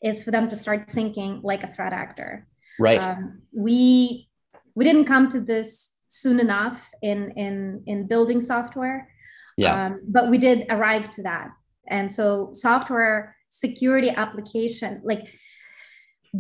is 0.03 0.23
for 0.23 0.33
them 0.33 0.49
to 0.49 0.57
start 0.57 0.91
thinking 0.91 1.41
like 1.43 1.63
a 1.63 1.69
threat 1.69 1.93
actor. 1.93 2.47
Right. 2.79 3.01
Um, 3.01 3.43
we 3.53 4.29
we 4.75 4.85
didn't 4.85 5.07
come 5.07 5.29
to 5.31 5.41
this 5.41 5.97
soon 6.09 6.41
enough 6.41 6.91
in 7.01 7.31
in 7.33 7.83
in 7.87 8.07
building 8.07 8.41
software. 8.41 9.09
Yeah. 9.57 9.87
Um, 9.87 10.01
but 10.07 10.29
we 10.29 10.39
did 10.39 10.67
arrive 10.69 11.09
to 11.11 11.23
that. 11.23 11.51
And 11.89 12.13
so 12.13 12.51
software 12.53 13.37
security 13.49 14.11
application 14.11 15.01
like 15.05 15.33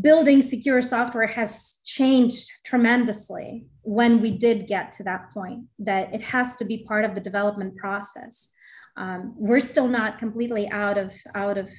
building 0.00 0.42
secure 0.42 0.82
software 0.82 1.26
has 1.26 1.80
changed 1.84 2.50
tremendously 2.64 3.66
when 3.82 4.20
we 4.20 4.30
did 4.30 4.66
get 4.66 4.92
to 4.92 5.04
that 5.04 5.30
point 5.32 5.64
that 5.78 6.12
it 6.14 6.22
has 6.22 6.56
to 6.56 6.64
be 6.64 6.84
part 6.84 7.04
of 7.04 7.14
the 7.14 7.20
development 7.20 7.76
process. 7.76 8.50
Um, 8.96 9.34
we're 9.36 9.60
still 9.60 9.88
not 9.88 10.18
completely 10.18 10.68
out 10.70 10.98
of 10.98 11.14
out 11.34 11.58
of 11.58 11.70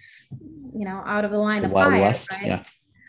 you 0.74 0.86
know 0.86 1.02
out 1.06 1.26
of 1.26 1.32
the 1.32 1.38
line 1.38 1.62
the 1.62 1.68
of 1.68 1.74
Wild 1.74 1.92
fire 1.92 2.02
West, 2.02 2.32
right? 2.34 2.46
yeah. 2.46 2.64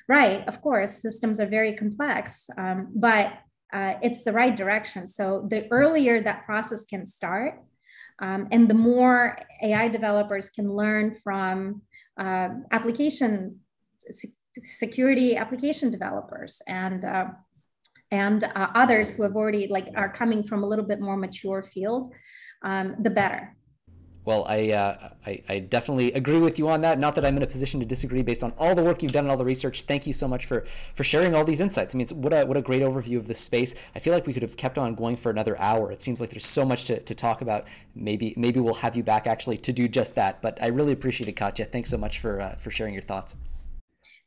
Right 0.09 0.49
of 0.49 0.63
course 0.63 1.03
systems 1.03 1.39
are 1.41 1.47
very 1.47 1.75
complex 1.75 2.49
um, 2.57 2.89
but 2.95 3.35
uh, 3.73 3.95
it's 4.03 4.25
the 4.25 4.33
right 4.33 4.57
direction. 4.57 5.09
So 5.09 5.47
the 5.51 5.71
earlier 5.71 6.23
that 6.23 6.45
process 6.47 6.85
can 6.85 7.07
start 7.07 7.61
Um, 8.21 8.49
and 8.51 8.67
the 8.69 8.75
more 8.75 9.39
AI 9.63 9.89
developers 9.89 10.51
can 10.51 10.73
learn 10.73 11.17
from 11.23 11.83
uh, 12.19 12.49
application 12.73 13.61
security 14.61 15.37
application 15.37 15.91
developers 15.91 16.63
and 16.69 17.05
uh, 17.05 17.27
and 18.11 18.45
uh, 18.45 18.69
others 18.75 19.15
who 19.15 19.23
have 19.23 19.37
already 19.37 19.67
like 19.69 19.89
are 19.95 20.11
coming 20.11 20.43
from 20.43 20.63
a 20.63 20.67
little 20.67 20.85
bit 20.85 21.01
more 21.01 21.17
mature 21.17 21.63
field, 21.63 22.13
um, 22.63 22.97
the 23.01 23.11
better. 23.11 23.55
Well, 24.29 24.45
I, 24.47 24.73
uh, 24.73 25.09
I, 25.25 25.43
I 25.49 25.59
definitely 25.61 26.13
agree 26.13 26.39
with 26.39 26.59
you 26.59 26.69
on 26.69 26.83
that. 26.83 26.99
Not 26.99 27.15
that 27.15 27.25
I'm 27.25 27.39
in 27.39 27.43
a 27.43 27.47
position 27.47 27.81
to 27.81 27.87
disagree 27.87 28.23
based 28.23 28.45
on 28.45 28.53
all 28.59 28.75
the 28.75 28.83
work 28.83 29.03
you've 29.03 29.13
done 29.13 29.25
and 29.25 29.31
all 29.31 29.39
the 29.39 29.45
research. 29.47 29.85
Thank 29.85 30.07
you 30.07 30.13
so 30.13 30.29
much 30.29 30.45
for 30.45 30.67
for 30.95 31.03
sharing 31.03 31.35
all 31.35 31.47
these 31.47 31.61
insights. 31.61 31.95
I 31.95 31.97
mean, 31.97 32.09
what 32.09 32.35
a 32.35 32.45
what 32.45 32.59
a 32.59 32.61
great 32.61 32.83
overview 32.83 33.17
of 33.17 33.27
this 33.27 33.39
space. 33.39 33.75
I 33.95 34.01
feel 34.01 34.13
like 34.13 34.27
we 34.27 34.35
could 34.35 34.43
have 34.43 34.59
kept 34.59 34.77
on 34.77 34.95
going 34.95 35.17
for 35.17 35.31
another 35.31 35.59
hour. 35.59 35.91
It 35.91 36.03
seems 36.03 36.21
like 36.21 36.29
there's 36.29 36.45
so 36.45 36.67
much 36.67 36.85
to, 36.87 37.01
to 37.01 37.15
talk 37.15 37.41
about. 37.41 37.67
Maybe 37.95 38.35
maybe 38.37 38.61
we'll 38.61 38.75
have 38.75 38.97
you 38.97 39.03
back 39.03 39.27
actually 39.27 39.57
to 39.57 39.73
do 39.73 39.89
just 39.89 40.15
that. 40.17 40.43
But 40.43 40.63
I 40.63 40.67
really 40.67 40.93
appreciate 40.93 41.29
it, 41.29 41.33
Katya. 41.33 41.65
Thanks 41.65 41.89
so 41.89 41.97
much 41.97 42.19
for 42.19 42.39
uh, 42.39 42.57
for 42.57 42.71
sharing 42.71 42.93
your 42.93 43.05
thoughts. 43.05 43.35